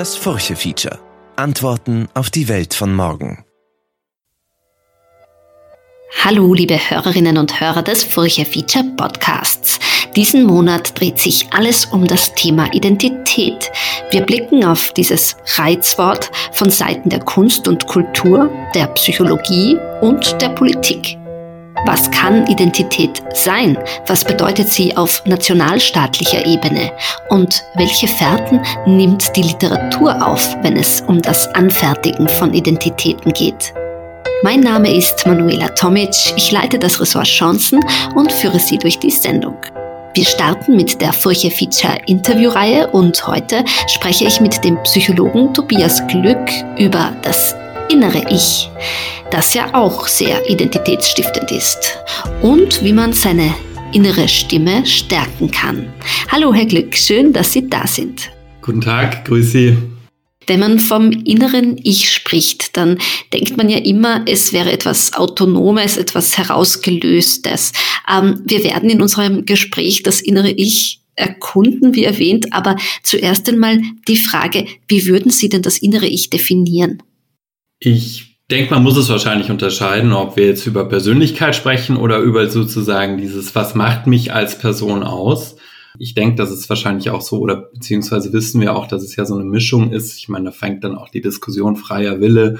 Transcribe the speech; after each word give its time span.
Das 0.00 0.16
Furche-Feature. 0.16 0.98
Antworten 1.36 2.08
auf 2.14 2.30
die 2.30 2.48
Welt 2.48 2.72
von 2.72 2.94
morgen. 2.94 3.44
Hallo, 6.24 6.54
liebe 6.54 6.78
Hörerinnen 6.78 7.36
und 7.36 7.60
Hörer 7.60 7.82
des 7.82 8.02
Furche 8.02 8.46
Feature 8.46 8.86
Podcasts. 8.96 9.78
Diesen 10.16 10.44
Monat 10.44 10.98
dreht 10.98 11.18
sich 11.18 11.52
alles 11.52 11.84
um 11.84 12.06
das 12.06 12.34
Thema 12.34 12.72
Identität. 12.72 13.70
Wir 14.10 14.22
blicken 14.22 14.64
auf 14.64 14.90
dieses 14.94 15.36
Reizwort 15.56 16.30
von 16.52 16.70
Seiten 16.70 17.10
der 17.10 17.20
Kunst 17.20 17.68
und 17.68 17.86
Kultur, 17.86 18.48
der 18.74 18.86
Psychologie 18.86 19.76
und 20.00 20.40
der 20.40 20.48
Politik. 20.48 21.19
Was 21.86 22.10
kann 22.10 22.46
Identität 22.46 23.22
sein? 23.32 23.78
Was 24.06 24.24
bedeutet 24.24 24.68
sie 24.68 24.96
auf 24.96 25.22
nationalstaatlicher 25.24 26.44
Ebene? 26.44 26.92
Und 27.30 27.62
welche 27.74 28.06
Fährten 28.06 28.60
nimmt 28.86 29.34
die 29.34 29.42
Literatur 29.42 30.26
auf, 30.26 30.56
wenn 30.62 30.76
es 30.76 31.02
um 31.06 31.22
das 31.22 31.48
Anfertigen 31.54 32.28
von 32.28 32.52
Identitäten 32.52 33.32
geht? 33.32 33.72
Mein 34.42 34.60
Name 34.60 34.94
ist 34.94 35.26
Manuela 35.26 35.68
Tomic, 35.70 36.14
ich 36.36 36.50
leite 36.50 36.78
das 36.78 37.00
Ressort 37.00 37.26
Chancen 37.26 37.80
und 38.14 38.32
führe 38.32 38.58
Sie 38.58 38.78
durch 38.78 38.98
die 38.98 39.10
Sendung. 39.10 39.56
Wir 40.14 40.24
starten 40.24 40.76
mit 40.76 41.00
der 41.00 41.12
Furche 41.12 41.50
Feature 41.50 41.98
Interviewreihe 42.06 42.88
und 42.88 43.26
heute 43.26 43.64
spreche 43.86 44.26
ich 44.26 44.40
mit 44.40 44.62
dem 44.64 44.82
Psychologen 44.82 45.54
Tobias 45.54 46.06
Glück 46.08 46.50
über 46.78 47.12
das 47.22 47.54
innere 47.90 48.24
Ich, 48.30 48.68
das 49.32 49.52
ja 49.54 49.74
auch 49.74 50.06
sehr 50.06 50.48
identitätsstiftend 50.48 51.50
ist 51.50 51.98
und 52.40 52.84
wie 52.84 52.92
man 52.92 53.12
seine 53.12 53.52
innere 53.92 54.28
Stimme 54.28 54.86
stärken 54.86 55.50
kann. 55.50 55.92
Hallo, 56.28 56.54
Herr 56.54 56.66
Glück, 56.66 56.94
schön, 56.94 57.32
dass 57.32 57.52
Sie 57.52 57.68
da 57.68 57.86
sind. 57.86 58.30
Guten 58.62 58.80
Tag, 58.80 59.24
grüße 59.24 59.50
Sie. 59.50 59.76
Wenn 60.46 60.60
man 60.60 60.78
vom 60.78 61.10
inneren 61.10 61.78
Ich 61.82 62.10
spricht, 62.10 62.76
dann 62.76 62.98
denkt 63.32 63.56
man 63.56 63.68
ja 63.68 63.78
immer, 63.78 64.24
es 64.26 64.52
wäre 64.52 64.70
etwas 64.70 65.12
Autonomes, 65.14 65.96
etwas 65.96 66.38
Herausgelöstes. 66.38 67.72
Ähm, 68.08 68.40
wir 68.44 68.62
werden 68.62 68.88
in 68.88 69.02
unserem 69.02 69.44
Gespräch 69.44 70.02
das 70.02 70.20
innere 70.20 70.50
Ich 70.50 71.00
erkunden, 71.16 71.94
wie 71.94 72.04
erwähnt, 72.04 72.52
aber 72.52 72.76
zuerst 73.02 73.48
einmal 73.48 73.80
die 74.08 74.16
Frage, 74.16 74.66
wie 74.88 75.06
würden 75.06 75.30
Sie 75.30 75.48
denn 75.48 75.62
das 75.62 75.78
innere 75.78 76.06
Ich 76.06 76.30
definieren? 76.30 77.02
Ich 77.82 78.36
denke, 78.50 78.74
man 78.74 78.82
muss 78.82 78.98
es 78.98 79.08
wahrscheinlich 79.08 79.50
unterscheiden, 79.50 80.12
ob 80.12 80.36
wir 80.36 80.46
jetzt 80.46 80.66
über 80.66 80.86
Persönlichkeit 80.86 81.56
sprechen 81.56 81.96
oder 81.96 82.18
über 82.18 82.48
sozusagen 82.50 83.16
dieses, 83.16 83.54
was 83.54 83.74
macht 83.74 84.06
mich 84.06 84.34
als 84.34 84.58
Person 84.58 85.02
aus. 85.02 85.56
Ich 85.98 86.14
denke, 86.14 86.36
das 86.36 86.50
ist 86.50 86.68
wahrscheinlich 86.68 87.08
auch 87.08 87.22
so, 87.22 87.38
oder 87.38 87.56
beziehungsweise 87.56 88.34
wissen 88.34 88.60
wir 88.60 88.76
auch, 88.76 88.86
dass 88.86 89.02
es 89.02 89.16
ja 89.16 89.24
so 89.24 89.34
eine 89.34 89.44
Mischung 89.44 89.92
ist. 89.92 90.18
Ich 90.18 90.28
meine, 90.28 90.46
da 90.46 90.50
fängt 90.50 90.84
dann 90.84 90.94
auch 90.94 91.08
die 91.08 91.22
Diskussion 91.22 91.76
freier 91.76 92.20
Wille 92.20 92.58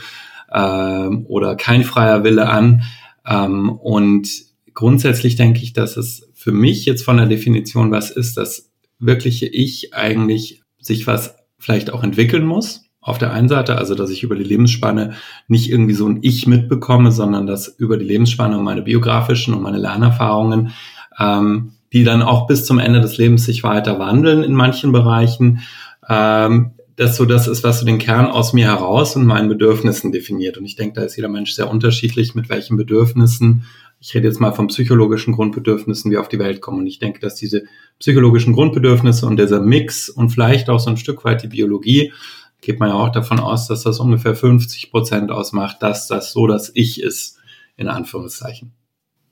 ähm, 0.51 1.27
oder 1.29 1.55
kein 1.55 1.85
freier 1.85 2.25
Wille 2.25 2.49
an. 2.49 2.83
Ähm, 3.27 3.69
und 3.69 4.29
grundsätzlich 4.73 5.37
denke 5.37 5.61
ich, 5.61 5.75
dass 5.75 5.99
es 5.99 6.31
für 6.33 6.53
mich 6.53 6.87
jetzt 6.87 7.05
von 7.05 7.19
der 7.19 7.27
Definition 7.27 7.91
was 7.91 8.11
ist, 8.11 8.39
dass 8.39 8.71
wirkliche 8.99 9.47
Ich 9.47 9.93
eigentlich 9.93 10.63
sich 10.79 11.07
was 11.07 11.37
vielleicht 11.59 11.93
auch 11.93 12.03
entwickeln 12.03 12.47
muss 12.47 12.90
auf 13.01 13.19
der 13.19 13.33
einen 13.33 13.49
Seite, 13.49 13.79
also 13.79 13.95
dass 13.95 14.11
ich 14.11 14.23
über 14.23 14.37
die 14.37 14.45
Lebensspanne 14.45 15.15
nicht 15.49 15.71
irgendwie 15.71 15.95
so 15.95 16.07
ein 16.07 16.19
Ich 16.23 16.47
mitbekomme, 16.47 17.13
sondern 17.13 17.47
dass 17.47 17.69
über 17.69 17.97
die 17.97 18.05
Lebensspanne 18.05 18.59
und 18.59 18.65
meine 18.65 18.83
biografischen 18.83 19.55
und 19.55 19.63
meine 19.63 19.79
Lernerfahrungen, 19.79 20.73
ähm, 21.19 21.73
die 21.93 22.05
dann 22.05 22.23
auch 22.23 22.47
bis 22.47 22.67
zum 22.67 22.79
Ende 22.79 23.01
des 23.01 23.17
Lebens 23.17 23.45
sich 23.45 23.63
weiter 23.63 23.99
wandeln 23.99 24.45
in 24.45 24.55
manchen 24.55 24.93
Bereichen, 24.93 25.61
ähm, 26.09 26.73
das 26.97 27.17
so 27.17 27.25
das 27.25 27.49
ist, 27.49 27.65
was 27.65 27.81
so 27.81 27.87
den 27.87 27.99
Kern 27.99 28.27
aus 28.27 28.53
mir 28.53 28.67
heraus 28.67 29.17
und 29.17 29.25
meinen 29.25 29.49
Bedürfnissen 29.49 30.13
definiert. 30.13 30.59
Und 30.59 30.67
ich 30.67 30.77
denke, 30.77 31.01
da 31.01 31.07
ist 31.07 31.17
jeder 31.17 31.31
Mensch 31.31 31.53
sehr 31.53 31.71
unterschiedlich, 31.71 32.35
mit 32.35 32.51
welchen 32.51 32.77
Bedürfnissen, 32.77 33.65
ich 34.01 34.15
rede 34.15 34.29
jetzt 34.29 34.41
mal 34.41 34.53
von 34.53 34.67
psychologischen 34.67 35.33
Grundbedürfnissen, 35.33 36.11
wir 36.11 36.21
auf 36.21 36.29
die 36.29 36.39
Welt 36.39 36.61
kommen. 36.61 36.81
Und 36.81 36.87
ich 36.87 36.99
denke, 36.99 37.19
dass 37.21 37.37
diese 37.37 37.63
psychologischen 37.99 38.53
Grundbedürfnisse 38.53 39.25
und 39.25 39.39
dieser 39.39 39.63
Mix 39.63 40.11
und 40.11 40.29
vielleicht 40.29 40.69
auch 40.69 40.79
so 40.79 40.91
ein 40.91 40.99
Stück 40.99 41.25
weit 41.25 41.43
die 41.43 41.49
Biologie 41.49 42.13
geht 42.61 42.81
man 42.81 42.91
ja 42.91 42.95
auch 42.95 43.11
davon 43.11 43.41
aus, 43.41 43.69
dass 43.69 43.83
das 43.83 44.01
ungefähr 44.01 44.35
50 44.35 44.91
Prozent 44.91 45.31
ausmacht, 45.31 45.79
dass 45.81 46.07
das 46.09 46.33
so 46.33 46.47
das 46.47 46.71
Ich 46.75 47.01
ist, 47.03 47.39
in 47.77 47.89
Anführungszeichen. 47.89 48.73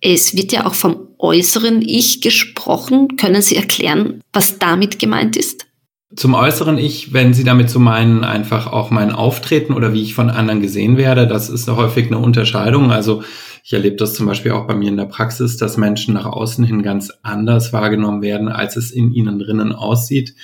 Es 0.01 0.37
wird 0.37 0.53
ja 0.53 0.67
auch 0.67 0.75
vom 0.75 1.09
äußeren 1.19 1.83
Ich 1.83 2.21
gesprochen. 2.21 3.17
Können 3.17 3.43
Sie 3.43 3.57
erklären, 3.57 4.23
was 4.33 4.59
damit 4.59 4.99
gemeint 4.99 5.37
ist? 5.37 5.67
Zum 6.15 6.35
äußeren 6.35 6.79
Ich, 6.79 7.13
wenn 7.13 7.35
Sie 7.35 7.45
damit 7.45 7.69
zu 7.69 7.81
meinen, 7.81 8.25
einfach 8.25 8.67
auch 8.69 8.91
mein 8.91 9.13
Auftreten 9.13 9.75
oder 9.75 9.93
wie 9.93 10.03
ich 10.03 10.15
von 10.15 10.31
anderen 10.31 10.63
gesehen 10.63 10.97
werde, 10.97 11.27
das 11.27 11.51
ist 11.51 11.69
häufig 11.69 12.07
eine 12.07 12.19
Unterscheidung. 12.19 12.91
Also 12.91 13.23
ich 13.63 13.75
erlebe 13.75 13.97
das 13.97 14.15
zum 14.15 14.25
Beispiel 14.25 14.53
auch 14.53 14.67
bei 14.67 14.75
mir 14.75 14.89
in 14.89 14.97
der 14.97 15.05
Praxis, 15.05 15.59
dass 15.59 15.77
Menschen 15.77 16.15
nach 16.15 16.25
außen 16.25 16.65
hin 16.65 16.83
ganz 16.83 17.13
anders 17.23 17.75
wahrgenommen 17.75 18.23
werden, 18.23 18.49
als 18.49 18.77
es 18.77 18.91
in 18.91 19.13
ihnen 19.13 19.39
drinnen 19.39 19.73
aussieht. 19.73 20.35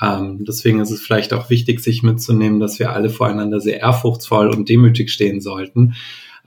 Ähm, 0.00 0.44
deswegen 0.44 0.80
ist 0.80 0.90
es 0.90 1.00
vielleicht 1.00 1.32
auch 1.32 1.50
wichtig, 1.50 1.80
sich 1.80 2.02
mitzunehmen, 2.02 2.60
dass 2.60 2.78
wir 2.78 2.92
alle 2.92 3.10
voreinander 3.10 3.60
sehr 3.60 3.80
ehrfurchtsvoll 3.80 4.48
und 4.48 4.68
demütig 4.68 5.10
stehen 5.10 5.40
sollten. 5.40 5.94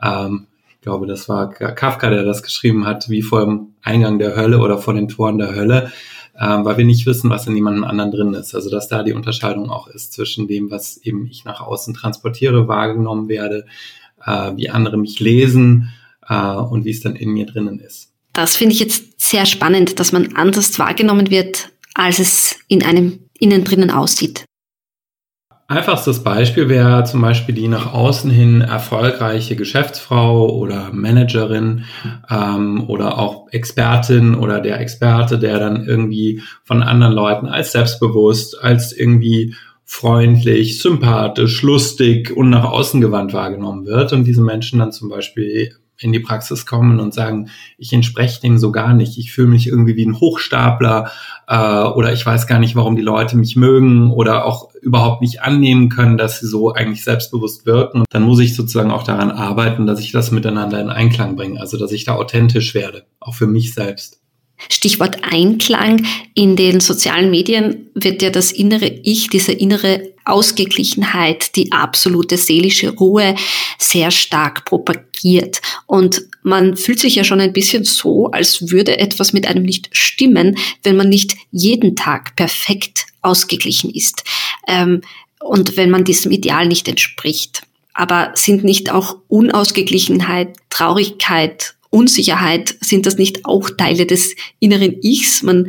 Ähm, 0.02 0.48
ich 0.70 0.82
glaube, 0.82 1.06
das 1.06 1.30
war 1.30 1.50
Kafka, 1.50 2.10
der 2.10 2.24
das 2.24 2.42
geschrieben 2.42 2.86
hat, 2.86 3.08
wie 3.10 3.22
vor 3.22 3.46
dem 3.46 3.68
Eingang 3.84 4.18
der 4.18 4.36
Hölle 4.36 4.60
oder 4.60 4.80
vor 4.80 4.96
den 4.96 5.08
Toren 5.08 5.38
der 5.38 5.54
Hölle, 5.54 5.92
ähm, 6.40 6.66
weil 6.66 6.78
wir 6.78 6.86
nicht 6.86 7.06
wissen, 7.06 7.30
was 7.30 7.46
in 7.46 7.56
jemandem 7.56 7.84
anderen 7.84 8.12
drin 8.12 8.34
ist. 8.34 8.56
Also 8.56 8.72
dass 8.72 8.88
da 8.88 9.04
die 9.04 9.14
Unterscheidung 9.14 9.70
auch 9.70 9.88
ist 9.88 10.14
zwischen 10.14 10.48
dem, 10.48 10.72
was 10.72 10.98
eben 10.98 11.28
ich 11.28 11.46
nach 11.46 11.62
außen 11.62 11.94
transportiere, 11.94 12.68
wahrgenommen 12.68 13.30
werde, 13.30 13.66
äh, 14.26 14.54
wie 14.56 14.70
andere 14.70 14.98
mich 14.98 15.20
lesen 15.20 15.90
äh, 16.28 16.56
und 16.56 16.86
wie 16.86 16.92
es 16.92 17.02
dann 17.02 17.16
in 17.16 17.30
mir 17.30 17.46
drinnen 17.46 17.80
ist. 17.80 18.12
Das 18.34 18.56
finde 18.56 18.74
ich 18.74 18.80
jetzt 18.80 19.22
sehr 19.22 19.46
spannend, 19.46 20.00
dass 20.00 20.14
man 20.14 20.36
anders 20.36 20.80
wahrgenommen 20.80 21.30
wird, 21.30 21.70
als 21.94 22.20
es 22.20 22.51
in 22.72 22.84
einem 22.84 23.20
innen 23.38 23.66
drinnen 23.66 23.92
aussieht. 23.92 24.46
Einfachstes 25.68 26.24
Beispiel 26.24 26.70
wäre 26.70 27.04
zum 27.04 27.22
Beispiel 27.22 27.56
die 27.56 27.68
nach 27.68 27.94
außen 27.94 28.32
hin 28.32 28.62
erfolgreiche 28.62 29.56
Geschäftsfrau 29.56 30.50
oder 30.50 30.90
Managerin 30.92 31.86
ähm, 32.30 32.90
oder 32.90 33.18
auch 33.18 33.48
Expertin 33.52 34.36
oder 34.36 34.60
der 34.60 34.80
Experte, 34.80 35.38
der 35.38 35.60
dann 35.60 35.86
irgendwie 35.86 36.42
von 36.64 36.82
anderen 36.82 37.14
Leuten 37.14 37.48
als 37.48 37.74
selbstbewusst, 37.74 38.62
als 38.62 38.92
irgendwie 38.94 39.56
freundlich, 39.84 40.82
sympathisch, 40.82 41.62
lustig 41.62 42.32
und 42.36 42.50
nach 42.50 42.66
außen 42.66 43.02
gewandt 43.02 43.34
wahrgenommen 43.34 43.86
wird 43.86 44.14
und 44.14 44.24
diese 44.26 44.42
Menschen 44.42 44.80
dann 44.80 44.94
zum 44.94 45.10
Beispiel 45.10 45.76
in 46.02 46.12
die 46.12 46.20
Praxis 46.20 46.66
kommen 46.66 47.00
und 47.00 47.14
sagen, 47.14 47.50
ich 47.78 47.94
entspreche 47.94 48.42
dem 48.42 48.58
so 48.58 48.72
gar 48.72 48.94
nicht. 48.94 49.18
Ich 49.18 49.32
fühle 49.32 49.50
mich 49.50 49.68
irgendwie 49.68 49.96
wie 49.96 50.06
ein 50.06 50.20
Hochstapler 50.20 51.12
äh, 51.48 51.84
oder 51.84 52.12
ich 52.12 52.26
weiß 52.26 52.48
gar 52.48 52.60
nicht, 52.60 52.76
warum 52.76 52.96
die 52.96 53.02
Leute 53.02 53.38
mich 53.38 53.56
mögen 53.56 54.12
oder 54.12 54.46
auch 54.46 54.74
überhaupt 54.82 55.22
nicht 55.22 55.42
annehmen 55.42 55.90
können, 55.90 56.18
dass 56.18 56.40
sie 56.40 56.48
so 56.48 56.74
eigentlich 56.74 57.04
selbstbewusst 57.04 57.66
wirken. 57.66 58.00
Und 58.00 58.08
dann 58.10 58.24
muss 58.24 58.40
ich 58.40 58.56
sozusagen 58.56 58.92
auch 58.92 59.04
daran 59.04 59.32
arbeiten, 59.32 59.86
dass 59.86 60.00
ich 60.00 60.12
das 60.12 60.32
miteinander 60.32 60.82
in 60.82 60.90
Einklang 60.90 61.36
bringe, 61.36 61.60
also 61.60 61.78
dass 61.78 61.92
ich 61.92 62.04
da 62.04 62.16
authentisch 62.16 62.74
werde, 62.74 63.04
auch 63.20 63.36
für 63.36 63.48
mich 63.48 63.74
selbst. 63.74 64.22
Stichwort 64.70 65.20
Einklang. 65.24 66.06
In 66.34 66.56
den 66.56 66.80
sozialen 66.80 67.32
Medien 67.32 67.90
wird 67.96 68.22
ja 68.22 68.30
das 68.30 68.52
innere 68.52 68.88
Ich, 68.88 69.30
diese 69.30 69.52
innere 69.52 70.11
Ausgeglichenheit, 70.26 71.56
die 71.56 71.72
absolute 71.72 72.38
seelische 72.38 72.90
Ruhe 72.90 73.36
sehr 73.78 74.12
stark 74.12 74.66
propagiert. 74.66 75.62
Und 75.86 76.24
man 76.44 76.76
fühlt 76.78 77.00
sich 77.00 77.16
ja 77.16 77.24
schon 77.24 77.42
ein 77.42 77.54
bisschen 77.54 77.84
so, 77.84 78.28
als 78.28 78.72
würde 78.72 78.98
etwas 79.00 79.34
mit 79.34 79.48
einem 79.48 79.64
nicht 79.64 79.90
stimmen, 79.92 80.58
wenn 80.84 80.96
man 80.96 81.10
nicht 81.10 81.36
jeden 81.52 81.96
Tag 81.96 82.36
perfekt 82.36 83.06
ausgeglichen 83.22 83.92
ist. 83.92 84.24
Ähm, 84.68 85.02
und 85.40 85.78
wenn 85.78 85.90
man 85.90 86.04
diesem 86.04 86.32
Ideal 86.32 86.68
nicht 86.68 86.88
entspricht. 86.88 87.64
Aber 87.94 88.32
sind 88.36 88.64
nicht 88.64 88.92
auch 88.92 89.18
Unausgeglichenheit, 89.28 90.56
Traurigkeit, 90.70 91.76
Unsicherheit, 91.90 92.76
sind 92.80 93.06
das 93.06 93.18
nicht 93.18 93.46
auch 93.46 93.70
Teile 93.70 94.06
des 94.06 94.36
inneren 94.60 94.96
Ichs? 95.02 95.44
Man 95.44 95.68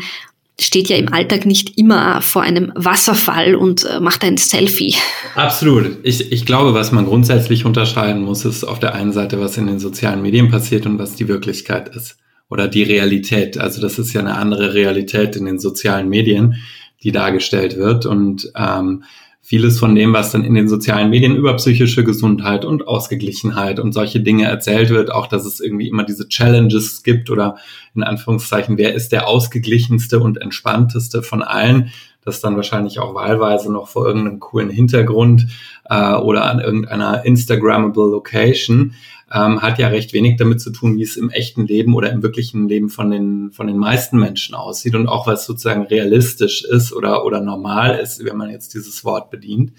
steht 0.63 0.89
ja 0.89 0.97
im 0.97 1.13
Alltag 1.13 1.47
nicht 1.47 1.79
immer 1.79 2.21
vor 2.23 2.43
einem 2.43 2.73
Wasserfall 2.75 3.55
und 3.55 3.85
äh, 3.85 4.01
macht 4.01 4.25
ein 4.25 4.37
Selfie. 4.37 4.95
Absolut. 5.35 5.99
Ich, 6.03 6.33
ich 6.33 6.47
glaube, 6.47 6.75
was 6.75 6.93
man 6.93 7.07
grundsätzlich 7.07 7.65
unterscheiden 7.65 8.23
muss, 8.23 8.45
ist 8.45 8.65
auf 8.65 8.79
der 8.79 8.95
einen 8.95 9.13
Seite, 9.13 9.41
was 9.41 9.59
in 9.59 9.67
den 9.67 9.79
sozialen 9.79 10.23
Medien 10.23 10.51
passiert 10.51 10.87
und 10.87 10.99
was 10.99 11.15
die 11.15 11.29
Wirklichkeit 11.29 11.95
ist 11.95 12.17
oder 12.49 12.69
die 12.69 12.83
Realität. 12.83 13.59
Also 13.59 13.81
das 13.81 13.99
ist 13.99 14.13
ja 14.13 14.21
eine 14.21 14.37
andere 14.37 14.75
Realität 14.75 15.37
in 15.37 15.47
den 15.47 15.59
sozialen 15.59 16.09
Medien, 16.09 16.57
die 17.03 17.11
dargestellt 17.11 17.77
wird 17.77 18.07
und 18.07 18.53
ähm, 18.55 19.05
vieles 19.45 19.81
von 19.81 19.97
dem, 19.97 20.13
was 20.13 20.31
dann 20.31 20.45
in 20.45 20.55
den 20.55 20.69
sozialen 20.69 21.11
Medien 21.11 21.35
über 21.35 21.55
psychische 21.55 22.05
Gesundheit 22.05 22.65
und 22.65 22.87
Ausgeglichenheit 22.87 23.81
und 23.81 23.93
solche 23.93 24.21
Dinge 24.21 24.45
erzählt 24.45 24.91
wird, 24.91 25.11
auch 25.11 25.27
dass 25.27 25.45
es 25.45 25.59
irgendwie 25.59 25.89
immer 25.89 26.05
diese 26.05 26.29
Challenges 26.29 27.03
gibt 27.03 27.29
oder 27.29 27.57
in 27.95 28.05
Anführungszeichen, 28.05 28.79
wer 28.79 28.95
ist 28.95 29.11
der 29.11 29.27
ausgeglichenste 29.27 30.21
und 30.21 30.41
entspannteste 30.41 31.23
von 31.25 31.43
allen, 31.43 31.91
das 32.25 32.41
dann 32.41 32.55
wahrscheinlich 32.55 33.01
auch 33.01 33.15
wahlweise 33.15 33.71
noch 33.73 33.89
vor 33.89 34.07
irgendeinem 34.07 34.39
coolen 34.39 34.71
Hintergrund 34.71 35.49
äh, 35.91 36.15
oder 36.15 36.45
an 36.49 36.61
irgendeiner 36.61 37.25
Instagrammable 37.25 38.11
Location, 38.11 38.95
ähm, 39.33 39.63
hat 39.63 39.79
ja 39.79 39.89
recht 39.89 40.13
wenig 40.13 40.37
damit 40.37 40.61
zu 40.61 40.71
tun, 40.71 40.97
wie 40.97 41.03
es 41.03 41.17
im 41.17 41.31
echten 41.31 41.67
Leben 41.67 41.95
oder 41.95 42.11
im 42.11 42.23
wirklichen 42.23 42.69
Leben 42.69 42.91
von 42.91 43.11
den, 43.11 43.51
von 43.51 43.67
den 43.67 43.79
meisten 43.79 44.19
Menschen 44.19 44.55
aussieht 44.55 44.95
und 44.95 45.07
auch 45.07 45.27
was 45.27 45.47
sozusagen 45.47 45.83
realistisch 45.83 46.65
ist 46.65 46.93
oder, 46.93 47.25
oder 47.25 47.41
normal 47.41 47.99
ist, 47.99 48.23
wenn 48.25 48.37
man 48.37 48.51
jetzt 48.51 48.75
dieses 48.75 49.05
Wort 49.05 49.31
bedient. 49.31 49.73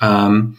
Ähm, 0.00 0.56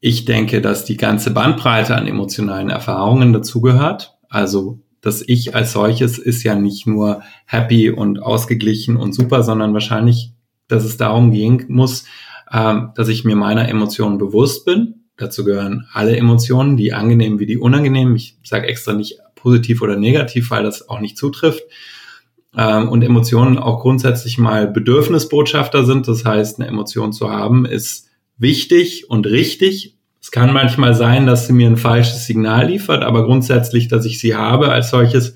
ich 0.00 0.24
denke, 0.24 0.60
dass 0.60 0.84
die 0.84 0.96
ganze 0.96 1.30
Bandbreite 1.30 1.96
an 1.96 2.06
emotionalen 2.06 2.68
Erfahrungen 2.68 3.32
dazugehört. 3.32 4.18
Also 4.28 4.80
das 5.00 5.22
Ich 5.26 5.54
als 5.54 5.72
solches 5.72 6.18
ist 6.18 6.42
ja 6.42 6.54
nicht 6.54 6.86
nur 6.86 7.22
happy 7.46 7.90
und 7.90 8.22
ausgeglichen 8.22 8.96
und 8.96 9.14
super, 9.14 9.42
sondern 9.42 9.72
wahrscheinlich, 9.72 10.32
dass 10.68 10.84
es 10.84 10.96
darum 10.96 11.30
gehen 11.30 11.64
muss, 11.68 12.04
ähm, 12.52 12.90
dass 12.94 13.08
ich 13.08 13.24
mir 13.24 13.36
meiner 13.36 13.68
Emotionen 13.68 14.18
bewusst 14.18 14.66
bin. 14.66 15.01
Dazu 15.22 15.44
gehören 15.44 15.86
alle 15.92 16.16
Emotionen, 16.16 16.76
die 16.76 16.92
angenehm 16.92 17.38
wie 17.38 17.46
die 17.46 17.58
unangenehm. 17.58 18.14
Ich 18.16 18.36
sage 18.44 18.66
extra 18.66 18.92
nicht 18.92 19.18
positiv 19.34 19.82
oder 19.82 19.96
negativ, 19.96 20.50
weil 20.50 20.62
das 20.62 20.88
auch 20.88 21.00
nicht 21.00 21.16
zutrifft. 21.16 21.62
Ähm, 22.56 22.88
und 22.88 23.02
Emotionen 23.02 23.58
auch 23.58 23.80
grundsätzlich 23.80 24.38
mal 24.38 24.66
Bedürfnisbotschafter 24.66 25.84
sind. 25.84 26.08
Das 26.08 26.24
heißt, 26.24 26.60
eine 26.60 26.68
Emotion 26.68 27.12
zu 27.12 27.30
haben 27.30 27.64
ist 27.64 28.08
wichtig 28.36 29.08
und 29.08 29.26
richtig 29.26 29.96
es 30.22 30.30
kann 30.30 30.52
manchmal 30.52 30.94
sein, 30.94 31.26
dass 31.26 31.48
sie 31.48 31.52
mir 31.52 31.66
ein 31.66 31.76
falsches 31.76 32.26
Signal 32.26 32.68
liefert, 32.68 33.02
aber 33.02 33.24
grundsätzlich, 33.24 33.88
dass 33.88 34.06
ich 34.06 34.20
sie 34.20 34.36
habe 34.36 34.70
als 34.70 34.90
solches, 34.90 35.34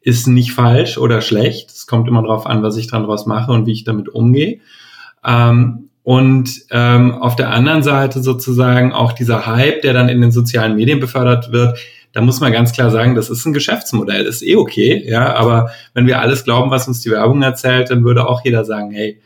ist 0.00 0.26
nicht 0.26 0.50
falsch 0.50 0.98
oder 0.98 1.20
schlecht. 1.20 1.70
Es 1.70 1.86
kommt 1.86 2.08
immer 2.08 2.20
darauf 2.20 2.44
an, 2.44 2.64
was 2.64 2.76
ich 2.76 2.88
dran 2.88 3.04
draus 3.04 3.26
mache 3.26 3.52
und 3.52 3.66
wie 3.66 3.72
ich 3.72 3.84
damit 3.84 4.08
umgehe. 4.08 4.58
Ähm, 5.24 5.88
und 6.04 6.66
ähm, 6.70 7.14
auf 7.14 7.34
der 7.34 7.50
anderen 7.50 7.82
Seite 7.82 8.22
sozusagen 8.22 8.92
auch 8.92 9.12
dieser 9.12 9.46
Hype, 9.46 9.80
der 9.80 9.94
dann 9.94 10.10
in 10.10 10.20
den 10.20 10.32
sozialen 10.32 10.76
Medien 10.76 11.00
befördert 11.00 11.50
wird, 11.50 11.78
da 12.12 12.20
muss 12.20 12.40
man 12.40 12.52
ganz 12.52 12.72
klar 12.72 12.90
sagen, 12.90 13.14
das 13.14 13.30
ist 13.30 13.44
ein 13.46 13.54
Geschäftsmodell, 13.54 14.26
ist 14.26 14.42
eh 14.42 14.54
okay, 14.56 15.02
ja, 15.04 15.34
aber 15.34 15.70
wenn 15.94 16.06
wir 16.06 16.20
alles 16.20 16.44
glauben, 16.44 16.70
was 16.70 16.86
uns 16.86 17.00
die 17.00 17.10
Werbung 17.10 17.42
erzählt, 17.42 17.90
dann 17.90 18.04
würde 18.04 18.28
auch 18.28 18.44
jeder 18.44 18.66
sagen, 18.66 18.90
hey, 18.92 19.18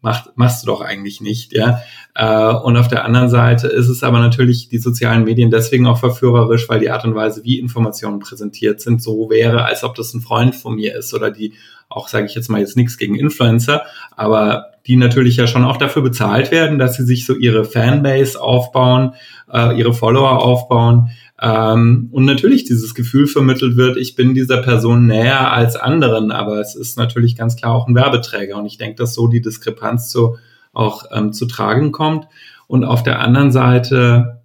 macht, 0.00 0.30
machst 0.34 0.62
du 0.62 0.66
doch 0.66 0.80
eigentlich 0.80 1.20
nicht, 1.20 1.52
ja. 1.52 1.82
Äh, 2.14 2.54
und 2.54 2.78
auf 2.78 2.88
der 2.88 3.04
anderen 3.04 3.28
Seite 3.28 3.68
ist 3.68 3.88
es 3.88 4.02
aber 4.02 4.18
natürlich 4.18 4.70
die 4.70 4.78
sozialen 4.78 5.24
Medien 5.24 5.50
deswegen 5.50 5.86
auch 5.86 5.98
verführerisch, 5.98 6.66
weil 6.68 6.80
die 6.80 6.90
Art 6.90 7.04
und 7.04 7.14
Weise, 7.14 7.44
wie 7.44 7.58
Informationen 7.58 8.20
präsentiert 8.20 8.80
sind, 8.80 9.02
so 9.02 9.28
wäre, 9.28 9.66
als 9.66 9.84
ob 9.84 9.94
das 9.94 10.14
ein 10.14 10.22
Freund 10.22 10.56
von 10.56 10.76
mir 10.76 10.96
ist 10.96 11.12
oder 11.12 11.30
die 11.30 11.52
auch, 11.90 12.08
sage 12.08 12.24
ich 12.24 12.34
jetzt 12.34 12.48
mal 12.48 12.60
jetzt 12.60 12.76
nichts 12.76 12.96
gegen 12.96 13.16
Influencer, 13.16 13.82
aber 14.16 14.71
die 14.86 14.96
natürlich 14.96 15.36
ja 15.36 15.46
schon 15.46 15.64
auch 15.64 15.76
dafür 15.76 16.02
bezahlt 16.02 16.50
werden, 16.50 16.78
dass 16.78 16.96
sie 16.96 17.04
sich 17.04 17.26
so 17.26 17.34
ihre 17.34 17.64
Fanbase 17.64 18.40
aufbauen, 18.40 19.14
äh, 19.52 19.78
ihre 19.78 19.94
Follower 19.94 20.42
aufbauen 20.42 21.10
ähm, 21.42 22.08
und 22.12 22.24
natürlich 22.24 22.64
dieses 22.64 22.94
Gefühl 22.94 23.26
vermittelt 23.26 23.76
wird, 23.76 23.96
ich 23.96 24.14
bin 24.14 24.32
dieser 24.32 24.62
Person 24.62 25.08
näher 25.08 25.52
als 25.52 25.74
anderen, 25.74 26.30
aber 26.30 26.60
es 26.60 26.76
ist 26.76 26.96
natürlich 26.96 27.34
ganz 27.36 27.56
klar 27.56 27.74
auch 27.74 27.88
ein 27.88 27.96
Werbeträger. 27.96 28.56
Und 28.56 28.66
ich 28.66 28.78
denke, 28.78 28.94
dass 28.94 29.14
so 29.14 29.26
die 29.26 29.40
Diskrepanz 29.40 30.12
so 30.12 30.36
auch 30.72 31.06
ähm, 31.10 31.32
zu 31.32 31.46
tragen 31.46 31.90
kommt. 31.90 32.28
Und 32.68 32.84
auf 32.84 33.02
der 33.02 33.20
anderen 33.20 33.50
Seite 33.50 34.42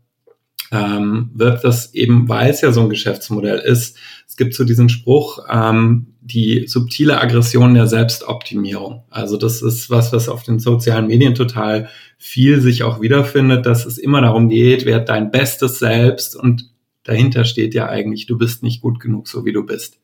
ähm, 0.72 1.30
wird 1.36 1.64
das 1.64 1.94
eben, 1.94 2.28
weil 2.30 2.50
es 2.50 2.62
ja 2.62 2.72
so 2.72 2.82
ein 2.82 2.90
Geschäftsmodell 2.90 3.60
ist, 3.60 3.98
es 4.28 4.36
gibt 4.36 4.56
so 4.56 4.64
diesen 4.64 4.90
Spruch, 4.90 5.46
ähm, 5.50 6.16
die 6.28 6.68
subtile 6.68 7.22
Aggression 7.22 7.74
der 7.74 7.88
Selbstoptimierung. 7.88 9.04
Also 9.10 9.38
das 9.38 9.62
ist 9.62 9.90
was, 9.90 10.12
was 10.12 10.30
auf 10.30 10.44
den 10.44 10.60
sozialen 10.60 11.08
Medien 11.08 11.36
total 11.36 11.90
viel 12.18 12.62
sich 12.62 12.84
auch 12.84 13.02
wiederfindet, 13.02 13.66
dass 13.66 13.86
es 13.86 13.98
immer 13.98 14.22
darum 14.22 14.50
geht, 14.50 14.86
wer 14.86 15.00
dein 15.00 15.32
bestes 15.32 15.80
Selbst 15.80 16.36
und 16.36 16.70
dahinter 17.04 17.46
steht 17.46 17.74
ja 17.74 17.88
eigentlich, 17.88 18.26
du 18.26 18.38
bist 18.38 18.62
nicht 18.62 18.82
gut 18.82 19.00
genug, 19.00 19.28
so 19.28 19.46
wie 19.46 19.54
du 19.54 19.66
bist. 19.66 20.00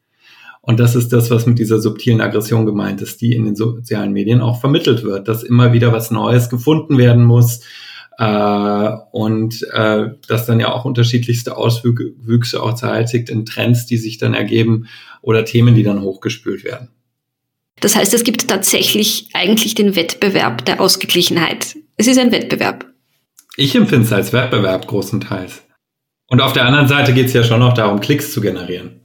Und 0.61 0.79
das 0.79 0.95
ist 0.95 1.11
das, 1.11 1.29
was 1.29 1.45
mit 1.45 1.59
dieser 1.59 1.79
subtilen 1.79 2.21
Aggression 2.21 2.65
gemeint 2.65 3.01
ist, 3.01 3.19
die 3.19 3.33
in 3.33 3.43
den 3.43 3.55
sozialen 3.55 4.13
Medien 4.13 4.39
auch 4.39 4.61
vermittelt 4.61 5.03
wird, 5.03 5.27
dass 5.27 5.43
immer 5.43 5.73
wieder 5.73 5.91
was 5.91 6.09
Neues 6.09 6.49
gefunden 6.49 6.97
werden 6.97 7.25
muss 7.25 7.61
äh, 8.17 8.89
und 9.11 9.65
äh, 9.71 10.09
dass 10.27 10.45
dann 10.45 10.59
ja 10.59 10.71
auch 10.71 10.85
unterschiedlichste 10.85 11.57
Auswüchse 11.57 12.61
auch 12.61 12.73
zeitigt 12.75 13.29
in 13.29 13.45
Trends, 13.45 13.85
die 13.85 13.97
sich 13.97 14.17
dann 14.17 14.33
ergeben 14.33 14.87
oder 15.21 15.45
Themen, 15.45 15.75
die 15.75 15.83
dann 15.83 16.01
hochgespült 16.01 16.63
werden. 16.63 16.89
Das 17.79 17.95
heißt, 17.95 18.13
es 18.13 18.23
gibt 18.23 18.47
tatsächlich 18.47 19.29
eigentlich 19.33 19.75
den 19.75 19.95
Wettbewerb 19.95 20.63
der 20.65 20.79
Ausgeglichenheit. 20.79 21.75
Es 21.97 22.07
ist 22.07 22.17
ein 22.19 22.31
Wettbewerb. 22.31 22.85
Ich 23.55 23.75
empfinde 23.75 24.05
es 24.05 24.13
als 24.13 24.33
Wettbewerb 24.33 24.87
großenteils. 24.87 25.63
Und 26.27 26.41
auf 26.41 26.53
der 26.53 26.65
anderen 26.65 26.87
Seite 26.87 27.13
geht 27.13 27.27
es 27.27 27.33
ja 27.33 27.43
schon 27.43 27.59
noch 27.59 27.73
darum, 27.73 27.99
Klicks 27.99 28.31
zu 28.31 28.41
generieren. 28.41 29.02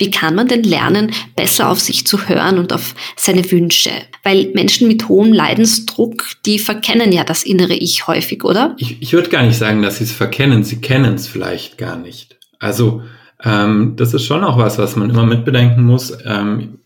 Wie 0.00 0.10
kann 0.10 0.34
man 0.34 0.48
denn 0.48 0.62
lernen, 0.62 1.12
besser 1.36 1.68
auf 1.68 1.78
sich 1.78 2.06
zu 2.06 2.26
hören 2.26 2.58
und 2.58 2.72
auf 2.72 2.94
seine 3.16 3.48
Wünsche? 3.52 3.90
Weil 4.22 4.50
Menschen 4.54 4.88
mit 4.88 5.08
hohem 5.10 5.32
Leidensdruck, 5.32 6.24
die 6.46 6.58
verkennen 6.58 7.12
ja 7.12 7.22
das 7.22 7.42
innere 7.42 7.74
Ich 7.74 8.06
häufig, 8.06 8.42
oder? 8.42 8.74
Ich, 8.78 9.00
ich 9.02 9.12
würde 9.12 9.28
gar 9.28 9.42
nicht 9.42 9.58
sagen, 9.58 9.82
dass 9.82 9.98
sie 9.98 10.04
es 10.04 10.12
verkennen. 10.12 10.64
Sie 10.64 10.80
kennen 10.80 11.14
es 11.14 11.28
vielleicht 11.28 11.76
gar 11.76 11.98
nicht. 11.98 12.38
Also 12.58 13.02
ähm, 13.44 13.94
das 13.96 14.14
ist 14.14 14.24
schon 14.24 14.42
auch 14.42 14.56
was, 14.56 14.78
was 14.78 14.96
man 14.96 15.10
immer 15.10 15.26
mitbedenken 15.26 15.84
muss. 15.84 16.16
Ähm, 16.24 16.78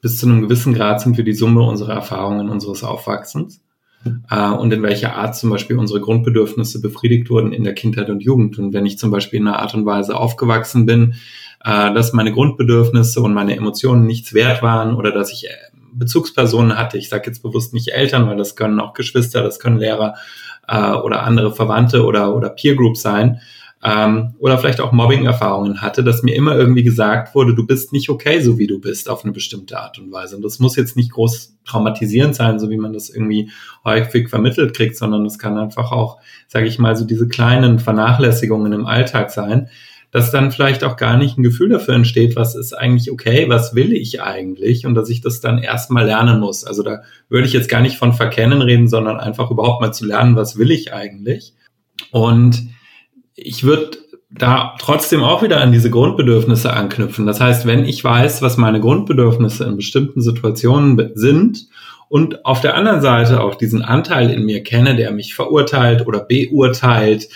bis 0.00 0.18
zu 0.18 0.26
einem 0.26 0.42
gewissen 0.42 0.72
Grad 0.72 1.00
sind 1.00 1.16
wir 1.16 1.24
die 1.24 1.34
Summe 1.34 1.62
unserer 1.62 1.94
Erfahrungen, 1.94 2.48
unseres 2.48 2.84
Aufwachsens 2.84 3.60
äh, 4.30 4.50
und 4.50 4.72
in 4.72 4.82
welcher 4.82 5.16
Art 5.16 5.36
zum 5.36 5.50
Beispiel 5.50 5.76
unsere 5.76 6.00
Grundbedürfnisse 6.00 6.80
befriedigt 6.80 7.30
wurden 7.30 7.52
in 7.52 7.64
der 7.64 7.74
Kindheit 7.74 8.08
und 8.10 8.22
Jugend. 8.22 8.58
Und 8.58 8.72
wenn 8.72 8.86
ich 8.86 8.98
zum 8.98 9.10
Beispiel 9.10 9.40
in 9.40 9.48
einer 9.48 9.58
Art 9.58 9.74
und 9.74 9.86
Weise 9.86 10.16
aufgewachsen 10.16 10.86
bin, 10.86 11.14
äh, 11.64 11.92
dass 11.92 12.12
meine 12.12 12.32
Grundbedürfnisse 12.32 13.20
und 13.20 13.34
meine 13.34 13.56
Emotionen 13.56 14.06
nichts 14.06 14.34
wert 14.34 14.62
waren 14.62 14.94
oder 14.94 15.12
dass 15.12 15.32
ich 15.32 15.46
äh, 15.46 15.54
Bezugspersonen 15.92 16.76
hatte. 16.78 16.98
Ich 16.98 17.08
sage 17.08 17.24
jetzt 17.26 17.42
bewusst 17.42 17.74
nicht 17.74 17.88
Eltern, 17.88 18.26
weil 18.28 18.36
das 18.36 18.56
können 18.56 18.80
auch 18.80 18.94
Geschwister, 18.94 19.42
das 19.42 19.58
können 19.58 19.78
Lehrer 19.78 20.14
äh, 20.68 20.92
oder 20.92 21.22
andere 21.22 21.52
Verwandte 21.52 22.04
oder, 22.04 22.34
oder 22.34 22.48
Peer 22.50 22.76
Groups 22.76 23.02
sein. 23.02 23.40
Ähm, 23.82 24.34
oder 24.38 24.58
vielleicht 24.58 24.82
auch 24.82 24.92
Mobbing-Erfahrungen 24.92 25.80
hatte, 25.80 26.04
dass 26.04 26.22
mir 26.22 26.34
immer 26.34 26.54
irgendwie 26.54 26.82
gesagt 26.82 27.34
wurde, 27.34 27.54
du 27.54 27.66
bist 27.66 27.94
nicht 27.94 28.10
okay, 28.10 28.40
so 28.40 28.58
wie 28.58 28.66
du 28.66 28.78
bist, 28.78 29.08
auf 29.08 29.24
eine 29.24 29.32
bestimmte 29.32 29.80
Art 29.80 29.98
und 29.98 30.12
Weise. 30.12 30.36
Und 30.36 30.42
das 30.42 30.58
muss 30.58 30.76
jetzt 30.76 30.96
nicht 30.96 31.12
groß 31.12 31.56
traumatisierend 31.64 32.34
sein, 32.34 32.58
so 32.58 32.68
wie 32.68 32.76
man 32.76 32.92
das 32.92 33.08
irgendwie 33.08 33.50
häufig 33.82 34.28
vermittelt 34.28 34.76
kriegt, 34.76 34.98
sondern 34.98 35.24
es 35.24 35.38
kann 35.38 35.56
einfach 35.56 35.92
auch, 35.92 36.18
sage 36.46 36.66
ich 36.66 36.78
mal, 36.78 36.94
so 36.94 37.06
diese 37.06 37.26
kleinen 37.26 37.78
Vernachlässigungen 37.78 38.74
im 38.74 38.84
Alltag 38.84 39.30
sein, 39.30 39.70
dass 40.10 40.30
dann 40.30 40.50
vielleicht 40.50 40.82
auch 40.82 40.96
gar 40.96 41.16
nicht 41.16 41.38
ein 41.38 41.42
Gefühl 41.42 41.68
dafür 41.68 41.94
entsteht, 41.94 42.34
was 42.36 42.56
ist 42.56 42.72
eigentlich 42.72 43.10
okay, 43.12 43.48
was 43.48 43.74
will 43.74 43.92
ich 43.92 44.22
eigentlich 44.22 44.86
und 44.86 44.94
dass 44.94 45.08
ich 45.08 45.20
das 45.20 45.40
dann 45.40 45.58
erstmal 45.58 46.06
lernen 46.06 46.40
muss. 46.40 46.64
Also 46.64 46.82
da 46.82 47.02
würde 47.28 47.46
ich 47.46 47.52
jetzt 47.52 47.68
gar 47.68 47.80
nicht 47.80 47.96
von 47.96 48.12
Verkennen 48.12 48.60
reden, 48.62 48.88
sondern 48.88 49.18
einfach 49.18 49.50
überhaupt 49.50 49.80
mal 49.80 49.92
zu 49.92 50.06
lernen, 50.06 50.36
was 50.36 50.58
will 50.58 50.70
ich 50.70 50.92
eigentlich. 50.92 51.54
Und 52.10 52.68
ich 53.36 53.62
würde 53.62 53.98
da 54.30 54.74
trotzdem 54.78 55.22
auch 55.22 55.42
wieder 55.42 55.60
an 55.60 55.72
diese 55.72 55.90
Grundbedürfnisse 55.90 56.72
anknüpfen. 56.72 57.26
Das 57.26 57.40
heißt, 57.40 57.66
wenn 57.66 57.84
ich 57.84 58.02
weiß, 58.02 58.42
was 58.42 58.56
meine 58.56 58.80
Grundbedürfnisse 58.80 59.64
in 59.64 59.76
bestimmten 59.76 60.20
Situationen 60.20 61.12
sind 61.14 61.68
und 62.08 62.44
auf 62.44 62.60
der 62.60 62.76
anderen 62.76 63.00
Seite 63.00 63.40
auch 63.40 63.56
diesen 63.56 63.82
Anteil 63.82 64.30
in 64.30 64.44
mir 64.44 64.62
kenne, 64.62 64.96
der 64.96 65.12
mich 65.12 65.34
verurteilt 65.34 66.06
oder 66.06 66.20
beurteilt, 66.20 67.28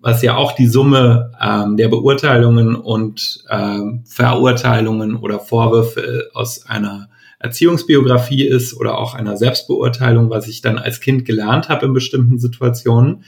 was 0.00 0.22
ja 0.22 0.36
auch 0.36 0.52
die 0.52 0.66
Summe 0.66 1.32
ähm, 1.40 1.76
der 1.76 1.88
Beurteilungen 1.88 2.76
und 2.76 3.44
ähm, 3.50 4.04
Verurteilungen 4.06 5.16
oder 5.16 5.40
Vorwürfe 5.40 6.30
aus 6.34 6.66
einer 6.66 7.08
Erziehungsbiografie 7.40 8.44
ist 8.44 8.74
oder 8.74 8.98
auch 8.98 9.14
einer 9.14 9.36
Selbstbeurteilung, 9.36 10.30
was 10.30 10.48
ich 10.48 10.60
dann 10.60 10.78
als 10.78 11.00
Kind 11.00 11.24
gelernt 11.24 11.68
habe 11.68 11.86
in 11.86 11.92
bestimmten 11.92 12.38
Situationen. 12.38 13.24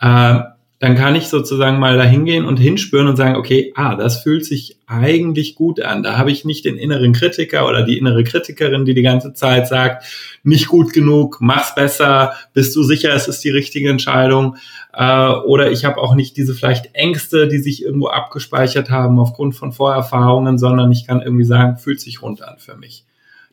Äh, 0.00 0.40
dann 0.78 0.94
kann 0.94 1.14
ich 1.14 1.28
sozusagen 1.28 1.78
mal 1.78 1.96
da 1.96 2.04
hingehen 2.04 2.44
und 2.44 2.58
hinspüren 2.58 3.08
und 3.08 3.16
sagen, 3.16 3.36
okay, 3.36 3.72
ah, 3.76 3.94
das 3.94 4.22
fühlt 4.22 4.44
sich 4.44 4.78
eigentlich 4.86 5.54
gut 5.54 5.80
an. 5.80 6.02
Da 6.02 6.18
habe 6.18 6.30
ich 6.30 6.44
nicht 6.44 6.66
den 6.66 6.76
inneren 6.76 7.14
Kritiker 7.14 7.66
oder 7.66 7.82
die 7.82 7.96
innere 7.96 8.24
Kritikerin, 8.24 8.84
die 8.84 8.92
die 8.92 9.02
ganze 9.02 9.32
Zeit 9.32 9.68
sagt, 9.68 10.04
nicht 10.42 10.68
gut 10.68 10.92
genug, 10.92 11.38
mach's 11.40 11.74
besser, 11.74 12.34
bist 12.52 12.76
du 12.76 12.82
sicher, 12.82 13.14
es 13.14 13.26
ist 13.26 13.42
die 13.42 13.50
richtige 13.50 13.88
Entscheidung. 13.88 14.56
Äh, 14.96 15.30
oder 15.44 15.70
ich 15.70 15.84
habe 15.84 16.00
auch 16.00 16.14
nicht 16.14 16.38
diese 16.38 16.54
vielleicht 16.54 16.94
Ängste, 16.94 17.48
die 17.48 17.58
sich 17.58 17.82
irgendwo 17.82 18.08
abgespeichert 18.08 18.90
haben 18.90 19.18
aufgrund 19.18 19.54
von 19.54 19.72
Vorerfahrungen, 19.72 20.56
sondern 20.56 20.90
ich 20.90 21.06
kann 21.06 21.20
irgendwie 21.20 21.44
sagen, 21.44 21.76
fühlt 21.76 22.00
sich 22.00 22.22
rund 22.22 22.42
an 22.42 22.56
für 22.58 22.76
mich. 22.76 23.04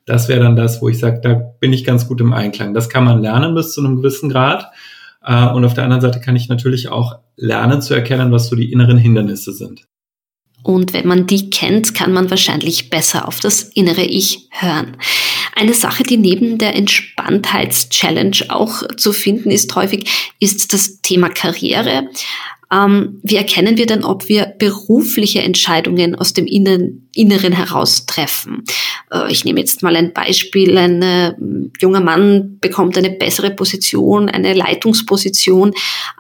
Das 0.06 0.30
wäre 0.30 0.40
dann 0.40 0.56
das, 0.56 0.82
wo 0.82 0.88
ich 0.88 1.00
sage, 1.00 1.20
da 1.22 1.34
bin 1.34 1.74
ich 1.74 1.84
ganz 1.84 2.08
gut 2.08 2.22
im 2.22 2.32
Einklang. 2.32 2.74
Das 2.74 2.90
kann 2.90 3.04
man 3.04 3.22
lernen 3.22 3.56
bis 3.56 3.74
zu 3.74 3.82
einem 3.82 3.98
gewissen 3.98 4.30
Grad. 4.30 4.72
Äh, 5.22 5.50
und 5.50 5.66
auf 5.66 5.74
der 5.74 5.84
anderen 5.84 6.02
Seite 6.02 6.22
kann 6.22 6.38
ich 6.38 6.48
natürlich 6.48 6.88
auch 6.88 7.20
lernen 7.36 7.82
zu 7.82 7.94
erkennen, 7.94 8.32
was 8.32 8.48
so 8.48 8.56
die 8.56 8.72
inneren 8.72 8.98
Hindernisse 8.98 9.52
sind. 9.52 9.86
Und 10.64 10.94
wenn 10.94 11.08
man 11.08 11.28
die 11.28 11.50
kennt, 11.50 11.94
kann 11.94 12.14
man 12.14 12.30
wahrscheinlich 12.30 12.90
besser 12.90 13.28
auf 13.28 13.40
das 13.40 13.64
innere 13.64 14.04
Ich 14.04 14.48
hören. 14.50 14.98
Eine 15.56 15.74
Sache, 15.74 16.04
die 16.04 16.18
neben 16.18 16.58
der 16.58 16.76
Entspanntheits-Challenge 16.76 18.38
auch 18.50 18.84
zu 18.96 19.14
finden 19.14 19.52
ist 19.52 19.76
häufig, 19.76 20.34
ist 20.40 20.74
das 20.74 21.02
Thema 21.02 21.30
Karriere. 21.30 22.08
Ähm, 22.72 23.20
wie 23.24 23.36
erkennen 23.36 23.78
wir 23.78 23.86
denn, 23.86 24.04
ob 24.04 24.30
wir 24.30 24.56
berufliche 24.58 25.42
Entscheidungen 25.42 26.16
aus 26.16 26.34
dem 26.34 26.48
Innen, 26.48 27.08
Inneren 27.14 27.54
heraus 27.54 28.06
treffen? 28.06 28.64
Äh, 29.12 29.32
ich 29.32 29.46
nehme 29.46 29.60
jetzt 29.60 29.84
mal 29.84 29.96
ein 29.96 30.14
Beispiel. 30.14 30.78
Ein 30.78 31.02
äh, 31.02 31.34
junger 31.80 32.02
Mann 32.02 32.58
bekommt 32.60 32.98
eine 32.98 33.12
bessere 33.12 33.52
Position, 33.52 34.30
eine 34.30 34.54
Leitungsposition. 34.54 35.74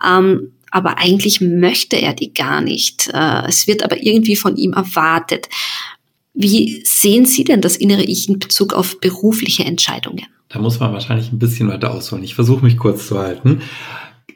Ähm, 0.05 0.51
aber 0.73 0.97
eigentlich 0.97 1.39
möchte 1.39 2.01
er 2.01 2.13
die 2.13 2.33
gar 2.33 2.59
nicht. 2.59 3.07
Äh, 3.13 3.47
es 3.47 3.67
wird 3.67 3.83
aber 3.83 4.01
irgendwie 4.01 4.35
von 4.35 4.57
ihm 4.57 4.73
erwartet. 4.73 5.47
Wie 6.33 6.81
sehen 6.83 7.27
Sie 7.27 7.43
denn 7.43 7.61
das 7.61 7.77
innere 7.77 8.01
Ich 8.01 8.27
in 8.27 8.39
Bezug 8.39 8.73
auf 8.73 8.99
berufliche 8.99 9.63
Entscheidungen? 9.65 10.25
Da 10.49 10.57
muss 10.57 10.79
man 10.79 10.91
wahrscheinlich 10.91 11.31
ein 11.31 11.37
bisschen 11.37 11.67
weiter 11.67 11.93
ausholen. 11.93 12.23
Ich 12.23 12.33
versuche 12.33 12.65
mich 12.65 12.77
kurz 12.77 13.07
zu 13.07 13.19
halten. 13.19 13.61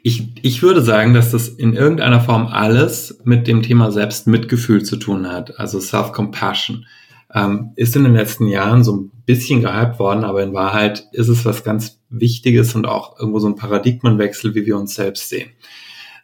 Ich, 0.04 0.28
ich 0.42 0.62
würde 0.62 0.80
sagen, 0.80 1.12
dass 1.12 1.32
das 1.32 1.48
in 1.48 1.74
irgendeiner 1.74 2.20
Form 2.20 2.46
alles 2.46 3.18
mit 3.24 3.48
dem 3.48 3.62
Thema 3.62 3.90
Selbstmitgefühl 3.90 4.84
zu 4.84 4.96
tun 4.96 5.26
hat, 5.26 5.58
also 5.58 5.80
Self-Compassion. 5.80 6.86
Ähm, 7.34 7.72
ist 7.74 7.96
in 7.96 8.04
den 8.04 8.14
letzten 8.14 8.46
Jahren 8.46 8.84
so 8.84 8.96
ein 8.96 9.10
bisschen 9.26 9.60
gehypt 9.60 9.98
worden, 9.98 10.24
aber 10.24 10.42
in 10.44 10.54
Wahrheit 10.54 11.04
ist 11.12 11.28
es 11.28 11.44
was 11.44 11.64
ganz 11.64 11.98
Wichtiges 12.10 12.76
und 12.76 12.86
auch 12.86 13.18
irgendwo 13.18 13.40
so 13.40 13.48
ein 13.48 13.56
Paradigmenwechsel, 13.56 14.54
wie 14.54 14.64
wir 14.64 14.78
uns 14.78 14.94
selbst 14.94 15.28
sehen. 15.28 15.50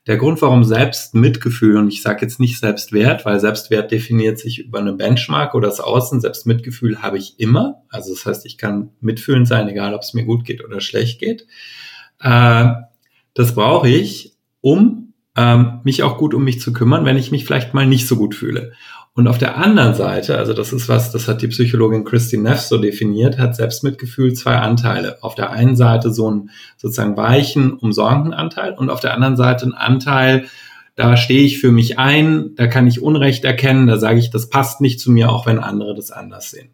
Der 0.07 0.19
Grund, 0.19 0.43
warum 0.43 0.65
Selbstmitgefühl, 0.65 1.79
und 1.79 1.89
ich 1.89 2.03
sage 2.03 2.23
jetzt 2.23 2.39
nicht 2.39 2.59
Selbstwert, 2.59 3.25
weil 3.25 3.41
Selbstwert 3.41 3.91
definiert 3.91 4.39
sich 4.39 4.59
über 4.59 4.79
eine 4.79 4.93
Benchmark 4.93 5.55
oder 5.55 5.69
das 5.69 5.81
Außen, 5.81 6.21
Selbstmitgefühl 6.21 7.01
habe 7.01 7.17
ich 7.17 7.41
immer. 7.41 7.83
Also 7.89 8.13
das 8.13 8.27
heißt, 8.27 8.45
ich 8.45 8.59
kann 8.59 8.91
mitfühlend 9.01 9.49
sein, 9.49 9.67
egal 9.69 9.95
ob 9.95 10.03
es 10.03 10.13
mir 10.13 10.25
gut 10.25 10.45
geht 10.45 10.63
oder 10.63 10.81
schlecht 10.81 11.21
geht. 11.21 11.47
Äh, 12.21 12.67
das 13.33 13.55
brauche 13.55 13.89
ich, 13.89 14.37
um 14.61 15.15
ähm, 15.37 15.81
mich 15.85 16.03
auch 16.03 16.19
gut 16.19 16.35
um 16.35 16.45
mich 16.45 16.61
zu 16.61 16.73
kümmern, 16.73 17.05
wenn 17.05 17.17
ich 17.17 17.31
mich 17.31 17.45
vielleicht 17.45 17.75
mal 17.75 17.87
nicht 17.87 18.07
so 18.07 18.17
gut 18.17 18.35
fühle. 18.35 18.73
Und 19.17 19.29
auf 19.29 19.39
der 19.39 19.57
anderen 19.57 19.95
Seite, 19.95 20.37
also 20.37 20.55
das 20.55 20.73
ist 20.73 20.89
was, 20.89 21.13
das 21.13 21.29
hat 21.29 21.41
die 21.41 21.47
Psychologin 21.47 22.05
Christine 22.05 22.43
Neff 22.43 22.61
so 22.63 22.79
definiert, 22.79 23.39
hat 23.39 23.55
Selbstmitgefühl 23.55 24.33
zwei 24.33 24.57
Anteile. 24.57 25.23
Auf 25.23 25.37
der 25.37 25.51
einen 25.51 25.77
Seite 25.77 26.13
so 26.13 26.27
einen 26.27 26.51
sozusagen 26.77 27.17
weichen, 27.17 27.75
umsorgenden 27.75 28.35
Anteil 28.35 28.75
und 28.75 28.91
auf 28.91 28.99
der 28.99 29.15
anderen 29.15 29.37
Seite 29.37 29.65
einen 29.65 29.75
Anteil, 29.75 30.47
da 30.97 31.17
stehe 31.17 31.45
ich 31.45 31.61
für 31.61 31.71
mich 31.71 31.99
ein, 31.99 32.57
da 32.57 32.67
kann 32.67 32.89
ich 32.89 33.03
Unrecht 33.03 33.45
erkennen, 33.45 33.87
da 33.87 33.99
sage 33.99 34.19
ich, 34.19 34.31
das 34.31 34.49
passt 34.49 34.81
nicht 34.81 34.99
zu 34.99 35.13
mir, 35.13 35.31
auch 35.31 35.47
wenn 35.47 35.61
andere 35.61 35.95
das 35.95 36.11
anders 36.11 36.51
sehen. 36.51 36.71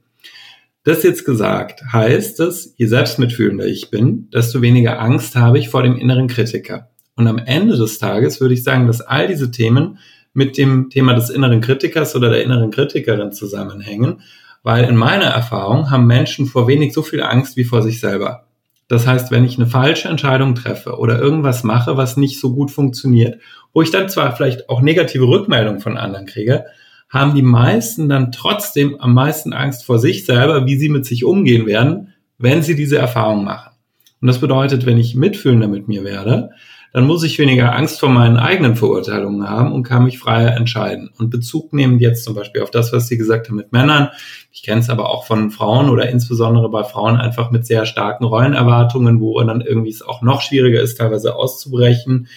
Das 0.83 1.03
jetzt 1.03 1.27
gesagt 1.27 1.83
heißt 1.93 2.41
es, 2.41 2.75
je 2.79 2.87
selbstmitfühlender 2.87 3.67
ich 3.67 3.91
bin, 3.91 4.31
desto 4.33 4.63
weniger 4.63 4.99
Angst 4.99 5.37
habe 5.37 5.59
ich 5.59 5.69
vor 5.69 5.83
dem 5.83 5.97
inneren 5.97 6.27
Kritiker. 6.27 6.89
Und 7.17 7.27
am 7.27 7.37
Ende 7.37 7.77
des 7.77 7.99
Tages 7.99 8.41
würde 8.41 8.55
ich 8.55 8.65
sagen, 8.65 8.87
dass 8.87 9.03
all 9.03 9.29
diese 9.29 9.51
Themen 9.51 9.99
mit 10.33 10.57
dem 10.59 10.91
Thema 10.91 11.15
des 11.15 11.31
inneren 11.31 11.61
Kritikers 11.61 12.15
oder 12.15 12.31
der 12.31 12.43
inneren 12.43 12.71
Kritikerin 12.71 13.33
zusammenhängen, 13.33 14.21
weil 14.63 14.85
in 14.85 14.97
meiner 14.97 15.27
Erfahrung 15.27 15.91
haben 15.91 16.07
Menschen 16.07 16.47
vor 16.47 16.69
wenig 16.69 16.93
so 16.93 17.03
viel 17.03 17.23
Angst 17.23 17.57
wie 17.57 17.65
vor 17.65 17.83
sich 17.83 18.01
selber. 18.01 18.47
Das 18.89 19.07
heißt, 19.07 19.31
wenn 19.31 19.45
ich 19.45 19.57
eine 19.57 19.69
falsche 19.69 20.09
Entscheidung 20.09 20.55
treffe 20.55 20.99
oder 20.99 21.21
irgendwas 21.21 21.63
mache, 21.63 21.97
was 21.97 22.17
nicht 22.17 22.41
so 22.41 22.53
gut 22.53 22.71
funktioniert, 22.73 23.41
wo 23.73 23.83
ich 23.83 23.93
dann 23.93 24.09
zwar 24.09 24.35
vielleicht 24.35 24.69
auch 24.69 24.81
negative 24.83 25.29
Rückmeldungen 25.29 25.81
von 25.81 25.97
anderen 25.97 26.27
kriege, 26.27 26.65
haben 27.09 27.35
die 27.35 27.43
meisten 27.43 28.09
dann 28.09 28.33
trotzdem 28.33 29.01
am 29.01 29.15
meisten 29.15 29.53
Angst 29.53 29.85
vor 29.85 29.99
sich 29.99 30.25
selber, 30.27 30.67
wie 30.67 30.77
sie 30.77 30.89
mit 30.89 31.07
sich 31.07 31.25
umgehen 31.25 31.67
werden, 31.67 32.15
wenn 32.39 32.63
sie 32.63 32.75
diese 32.75 32.99
Erfahrung 32.99 33.45
machen. 33.45 33.73
Und 34.21 34.29
das 34.29 34.41
bedeutet, 34.41 34.87
wenn 34.87 34.99
ich 34.99 35.15
mitfühlender 35.15 35.69
mit 35.69 35.89
mir 35.89 36.05
werde, 36.05 36.51
dann 36.93 37.07
muss 37.07 37.23
ich 37.23 37.39
weniger 37.39 37.75
Angst 37.75 38.01
vor 38.01 38.09
meinen 38.09 38.37
eigenen 38.37 38.77
Verurteilungen 38.77 39.49
haben 39.49 39.73
und 39.73 39.85
kann 39.85 40.05
mich 40.05 40.19
freier 40.19 40.57
entscheiden. 40.57 41.11
Und 41.19 41.31
Bezug 41.31 41.73
nehmen 41.73 42.01
jetzt 42.01 42.25
zum 42.25 42.35
Beispiel 42.35 42.63
auf 42.63 42.71
das, 42.71 42.93
was 42.93 43.07
Sie 43.07 43.17
gesagt 43.17 43.49
haben 43.49 43.57
mit 43.57 43.73
Männern. 43.73 44.09
Ich 44.51 44.63
kenne 44.63 44.81
es 44.81 44.91
aber 44.91 45.09
auch 45.11 45.25
von 45.25 45.51
Frauen 45.51 45.89
oder 45.89 46.09
insbesondere 46.09 46.69
bei 46.69 46.83
Frauen 46.83 47.17
einfach 47.17 47.51
mit 47.51 47.65
sehr 47.65 47.87
starken 47.87 48.25
Rollenerwartungen, 48.25 49.21
wo 49.21 49.41
dann 49.43 49.61
irgendwie 49.61 49.91
es 49.91 50.03
auch 50.03 50.23
noch 50.23 50.41
schwieriger 50.41 50.81
ist, 50.81 50.99
teilweise 50.99 51.37
auszubrechen, 51.37 52.29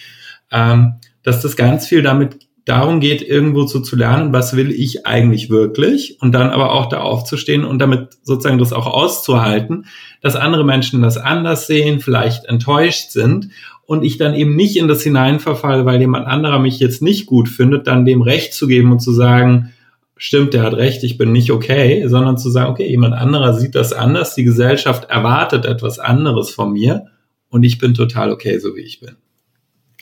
ähm, 0.52 0.94
dass 1.24 1.42
das 1.42 1.56
ganz 1.56 1.88
viel 1.88 2.02
damit 2.02 2.38
darum 2.64 3.00
geht, 3.00 3.20
irgendwo 3.20 3.66
so 3.66 3.80
zu 3.80 3.94
lernen, 3.94 4.32
was 4.32 4.56
will 4.56 4.70
ich 4.70 5.06
eigentlich 5.06 5.50
wirklich 5.50 6.18
und 6.22 6.32
dann 6.32 6.50
aber 6.50 6.72
auch 6.72 6.86
da 6.86 7.00
aufzustehen 7.00 7.64
und 7.64 7.78
damit 7.78 8.16
sozusagen 8.22 8.58
das 8.58 8.72
auch 8.72 8.86
auszuhalten, 8.86 9.86
dass 10.22 10.34
andere 10.34 10.64
Menschen 10.64 11.02
das 11.02 11.18
anders 11.18 11.66
sehen, 11.66 12.00
vielleicht 12.00 12.46
enttäuscht 12.46 13.10
sind 13.10 13.50
und 13.86 14.02
ich 14.02 14.18
dann 14.18 14.34
eben 14.34 14.56
nicht 14.56 14.76
in 14.76 14.88
das 14.88 15.02
hineinverfalle, 15.02 15.84
weil 15.84 16.00
jemand 16.00 16.26
anderer 16.26 16.58
mich 16.58 16.78
jetzt 16.78 17.02
nicht 17.02 17.26
gut 17.26 17.48
findet, 17.48 17.86
dann 17.86 18.04
dem 18.04 18.22
Recht 18.22 18.54
zu 18.54 18.66
geben 18.66 18.92
und 18.92 19.00
zu 19.00 19.12
sagen, 19.12 19.72
stimmt, 20.16 20.54
der 20.54 20.62
hat 20.62 20.74
recht, 20.74 21.02
ich 21.04 21.18
bin 21.18 21.32
nicht 21.32 21.50
okay, 21.50 22.06
sondern 22.06 22.38
zu 22.38 22.50
sagen, 22.50 22.70
okay, 22.70 22.88
jemand 22.88 23.14
anderer 23.14 23.54
sieht 23.54 23.74
das 23.74 23.92
anders, 23.92 24.34
die 24.34 24.44
Gesellschaft 24.44 25.10
erwartet 25.10 25.64
etwas 25.66 25.98
anderes 25.98 26.50
von 26.50 26.72
mir 26.72 27.06
und 27.50 27.62
ich 27.62 27.78
bin 27.78 27.94
total 27.94 28.32
okay, 28.32 28.58
so 28.58 28.74
wie 28.74 28.80
ich 28.80 29.00
bin. 29.00 29.16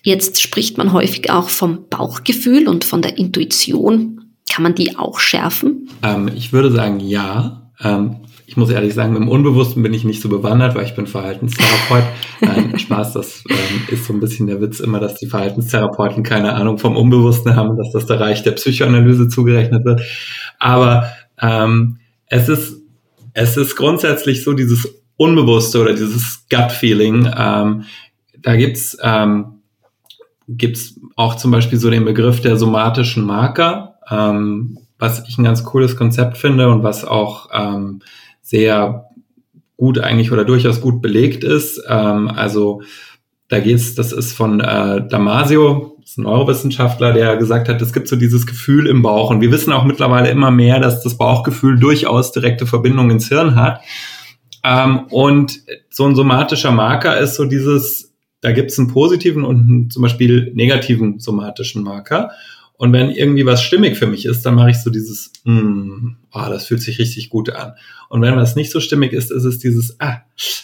Jetzt 0.03 0.43
spricht 0.43 0.79
man 0.79 0.93
häufig 0.93 1.31
auch 1.31 1.49
vom 1.49 1.89
Bauchgefühl 1.89 2.69
und 2.69 2.85
von 2.85 3.03
der 3.03 3.19
Intuition. 3.19 4.35
Kann 4.53 4.65
man 4.65 4.75
die 4.75 4.97
auch 4.97 5.21
schärfen? 5.21 5.89
Ähm, 6.03 6.29
ich 6.35 6.53
würde 6.53 6.73
sagen, 6.73 6.99
ja. 6.99 7.71
Ähm, 7.81 8.17
ich 8.53 8.57
muss 8.59 8.69
ehrlich 8.69 8.93
sagen, 8.93 9.17
im 9.17 9.29
Unbewussten 9.29 9.83
bin 9.83 9.95
ich 9.95 10.05
nicht 10.05 10.21
so 10.21 10.29
bewandert, 10.29 10.75
weil 10.75 10.85
ich 10.85 10.95
bin 10.95 11.07
Verhaltenstherapeut. 11.07 12.05
Nein, 12.43 12.79
Spaß, 12.79 13.15
das 13.15 13.43
ähm, 13.49 13.57
ist 13.89 14.05
so 14.05 14.13
ein 14.13 14.21
bisschen 14.21 14.47
der 14.47 14.61
Witz 14.61 14.79
immer, 14.79 15.01
dass 15.01 15.15
die 15.15 15.27
Verhaltenstherapeuten 15.27 16.23
keine 16.23 16.53
Ahnung 16.53 16.77
vom 16.77 16.95
Unbewussten 16.95 17.57
haben, 17.57 17.79
dass 17.79 17.93
das 17.93 18.05
der 18.05 18.21
Reich 18.21 18.43
der 18.43 18.51
Psychoanalyse 18.51 19.31
zugerechnet 19.31 19.87
wird. 19.87 20.03
Aber 20.59 21.11
ähm, 21.41 21.97
es 22.27 22.51
ist 22.51 22.83
es 23.33 23.57
ist 23.57 23.75
grundsätzlich 23.75 24.45
so 24.45 24.53
dieses 24.53 24.87
Unbewusste 25.17 25.81
oder 25.81 25.95
dieses 25.95 26.45
Gut-Feeling. 26.51 27.31
Ähm, 27.35 27.85
da 28.39 28.55
gibt's 28.55 28.99
ähm, 29.03 29.63
gibt 30.47 30.77
es 30.77 31.01
auch 31.17 31.37
zum 31.37 31.53
Beispiel 31.53 31.79
so 31.79 31.89
den 31.89 32.05
Begriff 32.05 32.43
der 32.43 32.59
somatischen 32.59 33.25
Marker, 33.25 33.95
ähm, 34.11 34.77
was 34.99 35.27
ich 35.27 35.39
ein 35.39 35.45
ganz 35.45 35.65
cooles 35.65 35.97
Konzept 35.97 36.37
finde 36.37 36.69
und 36.69 36.83
was 36.83 37.07
auch 37.07 37.49
ähm, 37.55 38.03
sehr 38.43 39.07
gut 39.77 39.99
eigentlich 39.99 40.33
oder 40.33 40.45
durchaus 40.45 40.81
gut 40.81 41.01
belegt 41.01 41.45
ist. 41.45 41.83
Ähm, 41.89 42.29
also 42.29 42.83
da 43.49 43.61
geht's, 43.61 43.95
das 43.95 44.13
ist 44.13 44.33
von 44.33 44.61
äh, 44.61 45.07
Damasio, 45.09 45.97
ist 46.03 46.19
ein 46.19 46.25
Neurowissenschaftler, 46.25 47.13
der 47.13 47.37
gesagt 47.37 47.69
hat, 47.69 47.81
es 47.81 47.93
gibt 47.93 48.09
so 48.09 48.17
dieses 48.17 48.47
Gefühl 48.47 48.87
im 48.87 49.03
Bauch. 49.03 49.31
Und 49.31 49.41
wir 49.41 49.51
wissen 49.51 49.73
auch 49.73 49.85
mittlerweile 49.85 50.31
immer 50.31 50.51
mehr, 50.51 50.81
dass 50.81 51.03
das 51.03 51.17
Bauchgefühl 51.17 51.79
durchaus 51.79 52.33
direkte 52.33 52.67
Verbindung 52.67 53.11
ins 53.11 53.29
Hirn 53.29 53.55
hat. 53.55 53.81
Ähm, 54.65 55.07
und 55.11 55.61
so 55.91 56.07
ein 56.07 56.15
somatischer 56.15 56.71
Marker 56.71 57.19
ist 57.19 57.37
so 57.37 57.45
dieses 57.45 58.13
da 58.43 58.51
gibt 58.51 58.73
es 58.73 58.79
einen 58.79 58.89
positiven 58.89 59.45
und 59.45 59.61
einen 59.61 59.91
zum 59.91 60.03
Beispiel 60.03 60.53
negativen 60.55 61.21
somatischen 61.21 61.83
Marker. 61.83 62.33
Und 62.75 62.93
wenn 62.93 63.11
irgendwie 63.11 63.47
was 63.47 63.63
stimmig 63.63 63.97
für 63.97 64.09
mich 64.09 64.27
ist, 64.27 64.43
dann 64.45 64.57
mache 64.57 64.71
ich 64.71 64.79
so 64.79 64.91
dieses, 64.91 65.33
mm, 65.45 66.17
oh, 66.33 66.47
das 66.49 66.67
fühlt 66.67 66.83
sich 66.83 66.99
richtig 66.99 67.31
gut 67.31 67.51
an. 67.51 67.75
Und 68.13 68.21
wenn 68.21 68.37
was 68.37 68.57
nicht 68.57 68.71
so 68.71 68.79
stimmig 68.79 69.15
ist, 69.15 69.31
ist 69.31 69.45
es 69.45 69.59
dieses, 69.59 69.99
ah, 69.99 70.19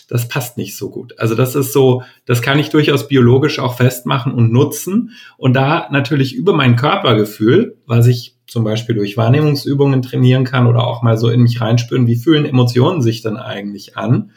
das 0.07 0.29
passt 0.29 0.59
nicht 0.59 0.77
so 0.77 0.91
gut. 0.91 1.19
Also 1.19 1.35
das 1.35 1.55
ist 1.55 1.73
so, 1.73 2.03
das 2.27 2.43
kann 2.43 2.59
ich 2.59 2.69
durchaus 2.69 3.09
biologisch 3.09 3.59
auch 3.59 3.75
festmachen 3.75 4.35
und 4.35 4.53
nutzen. 4.53 5.13
Und 5.39 5.55
da 5.55 5.89
natürlich 5.91 6.35
über 6.35 6.53
mein 6.53 6.77
Körpergefühl, 6.77 7.79
was 7.87 8.07
ich 8.07 8.37
zum 8.47 8.65
Beispiel 8.65 8.95
durch 8.95 9.17
Wahrnehmungsübungen 9.17 10.03
trainieren 10.03 10.45
kann 10.45 10.67
oder 10.67 10.87
auch 10.87 11.01
mal 11.01 11.17
so 11.17 11.31
in 11.31 11.41
mich 11.41 11.59
reinspüren, 11.59 12.07
wie 12.07 12.17
fühlen 12.17 12.45
Emotionen 12.45 13.01
sich 13.01 13.23
dann 13.23 13.39
eigentlich 13.39 13.97
an, 13.97 14.33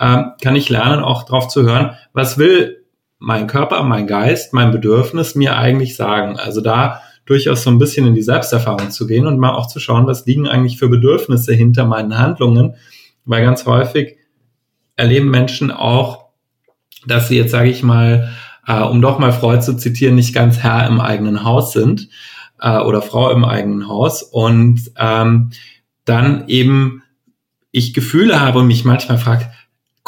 ähm, 0.00 0.32
kann 0.42 0.56
ich 0.56 0.68
lernen, 0.68 1.04
auch 1.04 1.22
drauf 1.22 1.46
zu 1.46 1.62
hören, 1.62 1.92
was 2.12 2.38
will 2.38 2.84
mein 3.20 3.46
Körper, 3.46 3.84
mein 3.84 4.08
Geist, 4.08 4.52
mein 4.52 4.72
Bedürfnis 4.72 5.36
mir 5.36 5.56
eigentlich 5.56 5.94
sagen? 5.94 6.36
Also 6.36 6.60
da 6.60 7.02
durchaus 7.28 7.62
so 7.62 7.70
ein 7.70 7.78
bisschen 7.78 8.06
in 8.06 8.14
die 8.14 8.22
Selbsterfahrung 8.22 8.90
zu 8.90 9.06
gehen 9.06 9.26
und 9.26 9.38
mal 9.38 9.52
auch 9.52 9.66
zu 9.66 9.80
schauen, 9.80 10.06
was 10.06 10.24
liegen 10.26 10.48
eigentlich 10.48 10.78
für 10.78 10.88
Bedürfnisse 10.88 11.52
hinter 11.52 11.84
meinen 11.84 12.18
Handlungen, 12.18 12.74
weil 13.24 13.42
ganz 13.44 13.66
häufig 13.66 14.16
erleben 14.96 15.30
Menschen 15.30 15.70
auch, 15.70 16.30
dass 17.06 17.28
sie 17.28 17.36
jetzt, 17.36 17.52
sage 17.52 17.70
ich 17.70 17.82
mal, 17.82 18.30
äh, 18.66 18.80
um 18.80 19.00
doch 19.02 19.18
mal 19.18 19.32
Freud 19.32 19.60
zu 19.60 19.76
zitieren, 19.76 20.14
nicht 20.14 20.34
ganz 20.34 20.58
Herr 20.58 20.86
im 20.86 21.00
eigenen 21.00 21.44
Haus 21.44 21.72
sind 21.72 22.08
äh, 22.60 22.78
oder 22.78 23.02
Frau 23.02 23.30
im 23.30 23.44
eigenen 23.44 23.88
Haus. 23.88 24.22
Und 24.22 24.90
ähm, 24.96 25.50
dann 26.04 26.48
eben 26.48 27.02
ich 27.70 27.94
Gefühle 27.94 28.40
habe 28.40 28.60
und 28.60 28.66
mich 28.66 28.84
manchmal 28.84 29.18
fragt, 29.18 29.54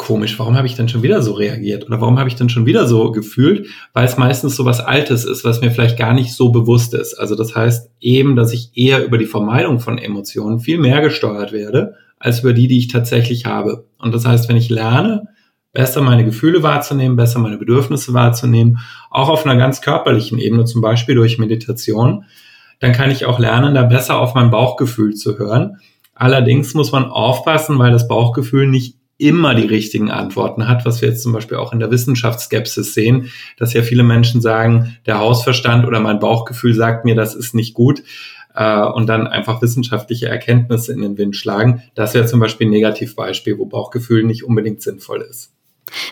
komisch, 0.01 0.39
warum 0.39 0.57
habe 0.57 0.65
ich 0.65 0.73
denn 0.73 0.89
schon 0.89 1.03
wieder 1.03 1.21
so 1.21 1.33
reagiert 1.33 1.85
oder 1.85 2.01
warum 2.01 2.17
habe 2.17 2.27
ich 2.27 2.35
denn 2.35 2.49
schon 2.49 2.65
wieder 2.65 2.87
so 2.87 3.11
gefühlt, 3.11 3.67
weil 3.93 4.05
es 4.05 4.17
meistens 4.17 4.55
so 4.55 4.65
was 4.65 4.79
Altes 4.79 5.25
ist, 5.25 5.45
was 5.45 5.61
mir 5.61 5.69
vielleicht 5.69 5.95
gar 5.95 6.15
nicht 6.15 6.33
so 6.33 6.51
bewusst 6.51 6.95
ist. 6.95 7.13
Also 7.13 7.35
das 7.35 7.55
heißt 7.55 7.91
eben, 7.99 8.35
dass 8.35 8.51
ich 8.51 8.71
eher 8.73 9.05
über 9.05 9.19
die 9.19 9.27
Vermeidung 9.27 9.79
von 9.79 9.99
Emotionen 9.99 10.59
viel 10.59 10.79
mehr 10.79 11.01
gesteuert 11.01 11.51
werde, 11.51 11.93
als 12.17 12.39
über 12.39 12.53
die, 12.53 12.67
die 12.67 12.79
ich 12.79 12.87
tatsächlich 12.87 13.45
habe. 13.45 13.85
Und 13.99 14.11
das 14.15 14.25
heißt, 14.25 14.49
wenn 14.49 14.55
ich 14.55 14.71
lerne, 14.71 15.27
besser 15.71 16.01
meine 16.01 16.25
Gefühle 16.25 16.63
wahrzunehmen, 16.63 17.15
besser 17.15 17.37
meine 17.37 17.59
Bedürfnisse 17.59 18.11
wahrzunehmen, 18.15 18.79
auch 19.11 19.29
auf 19.29 19.45
einer 19.45 19.55
ganz 19.55 19.81
körperlichen 19.81 20.39
Ebene, 20.39 20.65
zum 20.65 20.81
Beispiel 20.81 21.13
durch 21.13 21.37
Meditation, 21.37 22.25
dann 22.79 22.93
kann 22.93 23.11
ich 23.11 23.25
auch 23.25 23.37
lernen, 23.37 23.75
da 23.75 23.83
besser 23.83 24.17
auf 24.17 24.33
mein 24.33 24.49
Bauchgefühl 24.49 25.13
zu 25.13 25.37
hören. 25.37 25.77
Allerdings 26.15 26.73
muss 26.73 26.91
man 26.91 27.05
aufpassen, 27.05 27.77
weil 27.77 27.91
das 27.91 28.07
Bauchgefühl 28.07 28.65
nicht 28.65 28.95
immer 29.21 29.53
die 29.53 29.67
richtigen 29.67 30.09
Antworten 30.09 30.67
hat, 30.67 30.85
was 30.85 31.01
wir 31.01 31.09
jetzt 31.09 31.21
zum 31.21 31.31
Beispiel 31.31 31.57
auch 31.57 31.73
in 31.73 31.79
der 31.79 31.91
Wissenschaftsskepsis 31.91 32.93
sehen, 32.93 33.31
dass 33.57 33.73
ja 33.73 33.83
viele 33.83 34.03
Menschen 34.03 34.41
sagen, 34.41 34.97
der 35.05 35.19
Hausverstand 35.19 35.85
oder 35.85 35.99
mein 35.99 36.19
Bauchgefühl 36.19 36.73
sagt 36.73 37.05
mir, 37.05 37.15
das 37.15 37.35
ist 37.35 37.53
nicht 37.53 37.75
gut 37.75 38.03
äh, 38.55 38.81
und 38.81 39.07
dann 39.07 39.27
einfach 39.27 39.61
wissenschaftliche 39.61 40.27
Erkenntnisse 40.27 40.91
in 40.91 41.01
den 41.01 41.17
Wind 41.17 41.35
schlagen. 41.35 41.83
Das 41.93 42.13
wäre 42.13 42.25
zum 42.25 42.39
Beispiel 42.39 42.67
ein 42.67 42.71
Negativbeispiel, 42.71 43.59
wo 43.59 43.65
Bauchgefühl 43.65 44.23
nicht 44.23 44.43
unbedingt 44.43 44.81
sinnvoll 44.81 45.21
ist. 45.21 45.53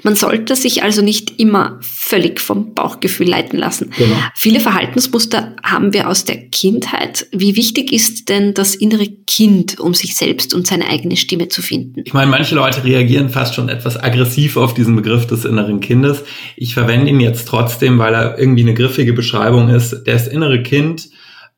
Man 0.04 0.16
sollte 0.16 0.56
sich 0.56 0.84
also 0.84 1.02
nicht 1.02 1.40
immer 1.40 1.78
völlig 1.82 2.40
vom 2.40 2.74
Bauchgefühl 2.74 3.30
leiten 3.30 3.60
lassen. 3.60 3.92
Genau. 3.98 4.16
Viele 4.36 4.60
Verhaltensmuster 4.60 5.56
haben 5.64 5.94
wir 5.94 6.10
aus 6.10 6.26
der 6.26 6.50
Kindheit. 6.50 7.28
Wie 7.32 7.56
wichtig 7.56 7.92
ist 7.92 8.30
denn 8.30 8.54
das 8.54 8.76
innere 8.76 9.08
Kind, 9.28 9.80
um 9.80 9.94
sich 9.94 10.16
selbst 10.16 10.54
und 10.54 10.68
seine 10.68 10.88
eigene 10.88 11.18
Stimme 11.18 11.48
zu 11.48 11.62
finden? 11.62 12.02
Ich 12.06 12.14
meine, 12.14 12.32
manche 12.32 12.56
Leute 12.56 12.84
reagieren 12.84 13.30
fast 13.30 13.56
schon 13.56 13.70
etwas 13.70 14.02
aggressiv 14.02 14.58
auf 14.58 14.74
diesen 14.74 14.96
Begriff 14.96 15.28
des 15.28 15.46
inneren 15.46 15.80
Kindes. 15.80 16.24
Ich 16.56 16.74
verwende 16.74 17.10
ihn 17.10 17.20
jetzt 17.20 17.48
trotzdem, 17.48 18.00
weil 18.00 18.14
er 18.14 18.38
irgendwie 18.38 18.64
eine 18.64 18.74
griffige 18.74 19.14
Beschreibung 19.14 19.70
ist. 19.70 20.04
Das 20.06 20.28
innere 20.28 20.64
Kind 20.64 21.10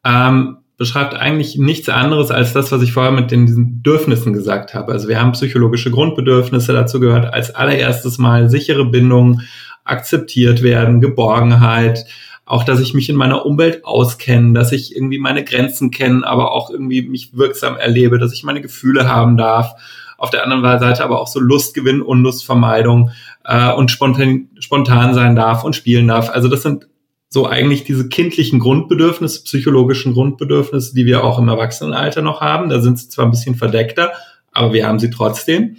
ähm, 0.04 0.58
beschreibt 0.82 1.14
eigentlich 1.14 1.60
nichts 1.60 1.90
anderes 1.90 2.32
als 2.32 2.54
das, 2.54 2.72
was 2.72 2.82
ich 2.82 2.92
vorher 2.92 3.12
mit 3.12 3.30
den 3.30 3.46
diesen 3.46 3.84
Bedürfnissen 3.84 4.34
gesagt 4.34 4.74
habe. 4.74 4.92
Also 4.94 5.08
wir 5.08 5.22
haben 5.22 5.34
psychologische 5.34 5.92
Grundbedürfnisse, 5.92 6.74
dazu 6.74 7.00
gehört 7.00 7.32
als 7.32 7.54
allererstes 7.54 8.18
mal 8.18 8.50
sichere 8.50 8.86
Bindung, 8.86 9.42
akzeptiert 9.84 10.64
werden, 10.64 11.00
Geborgenheit, 11.00 12.08
auch 12.46 12.64
dass 12.64 12.80
ich 12.80 12.96
mich 12.96 13.10
in 13.10 13.16
meiner 13.16 13.46
Umwelt 13.46 13.86
auskenne, 13.86 14.54
dass 14.54 14.72
ich 14.72 14.96
irgendwie 14.96 15.20
meine 15.20 15.44
Grenzen 15.44 15.92
kenne, 15.92 16.26
aber 16.26 16.52
auch 16.52 16.72
irgendwie 16.72 17.04
mich 17.04 17.38
wirksam 17.38 17.78
erlebe, 17.78 18.18
dass 18.18 18.34
ich 18.34 18.44
meine 18.44 18.62
Gefühle 18.62 19.08
haben 19.08 19.38
darf. 19.38 19.76
Auf 20.18 20.32
der 20.32 20.44
anderen 20.44 20.80
Seite 20.80 21.04
aber 21.04 21.22
auch 21.22 21.28
so 21.28 21.40
Lustgewinn, 21.40 22.02
Unlustvermeidung 22.02 23.12
äh, 23.46 23.72
und 23.72 23.92
spontan, 23.92 24.48
spontan 24.58 25.14
sein 25.14 25.36
darf 25.36 25.64
und 25.64 25.76
spielen 25.76 26.08
darf. 26.08 26.32
Also 26.32 26.48
das 26.48 26.64
sind 26.64 26.88
so 27.34 27.48
eigentlich 27.48 27.86
diese 27.86 28.10
kindlichen 28.10 28.60
Grundbedürfnisse, 28.60 29.44
psychologischen 29.46 30.14
Grundbedürfnisse, 30.14 30.94
die 30.94 31.06
wir 31.06 31.24
auch 31.24 31.40
im 31.40 31.48
Erwachsenenalter 31.48 32.22
noch 32.22 32.42
haben. 32.42 32.70
Da 32.70 32.82
sind 32.82 33.00
sie 33.00 33.08
zwar 33.08 33.26
ein 33.26 33.32
bisschen 33.32 33.56
verdeckter, 33.56 34.12
aber 34.52 34.74
wir 34.74 34.86
haben 34.86 35.00
sie 35.00 35.10
trotzdem. 35.10 35.78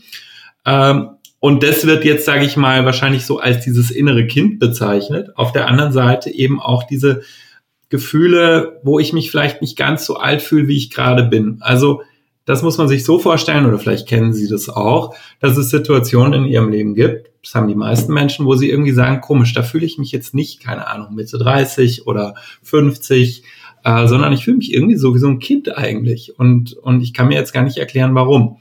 Ähm, 0.64 1.10
und 1.40 1.62
das 1.62 1.86
wird 1.86 2.06
jetzt, 2.06 2.24
sage 2.24 2.46
ich 2.46 2.56
mal, 2.56 2.86
wahrscheinlich 2.86 3.26
so 3.26 3.38
als 3.38 3.64
dieses 3.64 3.90
innere 3.90 4.26
Kind 4.26 4.60
bezeichnet. 4.60 5.36
Auf 5.36 5.52
der 5.52 5.68
anderen 5.68 5.92
Seite 5.92 6.30
eben 6.30 6.58
auch 6.58 6.84
diese 6.84 7.20
Gefühle, 7.90 8.80
wo 8.82 8.98
ich 8.98 9.12
mich 9.12 9.30
vielleicht 9.30 9.60
nicht 9.60 9.76
ganz 9.76 10.06
so 10.06 10.16
alt 10.16 10.40
fühle, 10.40 10.68
wie 10.68 10.78
ich 10.78 10.90
gerade 10.90 11.24
bin. 11.24 11.58
Also 11.60 12.02
das 12.46 12.62
muss 12.62 12.78
man 12.78 12.88
sich 12.88 13.04
so 13.04 13.18
vorstellen, 13.18 13.66
oder 13.66 13.78
vielleicht 13.78 14.08
kennen 14.08 14.32
Sie 14.32 14.48
das 14.48 14.70
auch, 14.70 15.14
dass 15.38 15.58
es 15.58 15.68
Situationen 15.68 16.44
in 16.44 16.50
Ihrem 16.50 16.70
Leben 16.70 16.94
gibt, 16.94 17.31
das 17.42 17.54
haben 17.54 17.68
die 17.68 17.74
meisten 17.74 18.12
Menschen, 18.12 18.46
wo 18.46 18.54
sie 18.54 18.70
irgendwie 18.70 18.92
sagen, 18.92 19.20
komisch, 19.20 19.52
da 19.52 19.62
fühle 19.62 19.86
ich 19.86 19.98
mich 19.98 20.12
jetzt 20.12 20.32
nicht, 20.34 20.62
keine 20.62 20.86
Ahnung, 20.86 21.14
Mitte 21.14 21.38
30 21.38 22.06
oder 22.06 22.34
50, 22.62 23.42
äh, 23.84 24.06
sondern 24.06 24.32
ich 24.32 24.44
fühle 24.44 24.58
mich 24.58 24.72
irgendwie 24.72 24.96
so 24.96 25.14
wie 25.14 25.18
so 25.18 25.28
ein 25.28 25.40
Kind 25.40 25.76
eigentlich. 25.76 26.38
Und, 26.38 26.74
und 26.74 27.02
ich 27.02 27.12
kann 27.12 27.28
mir 27.28 27.34
jetzt 27.34 27.52
gar 27.52 27.64
nicht 27.64 27.78
erklären, 27.78 28.14
warum. 28.14 28.58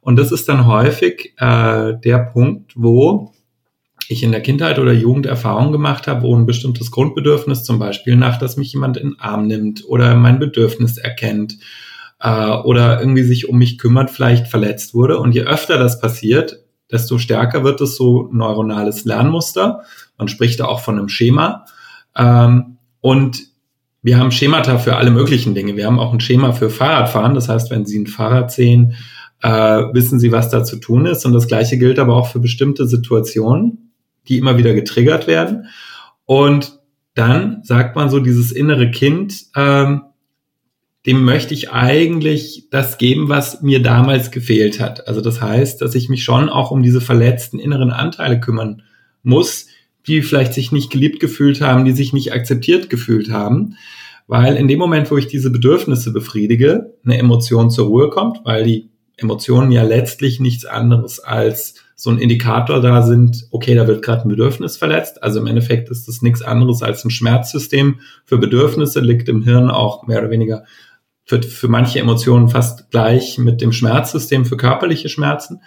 Und 0.00 0.16
das 0.16 0.32
ist 0.32 0.48
dann 0.48 0.66
häufig 0.66 1.34
äh, 1.38 1.94
der 1.98 2.18
Punkt, 2.32 2.72
wo 2.76 3.32
ich 4.08 4.22
in 4.22 4.32
der 4.32 4.40
Kindheit 4.40 4.78
oder 4.78 4.92
Jugend 4.92 5.26
Erfahrungen 5.26 5.72
gemacht 5.72 6.06
habe, 6.06 6.22
wo 6.22 6.36
ein 6.36 6.46
bestimmtes 6.46 6.90
Grundbedürfnis, 6.90 7.64
zum 7.64 7.78
Beispiel 7.78 8.16
nach, 8.16 8.38
dass 8.38 8.56
mich 8.56 8.72
jemand 8.72 8.96
in 8.96 9.10
den 9.10 9.20
Arm 9.20 9.46
nimmt 9.46 9.84
oder 9.86 10.14
mein 10.16 10.38
Bedürfnis 10.38 10.98
erkennt 10.98 11.58
äh, 12.20 12.50
oder 12.50 13.00
irgendwie 13.00 13.22
sich 13.22 13.48
um 13.48 13.58
mich 13.58 13.78
kümmert, 13.78 14.10
vielleicht 14.10 14.48
verletzt 14.48 14.94
wurde. 14.94 15.18
Und 15.18 15.32
je 15.32 15.42
öfter 15.42 15.78
das 15.78 16.00
passiert, 16.00 16.59
desto 16.90 17.18
stärker 17.18 17.64
wird 17.64 17.80
es 17.80 17.96
so 17.96 18.28
neuronales 18.32 19.04
Lernmuster. 19.04 19.82
Man 20.18 20.28
spricht 20.28 20.60
da 20.60 20.66
auch 20.66 20.80
von 20.80 20.98
einem 20.98 21.08
Schema. 21.08 21.64
Ähm, 22.16 22.78
und 23.00 23.42
wir 24.02 24.18
haben 24.18 24.30
Schemata 24.30 24.78
für 24.78 24.96
alle 24.96 25.10
möglichen 25.10 25.54
Dinge. 25.54 25.76
Wir 25.76 25.86
haben 25.86 25.98
auch 25.98 26.12
ein 26.12 26.20
Schema 26.20 26.52
für 26.52 26.70
Fahrradfahren. 26.70 27.34
Das 27.34 27.48
heißt, 27.48 27.70
wenn 27.70 27.86
Sie 27.86 27.98
ein 27.98 28.06
Fahrrad 28.06 28.50
sehen, 28.50 28.94
äh, 29.42 29.48
wissen 29.92 30.18
Sie, 30.18 30.32
was 30.32 30.48
da 30.48 30.64
zu 30.64 30.76
tun 30.76 31.06
ist. 31.06 31.24
Und 31.26 31.32
das 31.32 31.46
Gleiche 31.46 31.78
gilt 31.78 31.98
aber 31.98 32.16
auch 32.16 32.28
für 32.28 32.40
bestimmte 32.40 32.86
Situationen, 32.86 33.92
die 34.28 34.38
immer 34.38 34.56
wieder 34.56 34.74
getriggert 34.74 35.26
werden. 35.26 35.66
Und 36.24 36.78
dann 37.14 37.60
sagt 37.64 37.96
man 37.96 38.08
so, 38.08 38.20
dieses 38.20 38.52
innere 38.52 38.90
Kind, 38.90 39.46
ähm, 39.56 40.02
dem 41.06 41.24
möchte 41.24 41.54
ich 41.54 41.70
eigentlich 41.70 42.68
das 42.70 42.98
geben, 42.98 43.28
was 43.28 43.62
mir 43.62 43.82
damals 43.82 44.30
gefehlt 44.30 44.80
hat. 44.80 45.08
Also 45.08 45.20
das 45.20 45.40
heißt, 45.40 45.80
dass 45.80 45.94
ich 45.94 46.08
mich 46.08 46.22
schon 46.22 46.48
auch 46.48 46.70
um 46.70 46.82
diese 46.82 47.00
verletzten 47.00 47.58
inneren 47.58 47.90
Anteile 47.90 48.38
kümmern 48.38 48.82
muss, 49.22 49.66
die 50.06 50.22
vielleicht 50.22 50.54
sich 50.54 50.72
nicht 50.72 50.90
geliebt 50.90 51.20
gefühlt 51.20 51.60
haben, 51.60 51.84
die 51.84 51.92
sich 51.92 52.12
nicht 52.12 52.32
akzeptiert 52.32 52.90
gefühlt 52.90 53.30
haben. 53.30 53.76
Weil 54.26 54.56
in 54.56 54.68
dem 54.68 54.78
Moment, 54.78 55.10
wo 55.10 55.16
ich 55.16 55.26
diese 55.26 55.50
Bedürfnisse 55.50 56.12
befriedige, 56.12 56.94
eine 57.04 57.18
Emotion 57.18 57.70
zur 57.70 57.88
Ruhe 57.88 58.10
kommt, 58.10 58.40
weil 58.44 58.64
die 58.64 58.90
Emotionen 59.16 59.72
ja 59.72 59.82
letztlich 59.82 60.40
nichts 60.40 60.64
anderes 60.64 61.18
als 61.20 61.74
so 61.96 62.10
ein 62.10 62.18
Indikator 62.18 62.80
da 62.80 63.02
sind, 63.02 63.46
okay, 63.50 63.74
da 63.74 63.86
wird 63.86 64.02
gerade 64.02 64.22
ein 64.22 64.28
Bedürfnis 64.28 64.78
verletzt. 64.78 65.22
Also 65.22 65.40
im 65.40 65.46
Endeffekt 65.46 65.90
ist 65.90 66.08
das 66.08 66.22
nichts 66.22 66.40
anderes 66.40 66.82
als 66.82 67.04
ein 67.04 67.10
Schmerzsystem 67.10 68.00
für 68.24 68.38
Bedürfnisse, 68.38 69.00
liegt 69.00 69.28
im 69.28 69.42
Hirn 69.42 69.70
auch 69.70 70.06
mehr 70.06 70.20
oder 70.20 70.30
weniger 70.30 70.64
für, 71.30 71.40
für 71.44 71.68
manche 71.68 72.00
Emotionen 72.00 72.48
fast 72.48 72.90
gleich 72.90 73.38
mit 73.38 73.60
dem 73.60 73.70
Schmerzsystem 73.70 74.44
für 74.44 74.56
körperliche 74.56 75.08
Schmerzen. 75.08 75.60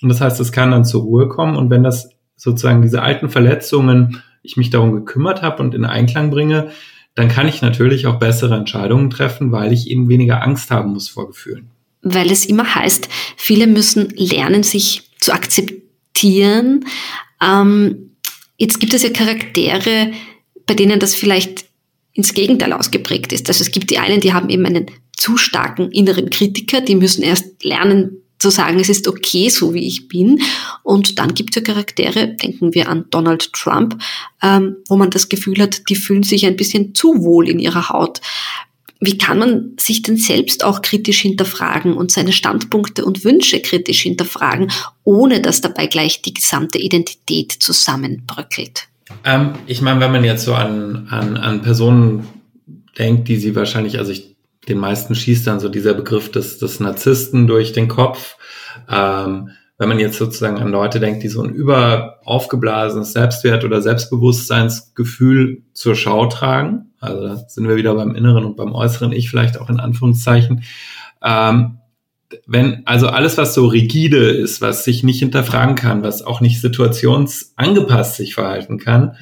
Und 0.00 0.10
das 0.10 0.20
heißt, 0.20 0.38
es 0.38 0.52
kann 0.52 0.70
dann 0.70 0.84
zur 0.84 1.02
Ruhe 1.02 1.26
kommen. 1.26 1.56
Und 1.56 1.70
wenn 1.70 1.82
das 1.82 2.10
sozusagen 2.36 2.82
diese 2.82 3.02
alten 3.02 3.28
Verletzungen, 3.28 4.22
ich 4.44 4.56
mich 4.56 4.70
darum 4.70 4.92
gekümmert 4.92 5.42
habe 5.42 5.60
und 5.60 5.74
in 5.74 5.84
Einklang 5.84 6.30
bringe, 6.30 6.70
dann 7.16 7.26
kann 7.26 7.48
ich 7.48 7.62
natürlich 7.62 8.06
auch 8.06 8.20
bessere 8.20 8.54
Entscheidungen 8.54 9.10
treffen, 9.10 9.50
weil 9.50 9.72
ich 9.72 9.90
eben 9.90 10.08
weniger 10.08 10.40
Angst 10.40 10.70
haben 10.70 10.92
muss 10.92 11.08
vor 11.08 11.26
Gefühlen. 11.26 11.68
Weil 12.02 12.30
es 12.30 12.46
immer 12.46 12.76
heißt, 12.76 13.08
viele 13.36 13.66
müssen 13.66 14.10
lernen, 14.10 14.62
sich 14.62 15.10
zu 15.18 15.32
akzeptieren. 15.32 16.84
Ähm, 17.42 18.12
jetzt 18.56 18.78
gibt 18.78 18.94
es 18.94 19.02
ja 19.02 19.10
Charaktere, 19.10 20.12
bei 20.64 20.74
denen 20.74 21.00
das 21.00 21.16
vielleicht 21.16 21.64
ins 22.12 22.34
Gegenteil 22.34 22.72
ausgeprägt 22.72 23.32
ist. 23.32 23.48
Also 23.48 23.62
es 23.62 23.72
gibt 23.72 23.90
die 23.90 23.98
einen, 23.98 24.20
die 24.20 24.32
haben 24.32 24.48
eben 24.48 24.64
einen 24.64 24.86
zu 25.18 25.36
starken 25.36 25.90
inneren 25.90 26.30
Kritiker, 26.30 26.80
die 26.80 26.94
müssen 26.94 27.22
erst 27.22 27.62
lernen 27.62 28.22
zu 28.38 28.50
sagen, 28.50 28.78
es 28.78 28.88
ist 28.88 29.08
okay, 29.08 29.48
so 29.48 29.74
wie 29.74 29.86
ich 29.86 30.08
bin. 30.08 30.40
Und 30.84 31.18
dann 31.18 31.34
gibt 31.34 31.50
es 31.50 31.56
ja 31.56 31.62
Charaktere, 31.62 32.28
denken 32.28 32.72
wir 32.72 32.88
an 32.88 33.06
Donald 33.10 33.52
Trump, 33.52 34.00
ähm, 34.42 34.76
wo 34.88 34.96
man 34.96 35.10
das 35.10 35.28
Gefühl 35.28 35.60
hat, 35.60 35.82
die 35.88 35.96
fühlen 35.96 36.22
sich 36.22 36.46
ein 36.46 36.56
bisschen 36.56 36.94
zu 36.94 37.22
wohl 37.22 37.48
in 37.48 37.58
ihrer 37.58 37.88
Haut. 37.88 38.20
Wie 39.00 39.18
kann 39.18 39.38
man 39.38 39.74
sich 39.78 40.02
denn 40.02 40.16
selbst 40.16 40.64
auch 40.64 40.82
kritisch 40.82 41.20
hinterfragen 41.20 41.94
und 41.94 42.10
seine 42.10 42.32
Standpunkte 42.32 43.04
und 43.04 43.24
Wünsche 43.24 43.60
kritisch 43.60 44.02
hinterfragen, 44.02 44.70
ohne 45.04 45.40
dass 45.40 45.60
dabei 45.60 45.86
gleich 45.86 46.22
die 46.22 46.34
gesamte 46.34 46.78
Identität 46.78 47.52
zusammenbröckelt? 47.52 48.88
Ähm, 49.24 49.54
ich 49.66 49.82
meine, 49.82 50.00
wenn 50.00 50.12
man 50.12 50.24
jetzt 50.24 50.44
so 50.44 50.54
an, 50.54 51.06
an, 51.10 51.36
an 51.36 51.62
Personen 51.62 52.26
denkt, 52.98 53.28
die 53.28 53.36
sie 53.36 53.54
wahrscheinlich, 53.54 53.98
also 53.98 54.10
ich 54.10 54.37
den 54.68 54.78
meisten 54.78 55.14
schießt 55.14 55.46
dann 55.46 55.60
so 55.60 55.68
dieser 55.68 55.94
Begriff 55.94 56.30
des, 56.30 56.58
des 56.58 56.80
Narzissten 56.80 57.46
durch 57.46 57.72
den 57.72 57.88
Kopf. 57.88 58.36
Ähm, 58.88 59.50
wenn 59.78 59.88
man 59.88 60.00
jetzt 60.00 60.18
sozusagen 60.18 60.58
an 60.58 60.70
Leute 60.72 60.98
denkt, 60.98 61.22
die 61.22 61.28
so 61.28 61.42
ein 61.42 61.50
über 61.50 62.18
aufgeblasenes 62.24 63.12
Selbstwert 63.12 63.64
oder 63.64 63.80
Selbstbewusstseinsgefühl 63.80 65.62
zur 65.72 65.94
Schau 65.94 66.26
tragen, 66.26 66.90
also 67.00 67.22
da 67.22 67.36
sind 67.36 67.68
wir 67.68 67.76
wieder 67.76 67.94
beim 67.94 68.16
inneren 68.16 68.44
und 68.44 68.56
beim 68.56 68.74
äußeren 68.74 69.12
Ich 69.12 69.30
vielleicht 69.30 69.60
auch 69.60 69.70
in 69.70 69.78
Anführungszeichen, 69.78 70.64
ähm, 71.22 71.78
wenn 72.46 72.82
also 72.86 73.06
alles, 73.06 73.38
was 73.38 73.54
so 73.54 73.66
rigide 73.66 74.28
ist, 74.30 74.60
was 74.60 74.84
sich 74.84 75.02
nicht 75.02 75.20
hinterfragen 75.20 75.76
kann, 75.76 76.02
was 76.02 76.22
auch 76.22 76.40
nicht 76.40 76.60
situationsangepasst 76.60 78.16
sich 78.16 78.34
verhalten 78.34 78.78
kann, 78.78 79.16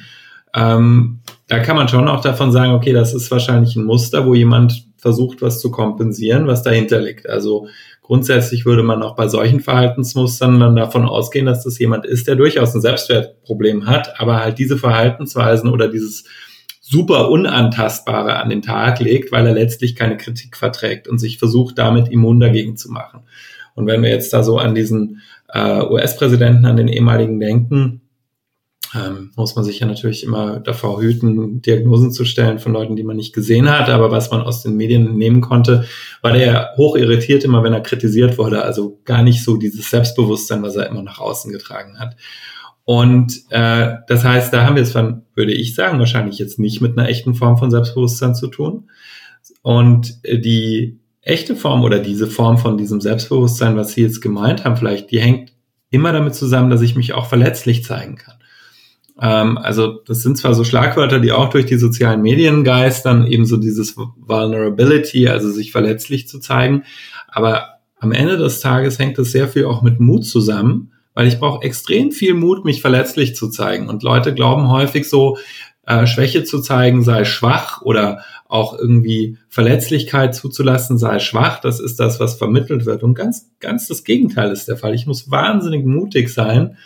ähm, 0.53 1.19
da 1.47 1.59
kann 1.59 1.75
man 1.75 1.87
schon 1.87 2.07
auch 2.07 2.21
davon 2.21 2.51
sagen, 2.51 2.73
okay, 2.73 2.93
das 2.93 3.13
ist 3.13 3.29
wahrscheinlich 3.31 3.75
ein 3.75 3.85
Muster, 3.85 4.25
wo 4.25 4.33
jemand 4.33 4.86
versucht, 4.97 5.41
was 5.41 5.59
zu 5.59 5.71
kompensieren, 5.71 6.47
was 6.47 6.63
dahinter 6.63 6.99
liegt. 6.99 7.29
Also 7.29 7.67
grundsätzlich 8.01 8.65
würde 8.65 8.83
man 8.83 9.03
auch 9.03 9.15
bei 9.15 9.27
solchen 9.27 9.59
Verhaltensmustern 9.59 10.59
dann 10.59 10.75
davon 10.75 11.05
ausgehen, 11.05 11.45
dass 11.45 11.63
das 11.63 11.79
jemand 11.79 12.05
ist, 12.05 12.27
der 12.27 12.35
durchaus 12.35 12.73
ein 12.73 12.81
Selbstwertproblem 12.81 13.85
hat, 13.85 14.19
aber 14.19 14.37
halt 14.43 14.59
diese 14.59 14.77
Verhaltensweisen 14.77 15.69
oder 15.69 15.87
dieses 15.87 16.25
super 16.81 17.29
Unantastbare 17.29 18.37
an 18.37 18.49
den 18.49 18.61
Tag 18.61 18.99
legt, 18.99 19.31
weil 19.31 19.45
er 19.45 19.53
letztlich 19.53 19.95
keine 19.95 20.17
Kritik 20.17 20.55
verträgt 20.55 21.07
und 21.07 21.19
sich 21.19 21.37
versucht, 21.37 21.77
damit 21.77 22.09
immun 22.09 22.39
dagegen 22.39 22.77
zu 22.77 22.91
machen. 22.91 23.21
Und 23.75 23.87
wenn 23.87 24.01
wir 24.01 24.09
jetzt 24.09 24.33
da 24.33 24.41
so 24.41 24.57
an 24.57 24.73
diesen 24.73 25.21
äh, 25.53 25.81
US-Präsidenten, 25.83 26.65
an 26.65 26.77
den 26.77 26.87
ehemaligen 26.87 27.39
denken, 27.39 28.01
ähm, 28.95 29.31
muss 29.35 29.55
man 29.55 29.65
sich 29.65 29.79
ja 29.79 29.87
natürlich 29.87 30.23
immer 30.23 30.59
davor 30.59 31.01
hüten, 31.01 31.61
Diagnosen 31.61 32.11
zu 32.11 32.25
stellen 32.25 32.59
von 32.59 32.73
Leuten, 32.73 32.95
die 32.95 33.03
man 33.03 33.17
nicht 33.17 33.33
gesehen 33.33 33.69
hat. 33.69 33.89
Aber 33.89 34.11
was 34.11 34.31
man 34.31 34.41
aus 34.41 34.63
den 34.63 34.77
Medien 34.77 35.17
nehmen 35.17 35.41
konnte, 35.41 35.85
war 36.21 36.33
der 36.33 36.71
hoch 36.77 36.95
irritiert 36.95 37.43
immer, 37.43 37.63
wenn 37.63 37.73
er 37.73 37.81
kritisiert 37.81 38.37
wurde. 38.37 38.63
Also 38.63 38.99
gar 39.03 39.23
nicht 39.23 39.43
so 39.43 39.57
dieses 39.57 39.89
Selbstbewusstsein, 39.89 40.63
was 40.63 40.75
er 40.75 40.87
immer 40.87 41.03
nach 41.03 41.19
außen 41.19 41.51
getragen 41.51 41.99
hat. 41.99 42.15
Und 42.85 43.41
äh, 43.49 43.95
das 44.07 44.23
heißt, 44.23 44.53
da 44.53 44.65
haben 44.65 44.77
wir 44.77 44.83
es 44.83 44.93
dann, 44.93 45.23
würde 45.35 45.53
ich 45.53 45.75
sagen, 45.75 45.99
wahrscheinlich 45.99 46.39
jetzt 46.39 46.57
nicht 46.57 46.79
mit 46.79 46.97
einer 46.97 47.09
echten 47.09 47.35
Form 47.35 47.57
von 47.57 47.69
Selbstbewusstsein 47.69 48.33
zu 48.33 48.47
tun. 48.47 48.89
Und 49.61 50.19
äh, 50.23 50.39
die 50.39 50.99
echte 51.21 51.57
Form 51.57 51.83
oder 51.83 51.99
diese 51.99 52.27
Form 52.27 52.57
von 52.57 52.77
diesem 52.77 53.01
Selbstbewusstsein, 53.01 53.75
was 53.75 53.91
Sie 53.91 54.03
jetzt 54.03 54.21
gemeint 54.21 54.63
haben, 54.63 54.77
vielleicht, 54.77 55.11
die 55.11 55.19
hängt 55.19 55.51
immer 55.89 56.13
damit 56.13 56.35
zusammen, 56.35 56.69
dass 56.69 56.81
ich 56.81 56.95
mich 56.95 57.13
auch 57.13 57.25
verletzlich 57.25 57.83
zeigen 57.83 58.15
kann. 58.15 58.37
Ähm, 59.21 59.57
also 59.57 59.99
das 60.05 60.21
sind 60.21 60.37
zwar 60.37 60.53
so 60.53 60.63
Schlagwörter, 60.63 61.19
die 61.19 61.31
auch 61.31 61.49
durch 61.49 61.65
die 61.65 61.77
sozialen 61.77 62.21
Medien 62.21 62.63
geistern, 62.63 63.27
eben 63.27 63.45
so 63.45 63.57
dieses 63.57 63.95
Vulnerability, 63.97 65.27
also 65.27 65.49
sich 65.49 65.71
verletzlich 65.71 66.27
zu 66.27 66.39
zeigen, 66.39 66.83
aber 67.27 67.79
am 67.99 68.11
Ende 68.11 68.37
des 68.37 68.59
Tages 68.59 68.99
hängt 68.99 69.17
es 69.17 69.31
sehr 69.31 69.47
viel 69.47 69.65
auch 69.65 69.81
mit 69.81 69.99
Mut 69.99 70.25
zusammen 70.25 70.91
weil 71.17 71.27
ich 71.27 71.39
brauche 71.39 71.65
extrem 71.65 72.11
viel 72.11 72.35
Mut, 72.35 72.63
mich 72.63 72.79
verletzlich 72.79 73.35
zu 73.35 73.49
zeigen. 73.49 73.89
Und 73.89 74.03
Leute 74.03 74.35
glauben 74.35 74.69
häufig 74.69 75.09
so, 75.09 75.39
äh, 75.87 76.05
Schwäche 76.05 76.43
zu 76.43 76.61
zeigen 76.61 77.01
sei 77.01 77.23
schwach 77.23 77.81
oder 77.81 78.21
auch 78.47 78.77
irgendwie 78.77 79.39
Verletzlichkeit 79.49 80.35
zuzulassen 80.35 80.99
sei 80.99 81.17
schwach. 81.17 81.59
Das 81.59 81.79
ist 81.79 81.99
das, 81.99 82.19
was 82.19 82.35
vermittelt 82.35 82.85
wird. 82.85 83.01
Und 83.01 83.15
ganz, 83.15 83.49
ganz 83.59 83.87
das 83.87 84.03
Gegenteil 84.03 84.51
ist 84.51 84.67
der 84.67 84.77
Fall. 84.77 84.93
Ich 84.93 85.07
muss 85.07 85.31
wahnsinnig 85.31 85.85
mutig 85.85 86.31
sein, 86.31 86.77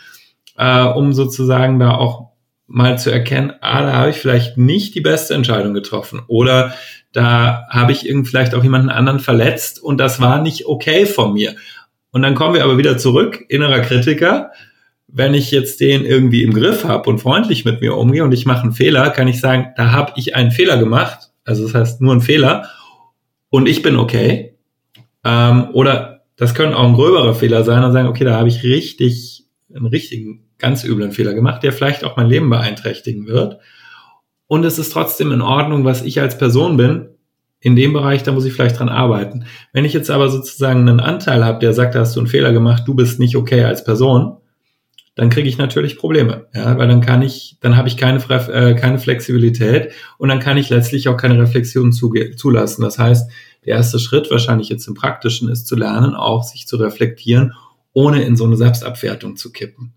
äh, 0.56 0.82
um 0.82 1.12
sozusagen 1.12 1.78
da 1.78 1.94
auch 1.94 2.32
mal 2.66 2.98
zu 2.98 3.10
erkennen, 3.10 3.52
ah, 3.60 3.82
da 3.82 3.92
habe 3.92 4.10
ich 4.10 4.16
vielleicht 4.16 4.56
nicht 4.56 4.94
die 4.94 5.00
beste 5.00 5.34
Entscheidung 5.34 5.74
getroffen 5.74 6.22
oder 6.26 6.72
da 7.12 7.66
habe 7.68 7.92
ich 7.92 8.08
irgendwie 8.08 8.30
vielleicht 8.30 8.54
auch 8.54 8.62
jemanden 8.62 8.88
anderen 8.88 9.20
verletzt 9.20 9.82
und 9.82 9.98
das 9.98 10.20
war 10.20 10.40
nicht 10.40 10.66
okay 10.66 11.04
von 11.04 11.34
mir. 11.34 11.54
Und 12.10 12.22
dann 12.22 12.34
kommen 12.34 12.54
wir 12.54 12.64
aber 12.64 12.78
wieder 12.78 12.96
zurück, 12.96 13.44
innerer 13.48 13.80
Kritiker. 13.80 14.52
Wenn 15.08 15.34
ich 15.34 15.50
jetzt 15.50 15.80
den 15.80 16.06
irgendwie 16.06 16.42
im 16.42 16.54
Griff 16.54 16.84
habe 16.84 17.10
und 17.10 17.18
freundlich 17.18 17.66
mit 17.66 17.82
mir 17.82 17.96
umgehe 17.96 18.24
und 18.24 18.32
ich 18.32 18.46
mache 18.46 18.62
einen 18.62 18.72
Fehler, 18.72 19.10
kann 19.10 19.28
ich 19.28 19.40
sagen, 19.40 19.72
da 19.76 19.92
habe 19.92 20.12
ich 20.16 20.34
einen 20.34 20.50
Fehler 20.50 20.78
gemacht. 20.78 21.30
Also 21.44 21.64
das 21.64 21.74
heißt 21.74 22.00
nur 22.00 22.12
einen 22.12 22.22
Fehler 22.22 22.68
und 23.50 23.68
ich 23.68 23.82
bin 23.82 23.96
okay. 23.96 24.54
Ähm, 25.24 25.68
oder 25.74 26.22
das 26.36 26.54
können 26.54 26.72
auch 26.72 26.86
ein 26.86 26.94
gröberer 26.94 27.34
Fehler 27.34 27.64
sein 27.64 27.84
und 27.84 27.92
sagen, 27.92 28.08
okay, 28.08 28.24
da 28.24 28.38
habe 28.38 28.48
ich 28.48 28.62
richtig 28.62 29.41
einen 29.74 29.86
richtigen, 29.86 30.44
ganz 30.58 30.84
üblen 30.84 31.12
Fehler 31.12 31.34
gemacht, 31.34 31.62
der 31.62 31.72
vielleicht 31.72 32.04
auch 32.04 32.16
mein 32.16 32.28
Leben 32.28 32.50
beeinträchtigen 32.50 33.26
wird. 33.26 33.58
Und 34.46 34.64
es 34.64 34.78
ist 34.78 34.92
trotzdem 34.92 35.32
in 35.32 35.40
Ordnung, 35.40 35.84
was 35.84 36.02
ich 36.02 36.20
als 36.20 36.36
Person 36.38 36.76
bin 36.76 37.08
in 37.60 37.76
dem 37.76 37.92
Bereich, 37.92 38.22
da 38.22 38.32
muss 38.32 38.44
ich 38.44 38.52
vielleicht 38.52 38.78
dran 38.78 38.88
arbeiten. 38.88 39.44
Wenn 39.72 39.84
ich 39.84 39.92
jetzt 39.92 40.10
aber 40.10 40.28
sozusagen 40.28 40.80
einen 40.80 41.00
Anteil 41.00 41.44
habe, 41.44 41.60
der 41.60 41.72
sagt, 41.72 41.94
da 41.94 42.00
hast 42.00 42.16
du 42.16 42.20
einen 42.20 42.26
Fehler 42.26 42.52
gemacht, 42.52 42.82
du 42.86 42.94
bist 42.94 43.20
nicht 43.20 43.36
okay 43.36 43.62
als 43.62 43.84
Person, 43.84 44.38
dann 45.14 45.30
kriege 45.30 45.48
ich 45.48 45.58
natürlich 45.58 45.98
Probleme, 45.98 46.46
ja, 46.54 46.76
weil 46.78 46.88
dann 46.88 47.02
kann 47.02 47.22
ich, 47.22 47.58
dann 47.60 47.76
habe 47.76 47.86
ich 47.86 47.96
keine, 47.98 48.18
äh, 48.18 48.74
keine 48.74 48.98
Flexibilität 48.98 49.92
und 50.16 50.28
dann 50.28 50.40
kann 50.40 50.56
ich 50.56 50.70
letztlich 50.70 51.08
auch 51.08 51.16
keine 51.16 51.38
Reflexion 51.38 51.92
zulassen. 51.92 52.82
Das 52.82 52.98
heißt, 52.98 53.30
der 53.64 53.76
erste 53.76 53.98
Schritt 53.98 54.30
wahrscheinlich 54.30 54.70
jetzt 54.70 54.88
im 54.88 54.94
Praktischen 54.94 55.50
ist 55.50 55.66
zu 55.66 55.76
lernen, 55.76 56.14
auch 56.14 56.42
sich 56.42 56.66
zu 56.66 56.76
reflektieren, 56.76 57.52
ohne 57.92 58.22
in 58.22 58.36
so 58.36 58.44
eine 58.44 58.56
Selbstabwertung 58.56 59.36
zu 59.36 59.52
kippen. 59.52 59.92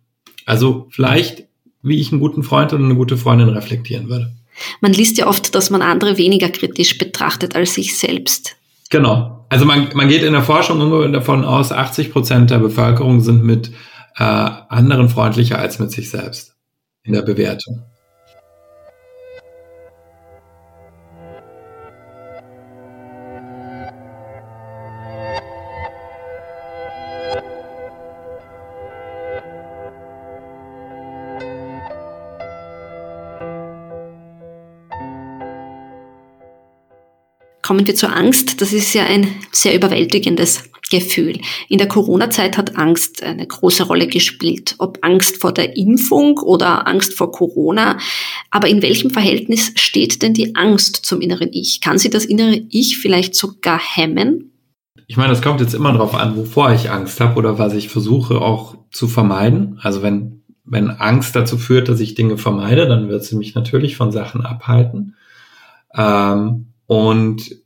Also 0.46 0.88
vielleicht, 0.92 1.46
wie 1.82 2.00
ich 2.00 2.12
einen 2.12 2.22
guten 2.22 2.44
Freund 2.44 2.74
oder 2.74 2.84
eine 2.84 2.96
gute 2.96 3.18
Freundin 3.18 3.50
reflektieren 3.50 4.10
würde. 4.10 4.34
Man 4.82 4.94
liest 4.94 5.18
ja 5.18 5.28
oft, 5.28 5.54
dass 5.56 5.70
man 5.70 5.82
andere 5.82 6.18
weniger 6.18 6.50
kritisch 6.50 6.98
betrachtet 6.98 7.56
als 7.56 7.74
sich 7.74 7.98
selbst. 7.98 8.56
Genau. 8.90 9.46
Also 9.50 9.66
man, 9.66 9.90
man 9.94 10.08
geht 10.08 10.24
in 10.24 10.34
der 10.34 10.44
Forschung 10.44 11.12
davon 11.12 11.44
aus, 11.44 11.72
80 11.72 12.12
Prozent 12.12 12.52
der 12.52 12.60
Bevölkerung 12.60 13.22
sind 13.22 13.44
mit 13.44 13.72
äh, 14.18 14.24
anderen 14.24 15.10
freundlicher 15.10 15.60
als 15.60 15.80
mit 15.80 15.92
sich 15.92 16.10
selbst 16.10 16.56
in 17.04 17.14
der 17.14 17.22
Bewertung. 17.22 17.84
Kommen 37.76 37.88
wir 37.88 37.96
zur 37.96 38.16
Angst. 38.16 38.62
Das 38.62 38.72
ist 38.72 38.94
ja 38.94 39.04
ein 39.04 39.28
sehr 39.52 39.76
überwältigendes 39.76 40.64
Gefühl. 40.90 41.42
In 41.68 41.78
der 41.78 41.90
Corona-Zeit 41.90 42.58
hat 42.58 42.78
Angst 42.78 43.22
eine 43.22 43.46
große 43.46 43.84
Rolle 43.84 44.08
gespielt. 44.08 44.76
Ob 44.78 45.00
Angst 45.02 45.42
vor 45.42 45.52
der 45.52 45.76
Impfung 45.76 46.38
oder 46.38 46.88
Angst 46.88 47.16
vor 47.16 47.34
Corona. 47.34 47.98
Aber 48.50 48.70
in 48.70 48.82
welchem 48.82 49.10
Verhältnis 49.10 49.74
steht 49.76 50.22
denn 50.22 50.34
die 50.34 50.56
Angst 50.56 51.06
zum 51.06 51.20
inneren 51.20 51.50
Ich? 51.52 51.82
Kann 51.82 51.98
sie 51.98 52.10
das 52.10 52.24
innere 52.24 52.62
Ich 52.70 52.98
vielleicht 52.98 53.36
sogar 53.36 53.78
hemmen? 53.78 54.54
Ich 55.08 55.18
meine, 55.18 55.34
es 55.34 55.42
kommt 55.42 55.60
jetzt 55.60 55.76
immer 55.76 55.92
darauf 55.92 56.16
an, 56.16 56.38
wovor 56.38 56.72
ich 56.72 56.90
Angst 56.90 57.20
habe 57.20 57.38
oder 57.38 57.60
was 57.60 57.74
ich 57.74 57.90
versuche 57.90 58.40
auch 58.40 58.78
zu 58.90 59.10
vermeiden. 59.10 59.80
Also 59.82 60.02
wenn, 60.02 60.44
wenn 60.64 60.92
Angst 60.92 61.36
dazu 61.36 61.58
führt, 61.58 61.90
dass 61.90 62.00
ich 62.00 62.16
Dinge 62.16 62.38
vermeide, 62.38 62.88
dann 62.88 63.10
wird 63.10 63.26
sie 63.26 63.36
mich 63.36 63.54
natürlich 63.54 63.98
von 63.98 64.14
Sachen 64.14 64.46
abhalten. 64.46 65.18
Ähm, 65.94 66.68
und 66.88 67.65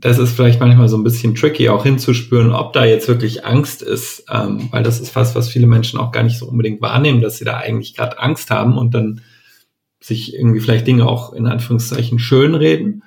das 0.00 0.18
ist 0.18 0.32
vielleicht 0.32 0.60
manchmal 0.60 0.88
so 0.88 0.96
ein 0.96 1.04
bisschen 1.04 1.34
tricky, 1.34 1.68
auch 1.68 1.84
hinzuspüren, 1.84 2.52
ob 2.52 2.72
da 2.72 2.84
jetzt 2.84 3.08
wirklich 3.08 3.44
Angst 3.44 3.82
ist, 3.82 4.24
ähm, 4.30 4.68
weil 4.70 4.82
das 4.82 5.00
ist 5.00 5.10
fast, 5.10 5.34
was 5.34 5.48
viele 5.48 5.66
Menschen 5.66 5.98
auch 5.98 6.12
gar 6.12 6.22
nicht 6.22 6.38
so 6.38 6.46
unbedingt 6.46 6.80
wahrnehmen, 6.82 7.20
dass 7.20 7.38
sie 7.38 7.44
da 7.44 7.56
eigentlich 7.56 7.94
gerade 7.94 8.18
Angst 8.18 8.50
haben 8.50 8.76
und 8.76 8.94
dann 8.94 9.20
sich 10.00 10.34
irgendwie 10.34 10.60
vielleicht 10.60 10.86
Dinge 10.86 11.06
auch 11.06 11.32
in 11.32 11.46
Anführungszeichen 11.46 12.18
schönreden. 12.18 13.04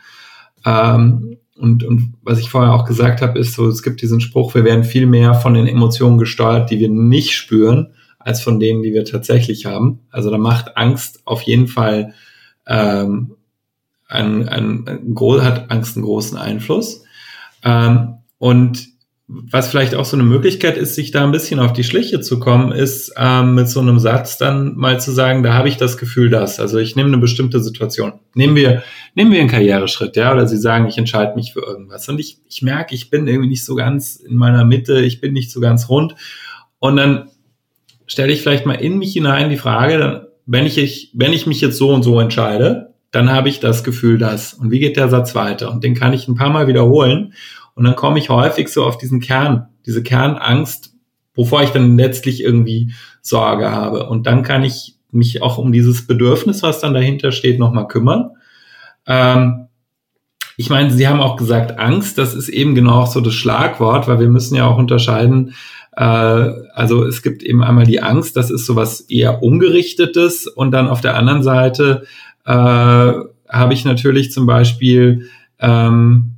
Ähm, 0.65 1.37
und, 1.55 1.83
und 1.83 2.13
was 2.23 2.39
ich 2.39 2.49
vorher 2.49 2.73
auch 2.73 2.85
gesagt 2.85 3.21
habe, 3.21 3.37
ist 3.37 3.53
so, 3.53 3.67
es 3.67 3.83
gibt 3.83 4.01
diesen 4.01 4.21
Spruch, 4.21 4.55
wir 4.55 4.63
werden 4.63 4.83
viel 4.83 5.05
mehr 5.05 5.33
von 5.33 5.53
den 5.53 5.67
Emotionen 5.67 6.17
gesteuert, 6.17 6.71
die 6.71 6.79
wir 6.79 6.89
nicht 6.89 7.33
spüren, 7.33 7.93
als 8.17 8.41
von 8.41 8.59
denen, 8.59 8.81
die 8.81 8.93
wir 8.93 9.05
tatsächlich 9.05 9.65
haben. 9.65 9.99
Also 10.09 10.31
da 10.31 10.37
macht 10.37 10.77
Angst 10.77 11.21
auf 11.25 11.41
jeden 11.41 11.67
Fall 11.67 12.13
ähm, 12.65 13.35
ein, 14.09 14.49
ein, 14.49 14.85
ein, 14.87 15.43
hat 15.43 15.71
Angst 15.71 15.95
einen 15.95 16.05
großen 16.05 16.37
Einfluss. 16.37 17.03
Ähm, 17.63 18.15
und 18.37 18.87
was 19.31 19.69
vielleicht 19.69 19.93
auch 19.93 20.05
so 20.05 20.17
eine 20.17 20.23
Möglichkeit 20.23 20.75
ist, 20.75 20.95
sich 20.95 21.11
da 21.11 21.23
ein 21.23 21.31
bisschen 21.31 21.59
auf 21.59 21.71
die 21.71 21.83
Schliche 21.83 22.19
zu 22.19 22.39
kommen, 22.39 22.71
ist 22.71 23.13
ähm, 23.15 23.53
mit 23.53 23.69
so 23.69 23.79
einem 23.79 23.99
Satz 23.99 24.39
dann 24.39 24.75
mal 24.75 24.99
zu 24.99 25.11
sagen, 25.11 25.43
da 25.43 25.53
habe 25.53 25.69
ich 25.69 25.77
das 25.77 25.97
Gefühl, 25.97 26.31
dass. 26.31 26.59
Also 26.59 26.79
ich 26.79 26.95
nehme 26.95 27.09
eine 27.09 27.19
bestimmte 27.19 27.59
Situation. 27.59 28.13
Nehmen 28.33 28.55
wir, 28.55 28.81
nehmen 29.13 29.31
wir 29.31 29.39
einen 29.39 29.49
Karriereschritt, 29.49 30.15
ja, 30.15 30.33
oder 30.33 30.47
Sie 30.47 30.57
sagen, 30.57 30.87
ich 30.87 30.97
entscheide 30.97 31.35
mich 31.35 31.53
für 31.53 31.61
irgendwas. 31.61 32.09
Und 32.09 32.19
ich, 32.19 32.39
ich 32.49 32.63
merke, 32.63 32.95
ich 32.95 33.11
bin 33.11 33.27
irgendwie 33.27 33.49
nicht 33.49 33.65
so 33.65 33.75
ganz 33.75 34.15
in 34.15 34.35
meiner 34.35 34.65
Mitte, 34.65 34.99
ich 35.01 35.21
bin 35.21 35.33
nicht 35.33 35.51
so 35.51 35.59
ganz 35.59 35.89
rund. 35.89 36.15
Und 36.79 36.95
dann 36.95 37.29
stelle 38.07 38.33
ich 38.33 38.41
vielleicht 38.41 38.65
mal 38.65 38.73
in 38.73 38.97
mich 38.97 39.13
hinein 39.13 39.51
die 39.51 39.57
Frage, 39.57 39.99
dann, 39.99 40.21
wenn 40.47 40.65
ich, 40.65 41.11
wenn 41.13 41.33
ich 41.33 41.45
mich 41.45 41.61
jetzt 41.61 41.77
so 41.77 41.93
und 41.93 42.01
so 42.01 42.19
entscheide, 42.19 42.88
dann 43.11 43.31
habe 43.31 43.49
ich 43.49 43.59
das 43.59 43.83
Gefühl, 43.83 44.17
dass. 44.17 44.53
Und 44.53 44.71
wie 44.71 44.79
geht 44.79 44.97
der 44.97 45.09
Satz 45.09 45.35
weiter? 45.35 45.71
Und 45.71 45.83
den 45.83 45.95
kann 45.95 46.13
ich 46.13 46.27
ein 46.27 46.35
paar 46.35 46.49
Mal 46.49 46.67
wiederholen. 46.67 47.33
Und 47.75 47.83
dann 47.85 47.95
komme 47.95 48.19
ich 48.19 48.29
häufig 48.29 48.69
so 48.69 48.83
auf 48.83 48.97
diesen 48.97 49.19
Kern, 49.19 49.67
diese 49.85 50.03
Kernangst, 50.03 50.93
wovor 51.33 51.63
ich 51.63 51.69
dann 51.69 51.97
letztlich 51.97 52.43
irgendwie 52.43 52.93
Sorge 53.21 53.71
habe. 53.71 54.09
Und 54.09 54.27
dann 54.27 54.43
kann 54.43 54.63
ich 54.63 54.95
mich 55.11 55.41
auch 55.41 55.57
um 55.57 55.71
dieses 55.71 56.05
Bedürfnis, 56.05 56.61
was 56.61 56.79
dann 56.79 56.93
dahinter 56.93 57.31
steht, 57.31 57.57
nochmal 57.57 57.87
kümmern. 57.87 58.31
Ähm, 59.07 59.67
ich 60.57 60.69
meine, 60.69 60.91
Sie 60.91 61.07
haben 61.07 61.21
auch 61.21 61.37
gesagt, 61.37 61.79
Angst, 61.79 62.17
das 62.17 62.35
ist 62.35 62.49
eben 62.49 62.75
genau 62.75 63.01
auch 63.01 63.07
so 63.07 63.21
das 63.21 63.33
Schlagwort, 63.33 64.07
weil 64.07 64.19
wir 64.19 64.27
müssen 64.27 64.55
ja 64.55 64.67
auch 64.67 64.77
unterscheiden, 64.77 65.55
äh, 65.95 66.03
also 66.03 67.05
es 67.05 67.21
gibt 67.21 67.43
eben 67.43 67.63
einmal 67.63 67.85
die 67.85 68.01
Angst, 68.01 68.35
das 68.37 68.51
ist 68.51 68.65
sowas 68.65 69.01
eher 69.01 69.41
ungerichtetes 69.41 70.47
und 70.47 70.71
dann 70.71 70.87
auf 70.87 71.01
der 71.01 71.15
anderen 71.15 71.43
Seite 71.43 72.03
äh, 72.49 72.51
habe 72.51 73.73
ich 73.73 73.85
natürlich 73.85 74.31
zum 74.31 74.47
Beispiel 74.47 75.29
ähm, 75.59 76.35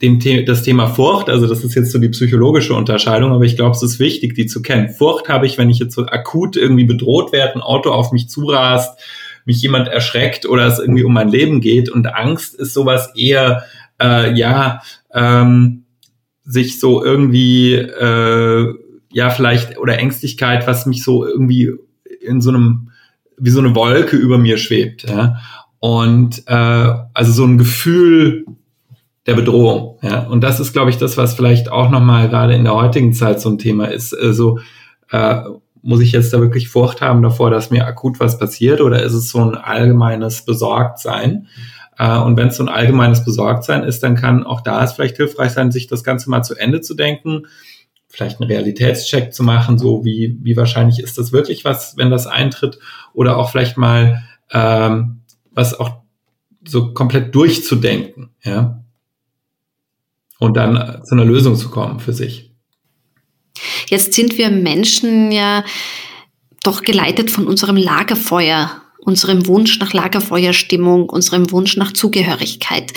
den 0.00 0.20
The 0.20 0.44
das 0.44 0.62
Thema 0.62 0.86
Furcht, 0.86 1.28
also 1.28 1.46
das 1.46 1.62
ist 1.62 1.74
jetzt 1.74 1.92
so 1.92 1.98
die 1.98 2.08
psychologische 2.08 2.74
Unterscheidung, 2.74 3.32
aber 3.32 3.44
ich 3.44 3.56
glaube, 3.56 3.72
es 3.72 3.82
ist 3.82 3.98
wichtig, 3.98 4.34
die 4.34 4.46
zu 4.46 4.62
kennen. 4.62 4.88
Furcht 4.88 5.28
habe 5.28 5.46
ich, 5.46 5.58
wenn 5.58 5.70
ich 5.70 5.78
jetzt 5.78 5.94
so 5.94 6.06
akut 6.06 6.56
irgendwie 6.56 6.84
bedroht 6.84 7.32
werde, 7.32 7.56
ein 7.56 7.62
Auto 7.62 7.90
auf 7.90 8.10
mich 8.10 8.28
zurast, 8.28 8.98
mich 9.44 9.60
jemand 9.60 9.88
erschreckt 9.88 10.46
oder 10.46 10.66
es 10.66 10.78
irgendwie 10.78 11.04
um 11.04 11.12
mein 11.12 11.28
Leben 11.28 11.60
geht. 11.60 11.90
Und 11.90 12.06
Angst 12.06 12.54
ist 12.54 12.72
sowas 12.72 13.12
eher, 13.14 13.64
äh, 14.00 14.32
ja, 14.34 14.80
ähm, 15.12 15.84
sich 16.44 16.80
so 16.80 17.04
irgendwie, 17.04 17.74
äh, 17.74 18.74
ja, 19.12 19.30
vielleicht, 19.30 19.78
oder 19.78 19.98
Ängstlichkeit, 19.98 20.66
was 20.66 20.86
mich 20.86 21.02
so 21.04 21.26
irgendwie 21.26 21.72
in 22.20 22.40
so 22.40 22.50
einem, 22.50 22.90
wie 23.38 23.50
so 23.50 23.60
eine 23.60 23.74
Wolke 23.74 24.16
über 24.16 24.38
mir 24.38 24.58
schwebt. 24.58 25.08
Ja? 25.08 25.38
Und 25.78 26.42
äh, 26.46 26.94
also 27.14 27.32
so 27.32 27.44
ein 27.44 27.58
Gefühl 27.58 28.46
der 29.26 29.34
Bedrohung. 29.34 29.98
Ja? 30.02 30.20
Und 30.20 30.42
das 30.42 30.60
ist, 30.60 30.72
glaube 30.72 30.90
ich, 30.90 30.98
das, 30.98 31.16
was 31.16 31.34
vielleicht 31.34 31.70
auch 31.70 31.90
nochmal 31.90 32.28
gerade 32.28 32.54
in 32.54 32.64
der 32.64 32.74
heutigen 32.74 33.12
Zeit 33.12 33.40
so 33.40 33.50
ein 33.50 33.58
Thema 33.58 33.86
ist. 33.86 34.12
Äh, 34.12 34.32
so, 34.32 34.58
äh, 35.10 35.42
muss 35.82 36.00
ich 36.00 36.12
jetzt 36.12 36.32
da 36.32 36.40
wirklich 36.40 36.70
Furcht 36.70 37.02
haben 37.02 37.22
davor, 37.22 37.50
dass 37.50 37.70
mir 37.70 37.86
akut 37.86 38.18
was 38.18 38.38
passiert 38.38 38.80
oder 38.80 39.02
ist 39.02 39.12
es 39.12 39.28
so 39.28 39.40
ein 39.40 39.54
allgemeines 39.54 40.44
Besorgtsein? 40.44 41.46
Äh, 41.98 42.18
und 42.18 42.36
wenn 42.36 42.48
es 42.48 42.56
so 42.56 42.64
ein 42.64 42.68
allgemeines 42.68 43.24
Besorgtsein 43.24 43.84
ist, 43.84 44.02
dann 44.02 44.14
kann 44.14 44.44
auch 44.44 44.62
da 44.62 44.82
es 44.82 44.92
vielleicht 44.92 45.16
hilfreich 45.16 45.52
sein, 45.52 45.72
sich 45.72 45.86
das 45.86 46.02
Ganze 46.02 46.30
mal 46.30 46.42
zu 46.42 46.54
Ende 46.54 46.80
zu 46.80 46.94
denken, 46.94 47.42
vielleicht 48.14 48.40
einen 48.40 48.50
Realitätscheck 48.50 49.34
zu 49.34 49.42
machen, 49.42 49.78
so 49.78 50.04
wie, 50.04 50.38
wie 50.42 50.56
wahrscheinlich 50.56 50.98
ist 51.00 51.18
das 51.18 51.32
wirklich 51.32 51.64
was, 51.64 51.96
wenn 51.96 52.10
das 52.10 52.26
eintritt, 52.26 52.78
oder 53.12 53.36
auch 53.36 53.50
vielleicht 53.50 53.76
mal 53.76 54.22
ähm, 54.50 55.20
was 55.52 55.78
auch 55.78 56.02
so 56.66 56.94
komplett 56.94 57.34
durchzudenken, 57.34 58.30
ja 58.42 58.84
und 60.38 60.56
dann 60.56 61.02
zu 61.04 61.14
einer 61.14 61.24
Lösung 61.24 61.56
zu 61.56 61.70
kommen 61.70 62.00
für 62.00 62.12
sich. 62.12 62.50
Jetzt 63.88 64.12
sind 64.14 64.38
wir 64.38 64.50
Menschen 64.50 65.32
ja 65.32 65.64
doch 66.62 66.82
geleitet 66.82 67.30
von 67.30 67.46
unserem 67.46 67.76
Lagerfeuer, 67.76 68.70
unserem 68.98 69.46
Wunsch 69.46 69.78
nach 69.78 69.92
Lagerfeuerstimmung, 69.92 71.08
unserem 71.08 71.50
Wunsch 71.50 71.76
nach 71.76 71.92
Zugehörigkeit. 71.92 72.92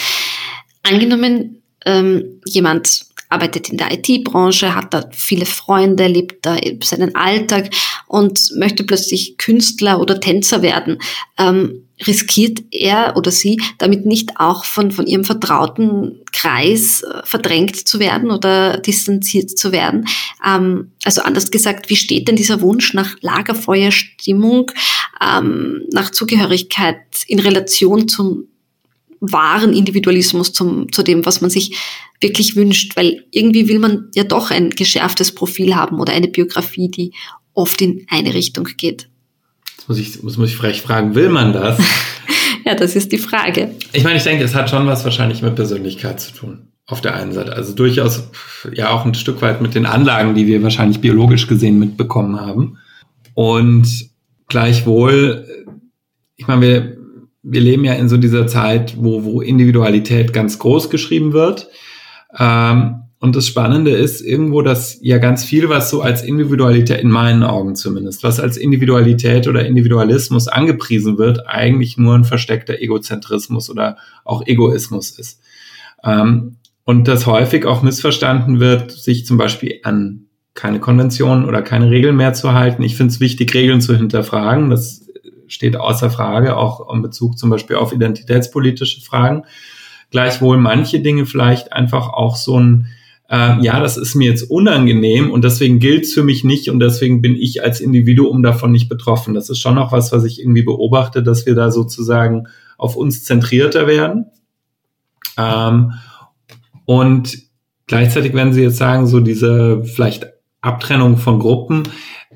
Angenommen, 0.83 1.61
ähm, 1.85 2.41
jemand 2.45 3.06
arbeitet 3.29 3.69
in 3.69 3.77
der 3.77 3.91
IT-Branche, 3.91 4.73
hat 4.75 4.93
da 4.93 5.09
viele 5.11 5.45
Freunde, 5.45 6.07
lebt 6.07 6.45
da 6.45 6.57
seinen 6.83 7.15
Alltag 7.15 7.69
und 8.07 8.51
möchte 8.55 8.83
plötzlich 8.83 9.37
Künstler 9.37 9.99
oder 9.99 10.19
Tänzer 10.19 10.61
werden. 10.61 10.99
Ähm, 11.37 11.83
riskiert 12.05 12.59
er 12.71 13.17
oder 13.17 13.31
sie 13.31 13.59
damit 13.79 14.05
nicht 14.05 14.39
auch 14.39 14.65
von, 14.65 14.91
von 14.91 15.07
ihrem 15.07 15.23
vertrauten 15.23 16.21
Kreis 16.31 17.01
äh, 17.01 17.21
verdrängt 17.23 17.87
zu 17.87 17.99
werden 17.99 18.29
oder 18.29 18.77
distanziert 18.77 19.57
zu 19.57 19.71
werden? 19.71 20.07
Ähm, 20.45 20.91
also 21.03 21.21
anders 21.21 21.49
gesagt, 21.49 21.89
wie 21.89 21.95
steht 21.95 22.27
denn 22.27 22.35
dieser 22.35 22.61
Wunsch 22.61 22.93
nach 22.93 23.15
Lagerfeuerstimmung, 23.21 24.71
ähm, 25.21 25.85
nach 25.91 26.11
Zugehörigkeit 26.11 27.01
in 27.27 27.39
Relation 27.39 28.07
zum 28.07 28.45
wahren 29.19 29.73
Individualismus, 29.73 30.53
zum, 30.53 30.91
zu 30.91 31.03
dem, 31.03 31.25
was 31.25 31.41
man 31.41 31.49
sich 31.49 31.77
wirklich 32.21 32.55
wünscht? 32.55 32.95
Weil 32.95 33.25
irgendwie 33.31 33.67
will 33.67 33.79
man 33.79 34.09
ja 34.15 34.23
doch 34.23 34.51
ein 34.51 34.69
geschärftes 34.71 35.33
Profil 35.33 35.75
haben 35.75 35.99
oder 35.99 36.13
eine 36.13 36.27
Biografie, 36.27 36.89
die 36.89 37.13
oft 37.53 37.81
in 37.81 38.05
eine 38.09 38.33
Richtung 38.33 38.67
geht 38.77 39.09
muss 39.87 39.99
ich, 39.99 40.21
muss, 40.23 40.37
muss 40.37 40.49
ich 40.49 40.57
vielleicht 40.57 40.83
fragen, 40.83 41.15
will 41.15 41.29
man 41.29 41.53
das? 41.53 41.79
ja, 42.65 42.75
das 42.75 42.95
ist 42.95 43.11
die 43.11 43.17
Frage. 43.17 43.71
Ich 43.93 44.03
meine, 44.03 44.17
ich 44.17 44.23
denke, 44.23 44.43
es 44.43 44.53
hat 44.53 44.69
schon 44.69 44.85
was 44.87 45.03
wahrscheinlich 45.03 45.41
mit 45.41 45.55
Persönlichkeit 45.55 46.19
zu 46.19 46.33
tun. 46.33 46.67
Auf 46.85 47.01
der 47.01 47.15
einen 47.15 47.33
Seite. 47.33 47.53
Also 47.53 47.73
durchaus 47.73 48.29
ja 48.71 48.91
auch 48.91 49.05
ein 49.05 49.13
Stück 49.13 49.41
weit 49.41 49.61
mit 49.61 49.75
den 49.75 49.85
Anlagen, 49.85 50.35
die 50.35 50.47
wir 50.47 50.63
wahrscheinlich 50.63 51.01
biologisch 51.01 51.47
gesehen 51.47 51.79
mitbekommen 51.79 52.39
haben. 52.39 52.77
Und 53.33 54.09
gleichwohl, 54.47 55.65
ich 56.37 56.47
meine, 56.47 56.61
wir, 56.61 56.96
wir 57.49 57.61
leben 57.61 57.85
ja 57.85 57.93
in 57.93 58.09
so 58.09 58.17
dieser 58.17 58.47
Zeit, 58.47 58.95
wo, 58.97 59.23
wo 59.23 59.41
Individualität 59.41 60.33
ganz 60.33 60.59
groß 60.59 60.89
geschrieben 60.89 61.33
wird. 61.33 61.69
Ähm, 62.37 63.03
und 63.19 63.35
das 63.35 63.47
Spannende 63.47 63.91
ist 63.91 64.21
irgendwo, 64.21 64.61
dass 64.61 64.99
ja 65.01 65.17
ganz 65.17 65.43
viel, 65.43 65.69
was 65.69 65.89
so 65.89 66.01
als 66.01 66.23
Individualität, 66.23 67.01
in 67.01 67.09
meinen 67.09 67.43
Augen 67.43 67.75
zumindest, 67.75 68.21
was 68.23 68.39
als 68.39 68.57
Individualität 68.57 69.47
oder 69.47 69.65
Individualismus 69.65 70.47
angepriesen 70.47 71.17
wird, 71.17 71.47
eigentlich 71.47 71.97
nur 71.97 72.13
ein 72.13 72.25
versteckter 72.25 72.79
Egozentrismus 72.79 73.69
oder 73.71 73.97
auch 74.23 74.45
Egoismus 74.45 75.11
ist. 75.17 75.39
Ähm, 76.03 76.57
und 76.83 77.07
das 77.07 77.25
häufig 77.25 77.65
auch 77.65 77.81
missverstanden 77.81 78.59
wird, 78.59 78.91
sich 78.91 79.25
zum 79.25 79.37
Beispiel 79.37 79.79
an 79.83 80.27
keine 80.53 80.79
Konventionen 80.79 81.45
oder 81.45 81.61
keine 81.61 81.89
Regeln 81.89 82.15
mehr 82.15 82.33
zu 82.33 82.53
halten. 82.53 82.83
Ich 82.83 82.97
finde 82.97 83.13
es 83.13 83.19
wichtig, 83.19 83.53
Regeln 83.53 83.79
zu 83.79 83.95
hinterfragen. 83.95 84.69
Das 84.69 85.06
steht 85.47 85.77
außer 85.77 86.09
Frage, 86.09 86.57
auch 86.57 86.93
in 86.93 87.01
Bezug 87.01 87.37
zum 87.37 87.49
Beispiel 87.49 87.75
auf 87.75 87.93
identitätspolitische 87.93 89.01
Fragen. 89.01 89.43
Gleichwohl 90.09 90.57
manche 90.57 90.99
Dinge 90.99 91.25
vielleicht 91.25 91.73
einfach 91.73 92.09
auch 92.09 92.35
so 92.35 92.59
ein 92.59 92.87
äh, 93.29 93.61
ja, 93.61 93.79
das 93.79 93.97
ist 93.97 94.15
mir 94.15 94.29
jetzt 94.29 94.49
unangenehm 94.49 95.31
und 95.31 95.43
deswegen 95.43 95.79
gilt 95.79 96.05
es 96.05 96.13
für 96.13 96.23
mich 96.23 96.43
nicht 96.43 96.69
und 96.69 96.79
deswegen 96.79 97.21
bin 97.21 97.35
ich 97.35 97.61
als 97.61 97.81
Individuum 97.81 98.41
davon 98.41 98.71
nicht 98.71 98.87
betroffen. 98.87 99.33
Das 99.33 99.49
ist 99.49 99.59
schon 99.59 99.75
noch 99.75 99.91
was, 99.91 100.11
was 100.11 100.23
ich 100.23 100.39
irgendwie 100.39 100.63
beobachte, 100.63 101.21
dass 101.23 101.45
wir 101.45 101.53
da 101.53 101.69
sozusagen 101.69 102.47
auf 102.77 102.95
uns 102.95 103.25
zentrierter 103.25 103.85
werden. 103.87 104.27
Ähm, 105.37 105.93
und 106.85 107.37
gleichzeitig 107.85 108.33
werden 108.33 108.53
Sie 108.53 108.61
jetzt 108.61 108.77
sagen, 108.77 109.07
so 109.07 109.19
diese 109.19 109.83
vielleicht 109.83 110.27
Abtrennung 110.61 111.17
von 111.17 111.39
Gruppen, 111.39 111.83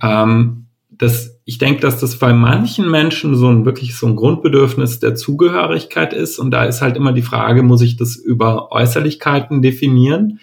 ähm, 0.02 0.66
das, 0.90 1.41
ich 1.52 1.58
denke, 1.58 1.82
dass 1.82 2.00
das 2.00 2.16
bei 2.16 2.32
manchen 2.32 2.90
Menschen 2.90 3.36
so 3.36 3.50
ein 3.50 3.66
wirklich 3.66 3.98
so 3.98 4.08
ein 4.08 4.16
Grundbedürfnis 4.16 5.00
der 5.00 5.16
Zugehörigkeit 5.16 6.14
ist. 6.14 6.40
Und 6.40 6.52
da 6.52 6.64
ist 6.64 6.82
halt 6.82 6.96
immer 6.96 7.12
die 7.12 7.24
Frage, 7.24 7.62
muss 7.62 7.82
ich 7.82 7.98
das 7.98 8.16
über 8.16 8.72
Äußerlichkeiten 8.72 9.62
definieren? 9.62 10.40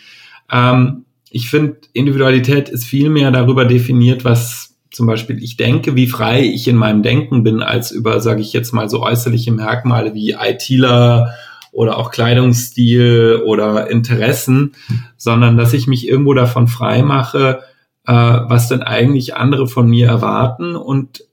Ähm, 0.53 1.07
ich 1.31 1.49
finde, 1.49 1.79
Individualität 1.95 2.69
ist 2.69 2.85
viel 2.85 3.09
mehr 3.09 3.31
darüber 3.31 3.65
definiert, 3.65 4.27
was 4.27 4.75
zum 4.91 5.07
Beispiel 5.07 5.43
ich 5.43 5.57
denke, 5.57 5.97
wie 5.97 6.09
frei 6.09 6.43
ich 6.43 6.69
in 6.69 6.77
meinem 6.77 7.03
Denken 7.03 7.43
bin, 7.43 7.63
als 7.63 7.91
über, 7.91 8.21
sage 8.21 8.43
ich 8.43 8.53
jetzt 8.53 8.75
mal, 8.75 8.91
so 8.91 9.03
äußerliche 9.03 9.51
Merkmale 9.51 10.13
wie 10.13 10.33
ITler 10.39 11.33
oder 11.73 11.97
auch 11.97 12.11
Kleidungsstil 12.11 13.45
oder 13.47 13.91
Interessen, 13.91 14.73
sondern 15.17 15.57
dass 15.57 15.73
ich 15.73 15.87
mich 15.87 16.07
irgendwo 16.07 16.35
davon 16.35 16.69
frei 16.69 17.03
mache, 17.03 17.61
äh, 18.09 18.13
was 18.13 18.69
denn 18.69 18.83
eigentlich 18.83 19.37
andere 19.37 19.69
von 19.69 19.87
mir 19.87 20.07
erwarten 20.07 20.77
und 20.77 21.25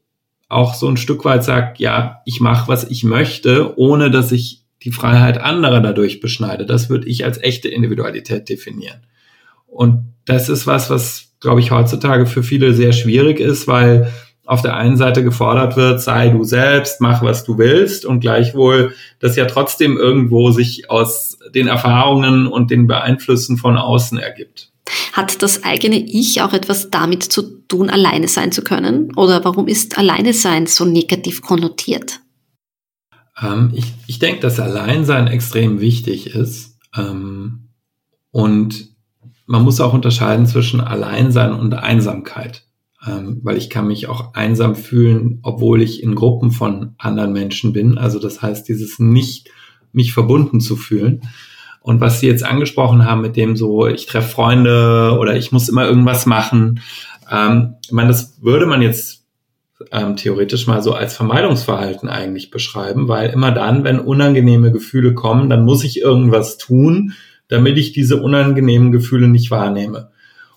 auch 0.49 0.73
so 0.73 0.89
ein 0.89 0.97
Stück 0.97 1.23
weit 1.23 1.45
sagt, 1.45 1.79
ja, 1.79 2.21
ich 2.25 2.41
mache, 2.41 2.67
was 2.67 2.83
ich 2.83 3.05
möchte, 3.05 3.79
ohne 3.79 4.11
dass 4.11 4.33
ich 4.33 4.65
die 4.83 4.91
Freiheit 4.91 5.39
anderer 5.39 5.79
dadurch 5.79 6.19
beschneide. 6.19 6.65
Das 6.65 6.89
würde 6.89 7.07
ich 7.07 7.23
als 7.23 7.41
echte 7.41 7.69
Individualität 7.69 8.49
definieren. 8.49 9.07
Und 9.65 10.13
das 10.25 10.49
ist 10.49 10.67
was, 10.67 10.89
was, 10.89 11.33
glaube 11.39 11.61
ich, 11.61 11.71
heutzutage 11.71 12.25
für 12.25 12.43
viele 12.43 12.73
sehr 12.73 12.91
schwierig 12.91 13.39
ist, 13.39 13.69
weil 13.69 14.11
auf 14.43 14.61
der 14.61 14.75
einen 14.75 14.97
Seite 14.97 15.23
gefordert 15.23 15.77
wird, 15.77 16.01
sei 16.01 16.27
du 16.27 16.43
selbst, 16.43 16.99
mach 16.99 17.23
was 17.23 17.45
du 17.45 17.57
willst 17.57 18.05
und 18.05 18.19
gleichwohl 18.19 18.93
das 19.19 19.37
ja 19.37 19.45
trotzdem 19.45 19.97
irgendwo 19.97 20.51
sich 20.51 20.89
aus 20.91 21.39
den 21.55 21.67
Erfahrungen 21.67 22.47
und 22.47 22.69
den 22.69 22.85
Beeinflüssen 22.85 23.55
von 23.55 23.77
außen 23.77 24.19
ergibt. 24.19 24.73
Hat 25.13 25.41
das 25.41 25.63
eigene 25.63 25.97
Ich 25.97 26.41
auch 26.41 26.53
etwas 26.53 26.91
damit 26.91 27.23
zu 27.23 27.41
tun, 27.67 27.89
alleine 27.89 28.27
sein 28.27 28.51
zu 28.51 28.61
können? 28.61 29.13
Oder 29.15 29.43
warum 29.43 29.67
ist 29.67 29.97
alleine 29.97 30.33
sein 30.33 30.67
so 30.67 30.85
negativ 30.85 31.41
konnotiert? 31.41 32.21
Ähm, 33.41 33.71
ich 33.73 33.93
ich 34.07 34.19
denke, 34.19 34.41
dass 34.41 34.59
Alleinsein 34.59 35.27
extrem 35.27 35.79
wichtig 35.81 36.27
ist. 36.27 36.77
Ähm, 36.95 37.69
und 38.31 38.89
man 39.47 39.63
muss 39.63 39.79
auch 39.79 39.93
unterscheiden 39.93 40.45
zwischen 40.45 40.81
Alleinsein 40.81 41.53
und 41.53 41.73
Einsamkeit. 41.73 42.65
Ähm, 43.05 43.39
weil 43.43 43.57
ich 43.57 43.69
kann 43.69 43.87
mich 43.87 44.07
auch 44.07 44.33
einsam 44.33 44.75
fühlen, 44.75 45.39
obwohl 45.43 45.81
ich 45.81 46.01
in 46.01 46.15
Gruppen 46.15 46.51
von 46.51 46.95
anderen 46.97 47.33
Menschen 47.33 47.71
bin. 47.71 47.97
Also 47.97 48.19
das 48.19 48.41
heißt, 48.41 48.67
dieses 48.67 48.97
nicht 48.97 49.49
mich 49.91 50.13
verbunden 50.13 50.59
zu 50.59 50.75
fühlen. 50.75 51.21
Und 51.85 52.01
was 52.01 52.19
Sie 52.19 52.25
jetzt 52.25 52.43
angesprochen 52.43 53.05
haben 53.05 53.21
mit 53.21 53.35
dem 53.35 53.55
so, 53.55 53.85
ich 53.85 54.07
treffe 54.07 54.29
Freunde 54.29 55.17
oder 55.19 55.35
ich 55.35 55.51
muss 55.51 55.69
immer 55.69 55.85
irgendwas 55.85 56.25
machen, 56.25 56.81
Ähm, 57.31 57.75
ich 57.83 57.91
meine, 57.91 58.09
das 58.09 58.37
würde 58.41 58.65
man 58.65 58.81
jetzt 58.81 59.23
ähm, 59.91 60.15
theoretisch 60.15 60.67
mal 60.67 60.81
so 60.81 60.93
als 60.93 61.15
Vermeidungsverhalten 61.15 62.07
eigentlich 62.07 62.51
beschreiben, 62.51 63.07
weil 63.07 63.29
immer 63.29 63.51
dann, 63.51 63.83
wenn 63.83 63.99
unangenehme 63.99 64.71
Gefühle 64.71 65.13
kommen, 65.13 65.49
dann 65.49 65.65
muss 65.65 65.83
ich 65.83 66.01
irgendwas 66.01 66.57
tun, 66.57 67.13
damit 67.47 67.77
ich 67.77 67.93
diese 67.93 68.21
unangenehmen 68.21 68.91
Gefühle 68.91 69.27
nicht 69.27 69.51
wahrnehme. 69.51 70.09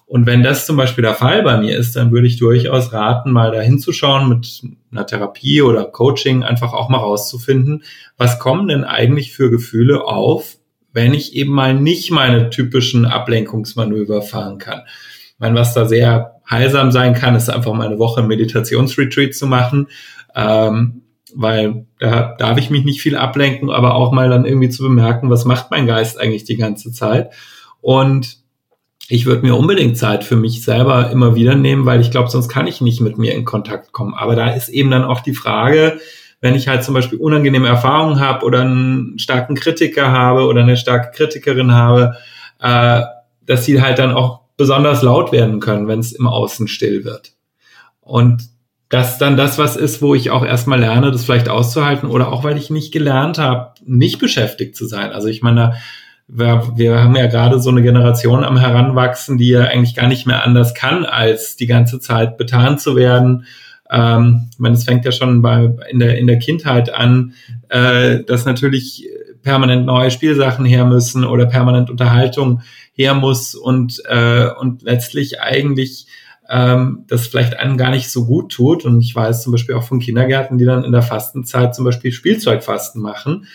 Und 0.07 0.27
wenn 0.27 0.43
das 0.43 0.65
zum 0.65 0.77
Beispiel 0.77 1.03
der 1.03 1.15
Fall 1.15 1.43
bei 1.43 1.59
mir 1.59 1.77
ist, 1.77 1.97
dann 1.97 2.13
würde 2.13 2.27
ich 2.27 2.39
durchaus 2.39 2.93
raten, 2.95 3.31
mal 3.31 3.51
da 3.51 3.61
hinzuschauen 3.61 4.29
mit 4.29 4.63
einer 4.91 5.07
Therapie 5.07 5.61
oder 5.61 5.85
Coaching, 5.85 6.45
einfach 6.45 6.73
auch 6.73 6.89
mal 6.89 6.99
rauszufinden, 6.99 7.83
was 8.17 8.39
kommen 8.39 8.69
denn 8.69 8.85
eigentlich 8.85 9.33
für 9.33 9.51
Gefühle 9.51 10.05
auf, 10.05 10.58
wenn 10.99 11.15
ich 11.15 11.37
eben 11.37 11.53
mal 11.53 11.75
nicht 11.75 12.11
meine 12.11 12.51
typischen 12.51 13.07
Ablenkungsmanöver 13.07 14.21
fahren 14.21 14.59
kann. 14.59 14.83
Ich 15.29 15.39
meine, 15.39 15.55
was 15.55 15.73
da 15.73 15.87
sehr 15.87 16.41
heilsam 16.51 16.91
sein 16.91 17.15
kann, 17.15 17.37
ist 17.37 17.49
einfach 17.49 17.73
mal 17.73 17.87
eine 17.87 18.01
Woche 18.01 18.25
Meditationsretreat 18.25 19.33
zu 19.33 19.47
machen, 19.47 19.87
ähm, 20.35 21.03
weil 21.33 21.87
da 22.01 22.35
darf 22.37 22.59
ich 22.59 22.71
mich 22.71 22.85
nicht 22.85 23.01
viel 23.01 23.17
ablenken, 23.17 23.71
aber 23.71 23.95
auch 23.95 24.11
mal 24.11 24.29
dann 24.29 24.45
irgendwie 24.45 24.71
zu 24.71 24.83
bemerken, 24.83 25.31
was 25.31 25.45
macht 25.45 25.71
mein 25.71 25.87
Geist 25.87 26.19
eigentlich 26.19 26.43
die 26.43 26.57
ganze 26.57 26.91
Zeit. 26.91 27.33
Und 27.81 28.39
ich 29.09 29.25
würde 29.25 29.47
mir 29.47 29.55
unbedingt 29.55 29.97
Zeit 29.97 30.25
für 30.25 30.35
mich 30.37 30.65
selber 30.65 31.13
immer 31.13 31.37
wieder 31.37 31.55
nehmen, 31.55 31.87
weil 31.87 32.01
ich 32.01 32.11
glaube, 32.11 32.29
sonst 32.29 32.49
kann 32.49 32.67
ich 32.67 32.81
nicht 32.81 33.01
mit 33.01 33.19
mir 33.19 33.35
in 33.35 33.45
Kontakt 33.45 33.93
kommen. 33.93 34.15
Aber 34.15 34.35
da 34.35 34.51
ist 34.51 34.69
eben 34.69 34.91
dann 34.91 35.05
auch 35.05 35.21
die 35.21 35.35
Frage, 35.35 36.01
wenn 36.41 36.55
ich 36.55 36.69
halt 36.69 36.85
zum 36.85 36.95
Beispiel 36.95 37.19
unangenehme 37.19 37.69
Erfahrungen 37.69 38.21
habe 38.21 38.45
oder 38.45 38.61
einen 38.61 39.19
starken 39.19 39.55
Kritiker 39.55 40.13
habe 40.13 40.47
oder 40.47 40.63
eine 40.63 40.77
starke 40.77 41.11
Kritikerin 41.17 41.73
habe, 41.73 42.17
äh, 42.61 43.03
dass 43.45 43.65
sie 43.65 43.83
halt 43.83 43.99
dann 43.99 44.13
auch 44.13 44.41
besonders 44.57 45.03
laut 45.03 45.33
werden 45.33 45.61
können, 45.61 45.89
wenn 45.89 46.01
es 46.01 46.13
im 46.13 46.27
Außen 46.27 46.69
still 46.69 47.05
wird. 47.05 47.33
Und 48.01 48.49
das 48.89 49.19
dann 49.19 49.37
das 49.37 49.59
was 49.59 49.77
ist, 49.77 50.01
wo 50.01 50.15
ich 50.15 50.31
auch 50.31 50.45
erstmal 50.45 50.81
lerne, 50.81 51.11
das 51.11 51.25
vielleicht 51.25 51.49
auszuhalten 51.49 52.09
oder 52.09 52.33
auch 52.33 52.45
weil 52.45 52.57
ich 52.57 52.71
nicht 52.71 52.93
gelernt 52.93 53.39
habe, 53.39 53.75
nicht 53.85 54.19
beschäftigt 54.19 54.77
zu 54.77 54.87
sein. 54.87 55.13
Also 55.13 55.29
ich 55.29 55.43
meine, 55.43 55.75
wir, 56.27 56.73
wir 56.75 57.03
haben 57.03 57.17
ja 57.17 57.27
gerade 57.27 57.61
so 57.61 57.71
eine 57.71 57.83
Generation 57.83 58.45
am 58.45 58.59
Heranwachsen, 58.59 59.39
die 59.39 59.49
ja 59.49 59.63
eigentlich 59.63 59.95
gar 59.95 60.09
nicht 60.09 60.27
mehr 60.27 60.45
anders 60.45 60.75
kann, 60.75 61.05
als 61.05 61.57
die 61.57 61.67
ganze 61.67 62.01
Zeit 62.01 62.37
betan 62.37 62.79
zu 62.79 62.97
werden. 62.97 63.47
Ähm, 63.91 64.49
ich 64.53 64.59
meine, 64.59 64.75
es 64.75 64.85
fängt 64.85 65.05
ja 65.05 65.13
schon 65.13 65.43
bei, 65.43 65.71
in, 65.91 65.99
der, 65.99 66.19
in 66.19 66.27
der 66.27 66.39
Kindheit 66.39 66.93
an, 66.93 67.35
äh, 67.69 68.23
dass 68.25 68.45
natürlich 68.45 69.09
permanent 69.43 69.87
neue 69.87 70.11
Spielsachen 70.11 70.65
her 70.65 70.85
müssen 70.85 71.25
oder 71.25 71.47
permanent 71.47 71.91
Unterhaltung 71.91 72.63
her 72.93 73.15
muss 73.15 73.55
und, 73.55 74.03
äh, 74.07 74.49
und 74.59 74.83
letztlich 74.83 75.41
eigentlich 75.41 76.07
ähm, 76.51 77.05
das 77.07 77.27
vielleicht 77.27 77.59
einem 77.59 77.77
gar 77.77 77.91
nicht 77.91 78.11
so 78.11 78.27
gut 78.27 78.53
tut. 78.53 78.85
Und 78.85 79.01
ich 79.01 79.15
weiß 79.15 79.43
zum 79.43 79.53
Beispiel 79.53 79.75
auch 79.75 79.85
von 79.85 80.01
Kindergärten, 80.01 80.59
die 80.59 80.65
dann 80.65 80.85
in 80.85 80.93
der 80.93 81.03
Fastenzeit 81.03 81.75
zum 81.75 81.85
Beispiel 81.85 82.13
Spielzeugfasten 82.13 83.01
machen 83.01 83.47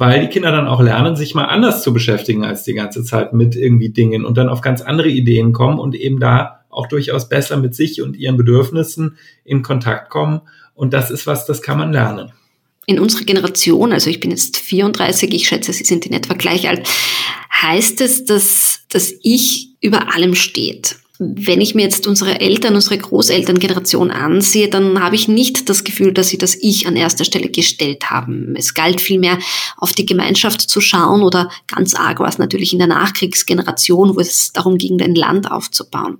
weil 0.00 0.22
die 0.22 0.28
Kinder 0.28 0.50
dann 0.50 0.66
auch 0.66 0.80
lernen, 0.80 1.14
sich 1.14 1.34
mal 1.34 1.44
anders 1.44 1.82
zu 1.82 1.92
beschäftigen 1.92 2.42
als 2.42 2.62
die 2.62 2.72
ganze 2.72 3.04
Zeit 3.04 3.34
mit 3.34 3.54
irgendwie 3.54 3.90
Dingen 3.90 4.24
und 4.24 4.38
dann 4.38 4.48
auf 4.48 4.62
ganz 4.62 4.80
andere 4.80 5.10
Ideen 5.10 5.52
kommen 5.52 5.78
und 5.78 5.94
eben 5.94 6.18
da 6.18 6.59
auch 6.70 6.86
durchaus 6.86 7.28
besser 7.28 7.56
mit 7.56 7.74
sich 7.74 8.00
und 8.00 8.16
ihren 8.16 8.36
Bedürfnissen 8.36 9.18
in 9.44 9.62
Kontakt 9.62 10.10
kommen. 10.10 10.40
Und 10.74 10.92
das 10.92 11.10
ist 11.10 11.26
was, 11.26 11.46
das 11.46 11.62
kann 11.62 11.78
man 11.78 11.92
lernen. 11.92 12.32
In 12.86 12.98
unserer 12.98 13.24
Generation, 13.24 13.92
also 13.92 14.08
ich 14.08 14.20
bin 14.20 14.30
jetzt 14.30 14.56
34, 14.56 15.32
ich 15.34 15.46
schätze, 15.46 15.72
Sie 15.72 15.84
sind 15.84 16.06
in 16.06 16.12
etwa 16.12 16.34
gleich 16.34 16.68
alt, 16.68 16.88
heißt 17.60 18.00
es, 18.00 18.24
dass 18.24 18.80
das 18.88 19.12
Ich 19.22 19.74
über 19.80 20.14
allem 20.14 20.34
steht 20.34 20.96
wenn 21.22 21.60
ich 21.60 21.74
mir 21.74 21.82
jetzt 21.82 22.06
unsere 22.06 22.40
Eltern, 22.40 22.74
unsere 22.74 22.96
Großelterngeneration 22.96 24.10
ansehe, 24.10 24.68
dann 24.68 25.02
habe 25.02 25.16
ich 25.16 25.28
nicht 25.28 25.68
das 25.68 25.84
Gefühl, 25.84 26.14
dass 26.14 26.28
sie 26.28 26.38
das 26.38 26.56
Ich 26.58 26.86
an 26.86 26.96
erster 26.96 27.26
Stelle 27.26 27.50
gestellt 27.50 28.08
haben. 28.08 28.54
Es 28.56 28.72
galt 28.72 29.02
vielmehr, 29.02 29.38
auf 29.76 29.92
die 29.92 30.06
Gemeinschaft 30.06 30.62
zu 30.62 30.80
schauen 30.80 31.22
oder 31.22 31.50
ganz 31.66 31.94
arg 31.94 32.20
war 32.20 32.28
es 32.28 32.38
natürlich 32.38 32.72
in 32.72 32.78
der 32.78 32.88
Nachkriegsgeneration, 32.88 34.16
wo 34.16 34.20
es 34.20 34.52
darum 34.52 34.78
ging, 34.78 34.98
ein 35.02 35.14
Land 35.14 35.50
aufzubauen. 35.50 36.18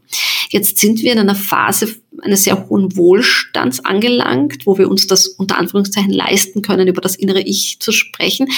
Jetzt 0.50 0.76
sind 0.76 1.00
wir 1.00 1.12
in 1.12 1.18
einer 1.18 1.34
Phase 1.34 1.96
eines 2.22 2.44
sehr 2.44 2.68
hohen 2.68 2.96
Wohlstands 2.96 3.84
angelangt, 3.84 4.66
wo 4.66 4.78
wir 4.78 4.88
uns 4.90 5.06
das 5.06 5.26
unter 5.26 5.58
Anführungszeichen 5.58 6.12
leisten 6.12 6.62
können, 6.62 6.88
über 6.88 7.00
das 7.00 7.16
innere 7.16 7.40
Ich 7.40 7.78
zu 7.80 7.92
sprechen. 7.92 8.48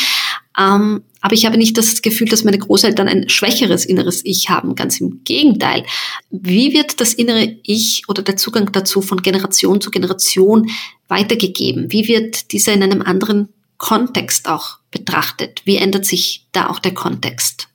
Ähm, 0.58 1.02
aber 1.20 1.34
ich 1.34 1.46
habe 1.46 1.56
nicht 1.56 1.78
das 1.78 2.02
Gefühl, 2.02 2.28
dass 2.28 2.44
meine 2.44 2.58
Großeltern 2.58 3.08
ein 3.08 3.28
schwächeres 3.28 3.84
inneres 3.84 4.24
Ich 4.24 4.48
haben. 4.48 4.74
Ganz 4.74 5.00
im 5.00 5.22
Gegenteil. 5.24 5.84
Wie 6.30 6.72
wird 6.72 7.00
das 7.00 7.14
innere 7.14 7.56
Ich 7.62 8.04
oder 8.08 8.22
der 8.22 8.36
Zugang 8.36 8.72
dazu 8.72 9.02
von 9.02 9.22
Generation 9.22 9.80
zu 9.80 9.90
Generation 9.90 10.70
weitergegeben? 11.08 11.92
Wie 11.92 12.08
wird 12.08 12.52
dieser 12.52 12.72
in 12.72 12.82
einem 12.82 13.02
anderen 13.02 13.48
Kontext 13.78 14.48
auch 14.48 14.78
betrachtet? 14.90 15.62
Wie 15.64 15.76
ändert 15.76 16.06
sich 16.06 16.46
da 16.52 16.68
auch 16.68 16.78
der 16.78 16.94
Kontext? 16.94 17.68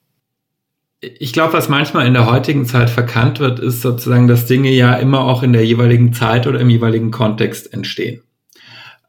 Ich 0.99 1.31
glaube, 1.31 1.53
was 1.53 1.69
manchmal 1.69 2.07
in 2.07 2.13
der 2.13 2.25
heutigen 2.25 2.65
Zeit 2.65 2.89
verkannt 2.89 3.39
wird, 3.39 3.59
ist 3.59 3.81
sozusagen, 3.81 4.27
dass 4.27 4.47
Dinge 4.47 4.71
ja 4.71 4.95
immer 4.95 5.21
auch 5.21 5.43
in 5.43 5.53
der 5.53 5.63
jeweiligen 5.63 6.11
Zeit 6.13 6.47
oder 6.47 6.59
im 6.59 6.69
jeweiligen 6.69 7.11
Kontext 7.11 7.71
entstehen. 7.71 8.23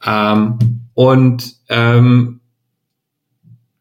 Ähm, 0.05 0.59
und 0.94 1.55
ähm, 1.68 2.40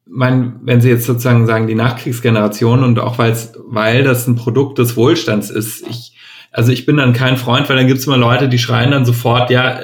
mein, 0.05 0.59
wenn 0.63 0.81
Sie 0.81 0.89
jetzt 0.89 1.05
sozusagen 1.05 1.45
sagen, 1.45 1.67
die 1.67 1.75
Nachkriegsgeneration 1.75 2.83
und 2.83 2.99
auch 2.99 3.17
weil's, 3.17 3.53
weil 3.67 4.03
das 4.03 4.25
ein 4.27 4.35
Produkt 4.35 4.77
des 4.77 4.95
Wohlstands 4.95 5.49
ist, 5.49 5.85
ich, 5.87 6.13
also 6.51 6.71
ich 6.71 6.85
bin 6.85 6.97
dann 6.97 7.13
kein 7.13 7.37
Freund, 7.37 7.67
weil 7.69 7.75
dann 7.75 7.87
gibt 7.87 7.99
es 7.99 8.07
immer 8.07 8.17
Leute, 8.17 8.47
die 8.47 8.57
schreien 8.57 8.91
dann 8.91 9.05
sofort, 9.05 9.49
ja, 9.49 9.79
äh, 9.79 9.83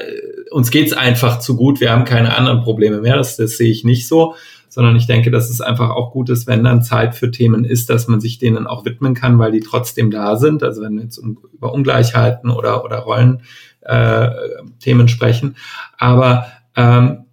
uns 0.50 0.72
geht's 0.72 0.94
einfach 0.94 1.40
zu 1.40 1.56
gut, 1.56 1.82
wir 1.82 1.92
haben 1.92 2.06
keine 2.06 2.38
anderen 2.38 2.62
Probleme 2.62 3.02
mehr. 3.02 3.18
Das, 3.18 3.36
das 3.36 3.58
sehe 3.58 3.72
ich 3.72 3.84
nicht 3.84 4.08
so, 4.08 4.36
sondern 4.74 4.96
ich 4.96 5.06
denke, 5.06 5.30
dass 5.30 5.52
es 5.52 5.62
einfach 5.62 5.92
auch 5.92 6.12
gut 6.12 6.32
ist, 6.32 6.48
wenn 6.48 6.64
dann 6.64 6.82
Zeit 6.82 7.14
für 7.14 7.30
Themen 7.30 7.64
ist, 7.64 7.92
dass 7.92 8.08
man 8.08 8.20
sich 8.20 8.40
denen 8.40 8.66
auch 8.66 8.86
widmen 8.86 9.14
kann, 9.14 9.38
weil 9.38 9.52
die 9.52 9.60
trotzdem 9.60 10.10
da 10.10 10.36
sind. 10.36 10.64
Also 10.64 10.82
wenn 10.82 10.96
wir 10.96 11.04
jetzt 11.04 11.20
um, 11.20 11.38
über 11.54 11.72
Ungleichheiten 11.72 12.50
oder, 12.50 12.84
oder 12.84 12.98
Rollen 12.98 13.44
äh, 13.82 14.32
Themen 14.80 15.10
sprechen. 15.10 15.58
Aber 16.00 16.48
ähm, 16.76 17.26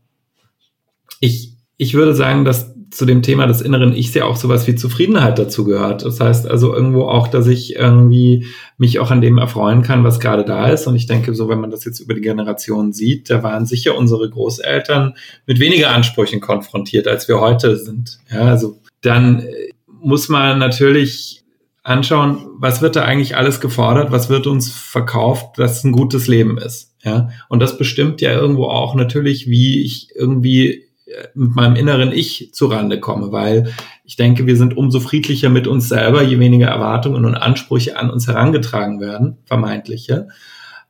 ich, 1.18 1.54
ich 1.78 1.94
würde 1.94 2.14
sagen, 2.14 2.44
dass 2.44 2.69
zu 2.90 3.06
dem 3.06 3.22
Thema 3.22 3.46
des 3.46 3.60
inneren 3.60 3.94
Ichs 3.94 4.14
ja 4.14 4.24
auch 4.24 4.36
sowas 4.36 4.66
wie 4.66 4.74
Zufriedenheit 4.74 5.38
dazu 5.38 5.64
gehört. 5.64 6.04
Das 6.04 6.18
heißt 6.18 6.48
also 6.48 6.74
irgendwo 6.74 7.04
auch, 7.04 7.28
dass 7.28 7.46
ich 7.46 7.76
irgendwie 7.76 8.46
mich 8.78 8.98
auch 8.98 9.10
an 9.10 9.20
dem 9.20 9.38
erfreuen 9.38 9.82
kann, 9.82 10.02
was 10.02 10.18
gerade 10.18 10.44
da 10.44 10.68
ist. 10.68 10.86
Und 10.86 10.96
ich 10.96 11.06
denke, 11.06 11.34
so 11.34 11.48
wenn 11.48 11.60
man 11.60 11.70
das 11.70 11.84
jetzt 11.84 12.00
über 12.00 12.14
die 12.14 12.20
Generation 12.20 12.92
sieht, 12.92 13.30
da 13.30 13.42
waren 13.42 13.66
sicher 13.66 13.96
unsere 13.96 14.28
Großeltern 14.28 15.14
mit 15.46 15.60
weniger 15.60 15.90
Ansprüchen 15.90 16.40
konfrontiert, 16.40 17.06
als 17.06 17.28
wir 17.28 17.40
heute 17.40 17.76
sind. 17.76 18.18
Ja, 18.30 18.42
also 18.42 18.78
dann 19.02 19.40
äh, 19.40 19.70
muss 19.86 20.28
man 20.28 20.58
natürlich 20.58 21.44
anschauen, 21.82 22.46
was 22.58 22.82
wird 22.82 22.96
da 22.96 23.02
eigentlich 23.02 23.36
alles 23.36 23.60
gefordert, 23.60 24.10
was 24.10 24.28
wird 24.28 24.46
uns 24.46 24.70
verkauft, 24.70 25.58
dass 25.58 25.84
ein 25.84 25.92
gutes 25.92 26.26
Leben 26.26 26.58
ist. 26.58 26.94
Ja, 27.02 27.30
und 27.48 27.60
das 27.60 27.78
bestimmt 27.78 28.20
ja 28.20 28.32
irgendwo 28.32 28.64
auch 28.64 28.94
natürlich, 28.94 29.48
wie 29.48 29.82
ich 29.82 30.08
irgendwie 30.14 30.89
mit 31.34 31.54
meinem 31.54 31.76
inneren 31.76 32.12
Ich 32.12 32.50
zurande 32.52 33.00
komme, 33.00 33.32
weil 33.32 33.72
ich 34.04 34.16
denke, 34.16 34.46
wir 34.46 34.56
sind 34.56 34.76
umso 34.76 35.00
friedlicher 35.00 35.48
mit 35.48 35.66
uns 35.66 35.88
selber, 35.88 36.22
je 36.22 36.38
weniger 36.38 36.68
Erwartungen 36.68 37.24
und 37.24 37.34
Ansprüche 37.34 37.98
an 37.98 38.10
uns 38.10 38.26
herangetragen 38.26 39.00
werden, 39.00 39.38
vermeintliche. 39.44 40.28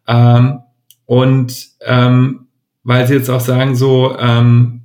Ähm, 0.07 0.61
und 1.07 1.69
ähm, 1.83 2.47
weil 2.83 3.07
Sie 3.07 3.15
jetzt 3.15 3.31
auch 3.31 3.41
sagen, 3.41 3.77
so 3.77 4.17
ähm, 4.19 4.83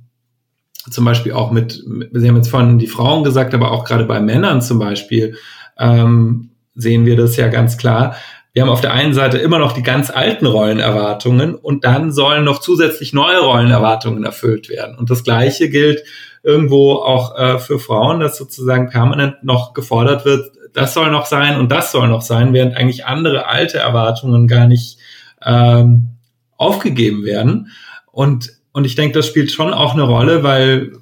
zum 0.90 1.04
Beispiel 1.04 1.32
auch 1.32 1.50
mit, 1.50 1.82
Sie 2.12 2.28
haben 2.28 2.36
jetzt 2.36 2.50
vorhin 2.50 2.78
die 2.78 2.86
Frauen 2.86 3.24
gesagt, 3.24 3.54
aber 3.54 3.70
auch 3.72 3.84
gerade 3.84 4.04
bei 4.04 4.20
Männern 4.20 4.60
zum 4.62 4.78
Beispiel, 4.78 5.36
ähm, 5.78 6.50
sehen 6.74 7.06
wir 7.06 7.16
das 7.16 7.36
ja 7.36 7.48
ganz 7.48 7.78
klar, 7.78 8.16
wir 8.56 8.62
haben 8.62 8.70
auf 8.70 8.80
der 8.80 8.94
einen 8.94 9.12
Seite 9.12 9.36
immer 9.36 9.58
noch 9.58 9.72
die 9.72 9.82
ganz 9.82 10.08
alten 10.08 10.46
Rollenerwartungen 10.46 11.54
und 11.54 11.84
dann 11.84 12.10
sollen 12.10 12.42
noch 12.42 12.58
zusätzlich 12.58 13.12
neue 13.12 13.40
Rollenerwartungen 13.40 14.24
erfüllt 14.24 14.70
werden. 14.70 14.96
Und 14.96 15.10
das 15.10 15.24
Gleiche 15.24 15.68
gilt 15.68 16.04
irgendwo 16.42 16.94
auch 16.94 17.38
äh, 17.38 17.58
für 17.58 17.78
Frauen, 17.78 18.18
dass 18.18 18.38
sozusagen 18.38 18.88
permanent 18.88 19.44
noch 19.44 19.74
gefordert 19.74 20.24
wird, 20.24 20.52
das 20.72 20.94
soll 20.94 21.10
noch 21.10 21.26
sein 21.26 21.60
und 21.60 21.70
das 21.70 21.92
soll 21.92 22.08
noch 22.08 22.22
sein, 22.22 22.54
während 22.54 22.78
eigentlich 22.78 23.04
andere 23.04 23.46
alte 23.46 23.76
Erwartungen 23.76 24.48
gar 24.48 24.66
nicht 24.66 24.96
ähm, 25.44 26.12
aufgegeben 26.56 27.26
werden. 27.26 27.68
Und, 28.10 28.54
und 28.72 28.86
ich 28.86 28.94
denke, 28.94 29.18
das 29.18 29.26
spielt 29.26 29.52
schon 29.52 29.74
auch 29.74 29.92
eine 29.92 30.04
Rolle, 30.04 30.42
weil, 30.42 30.92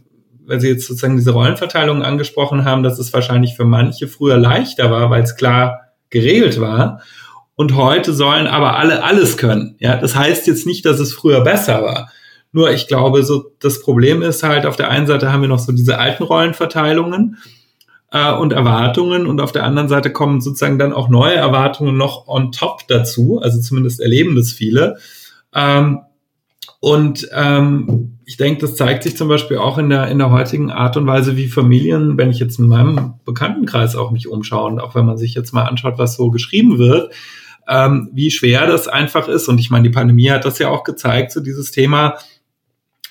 weil 0.45 0.61
Sie 0.61 0.71
jetzt 0.71 0.89
sozusagen 0.89 1.19
diese 1.19 1.31
Rollenverteilung 1.31 2.03
angesprochen 2.03 2.65
haben, 2.65 2.83
dass 2.83 2.99
es 2.99 3.13
wahrscheinlich 3.13 3.55
für 3.55 3.65
manche 3.65 4.09
früher 4.09 4.39
leichter 4.39 4.91
war, 4.91 5.09
weil 5.11 5.23
es 5.23 5.37
klar 5.37 5.83
geregelt 6.11 6.61
war 6.61 7.01
und 7.57 7.77
heute 7.77 8.13
sollen 8.13 8.47
aber 8.47 8.77
alle 8.77 9.05
alles 9.05 9.37
können. 9.37 9.77
Ja, 9.79 9.97
das 9.97 10.17
heißt 10.17 10.47
jetzt 10.47 10.67
nicht, 10.67 10.85
dass 10.85 10.99
es 10.99 11.13
früher 11.13 11.43
besser 11.43 11.83
war. 11.83 12.11
Nur 12.53 12.71
ich 12.71 12.87
glaube, 12.87 13.25
so 13.25 13.53
das 13.61 13.81
Problem 13.81 14.23
ist 14.23 14.43
halt, 14.43 14.67
auf 14.67 14.77
der 14.77 14.89
einen 14.89 15.07
Seite 15.07 15.33
haben 15.33 15.43
wir 15.43 15.49
noch 15.49 15.59
so 15.59 15.73
diese 15.73 15.99
alten 15.99 16.23
Rollenverteilungen, 16.23 17.37
äh, 18.15 18.33
und 18.33 18.53
Erwartungen 18.53 19.27
und 19.27 19.41
auf 19.41 19.53
der 19.53 19.65
anderen 19.65 19.89
Seite 19.89 20.11
kommen 20.11 20.41
sozusagen 20.41 20.79
dann 20.79 20.95
auch 20.95 21.09
neue 21.09 21.35
Erwartungen 21.35 21.97
noch 21.99 22.29
on 22.29 22.53
top 22.53 22.87
dazu, 22.89 23.41
also 23.43 23.61
zumindest 23.61 24.01
erleben 24.01 24.37
das 24.37 24.53
viele. 24.53 24.97
Ähm, 25.53 26.01
und 26.81 27.29
ähm, 27.35 28.19
ich 28.25 28.37
denke, 28.37 28.61
das 28.61 28.77
zeigt 28.77 29.03
sich 29.03 29.17
zum 29.17 29.29
Beispiel 29.29 29.59
auch 29.59 29.79
in 29.79 29.91
der, 29.91 30.09
in 30.09 30.19
der 30.19 30.31
heutigen 30.31 30.71
Art 30.71 30.97
und 30.97 31.07
Weise, 31.07 31.37
wie 31.37 31.49
Familien, 31.49 32.17
wenn 32.17 32.31
ich 32.31 32.39
jetzt 32.39 32.59
in 32.59 32.69
meinem 32.69 33.15
Bekanntenkreis 33.25 33.97
auch 33.97 34.13
mich 34.13 34.29
umschaue 34.29 34.71
und 34.71 34.81
auch 34.81 34.95
wenn 34.95 35.07
man 35.07 35.19
sich 35.19 35.35
jetzt 35.35 35.53
mal 35.53 35.65
anschaut, 35.65 35.99
was 35.99 36.17
so 36.17 36.31
geschrieben 36.31 36.79
wird, 36.79 37.13
ähm, 37.69 38.11
wie 38.13 38.31
schwer 38.31 38.67
das 38.67 38.89
einfach 38.89 39.29
ist. 39.29 39.49
Und 39.49 39.59
ich 39.59 39.71
meine, 39.71 39.85
die 39.85 39.95
Pandemie 39.95 40.31
hat 40.31 40.45
das 40.45 40.59
ja 40.59 40.69
auch 40.69 40.85
gezeigt, 40.85 41.33
so 41.33 41.41
dieses 41.41 41.71
Thema, 41.71 42.19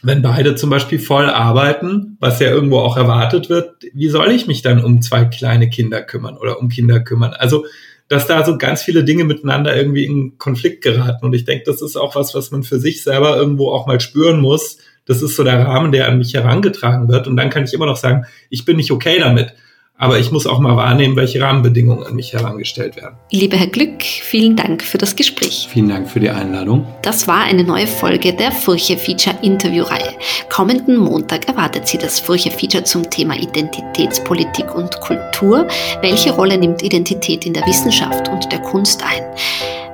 wenn 0.03 0.21
beide 0.21 0.55
zum 0.55 0.69
Beispiel 0.69 0.99
voll 0.99 1.29
arbeiten, 1.29 2.17
was 2.19 2.39
ja 2.39 2.49
irgendwo 2.49 2.79
auch 2.79 2.97
erwartet 2.97 3.49
wird, 3.49 3.75
wie 3.93 4.09
soll 4.09 4.31
ich 4.31 4.47
mich 4.47 4.61
dann 4.61 4.83
um 4.83 5.01
zwei 5.01 5.25
kleine 5.25 5.69
Kinder 5.69 6.01
kümmern 6.01 6.37
oder 6.37 6.59
um 6.59 6.67
Kinder 6.67 6.99
kümmern? 6.99 7.33
Also, 7.33 7.65
dass 8.09 8.27
da 8.27 8.45
so 8.45 8.57
ganz 8.57 8.83
viele 8.83 9.05
Dinge 9.05 9.23
miteinander 9.23 9.75
irgendwie 9.75 10.05
in 10.05 10.37
Konflikt 10.37 10.83
geraten. 10.83 11.25
Und 11.25 11.33
ich 11.33 11.45
denke, 11.45 11.63
das 11.65 11.81
ist 11.81 11.95
auch 11.95 12.15
was, 12.15 12.35
was 12.35 12.51
man 12.51 12.63
für 12.63 12.79
sich 12.79 13.01
selber 13.01 13.37
irgendwo 13.37 13.71
auch 13.71 13.87
mal 13.87 14.01
spüren 14.01 14.41
muss. 14.41 14.77
Das 15.05 15.21
ist 15.21 15.37
so 15.37 15.43
der 15.43 15.65
Rahmen, 15.65 15.93
der 15.93 16.09
an 16.09 16.17
mich 16.17 16.33
herangetragen 16.33 17.07
wird. 17.07 17.27
Und 17.27 17.37
dann 17.37 17.49
kann 17.49 17.63
ich 17.63 17.73
immer 17.73 17.85
noch 17.85 17.95
sagen, 17.95 18.25
ich 18.49 18.65
bin 18.65 18.75
nicht 18.75 18.91
okay 18.91 19.19
damit. 19.19 19.53
Aber 19.97 20.19
ich 20.19 20.31
muss 20.31 20.47
auch 20.47 20.59
mal 20.59 20.75
wahrnehmen, 20.75 21.15
welche 21.15 21.39
Rahmenbedingungen 21.39 22.03
an 22.03 22.15
mich 22.15 22.33
herangestellt 22.33 22.95
werden. 22.95 23.15
Lieber 23.31 23.57
Herr 23.57 23.67
Glück, 23.67 24.01
vielen 24.01 24.55
Dank 24.55 24.83
für 24.83 24.97
das 24.97 25.15
Gespräch. 25.15 25.67
Vielen 25.71 25.87
Dank 25.87 26.09
für 26.09 26.19
die 26.19 26.29
Einladung. 26.29 26.87
Das 27.03 27.27
war 27.27 27.43
eine 27.43 27.63
neue 27.63 27.85
Folge 27.85 28.33
der 28.33 28.51
Furche 28.51 28.97
Feature 28.97 29.37
Interviewreihe. 29.43 30.13
Kommenden 30.49 30.97
Montag 30.97 31.47
erwartet 31.47 31.87
Sie 31.87 31.99
das 31.99 32.19
Furche 32.19 32.49
Feature 32.49 32.83
zum 32.83 33.07
Thema 33.09 33.35
Identitätspolitik 33.35 34.73
und 34.75 34.99
Kultur. 34.99 35.67
Welche 36.01 36.31
Rolle 36.31 36.57
nimmt 36.57 36.81
Identität 36.81 37.45
in 37.45 37.53
der 37.53 37.65
Wissenschaft 37.67 38.27
und 38.29 38.51
der 38.51 38.59
Kunst 38.59 39.03
ein? 39.03 39.23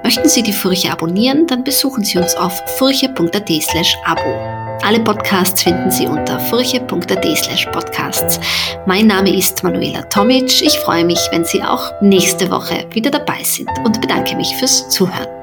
Möchten 0.03 0.29
Sie 0.29 0.41
die 0.41 0.53
Furche 0.53 0.91
abonnieren, 0.91 1.45
dann 1.45 1.63
besuchen 1.63 2.05
Sie 2.05 2.17
uns 2.17 2.35
auf 2.35 2.57
furche.at 2.77 3.49
slash 3.61 3.95
abo. 4.05 4.58
Alle 4.81 4.99
Podcasts 5.01 5.63
finden 5.63 5.91
Sie 5.91 6.07
unter 6.07 6.39
furche.at 6.39 7.37
slash 7.37 7.65
podcasts. 7.67 8.39
Mein 8.85 9.07
Name 9.07 9.35
ist 9.35 9.63
Manuela 9.63 10.03
Tomic. 10.03 10.61
Ich 10.61 10.79
freue 10.79 11.05
mich, 11.05 11.19
wenn 11.31 11.45
Sie 11.45 11.61
auch 11.63 11.91
nächste 12.01 12.49
Woche 12.49 12.85
wieder 12.91 13.11
dabei 13.11 13.43
sind 13.43 13.69
und 13.83 14.01
bedanke 14.01 14.35
mich 14.35 14.55
fürs 14.55 14.89
Zuhören. 14.89 15.38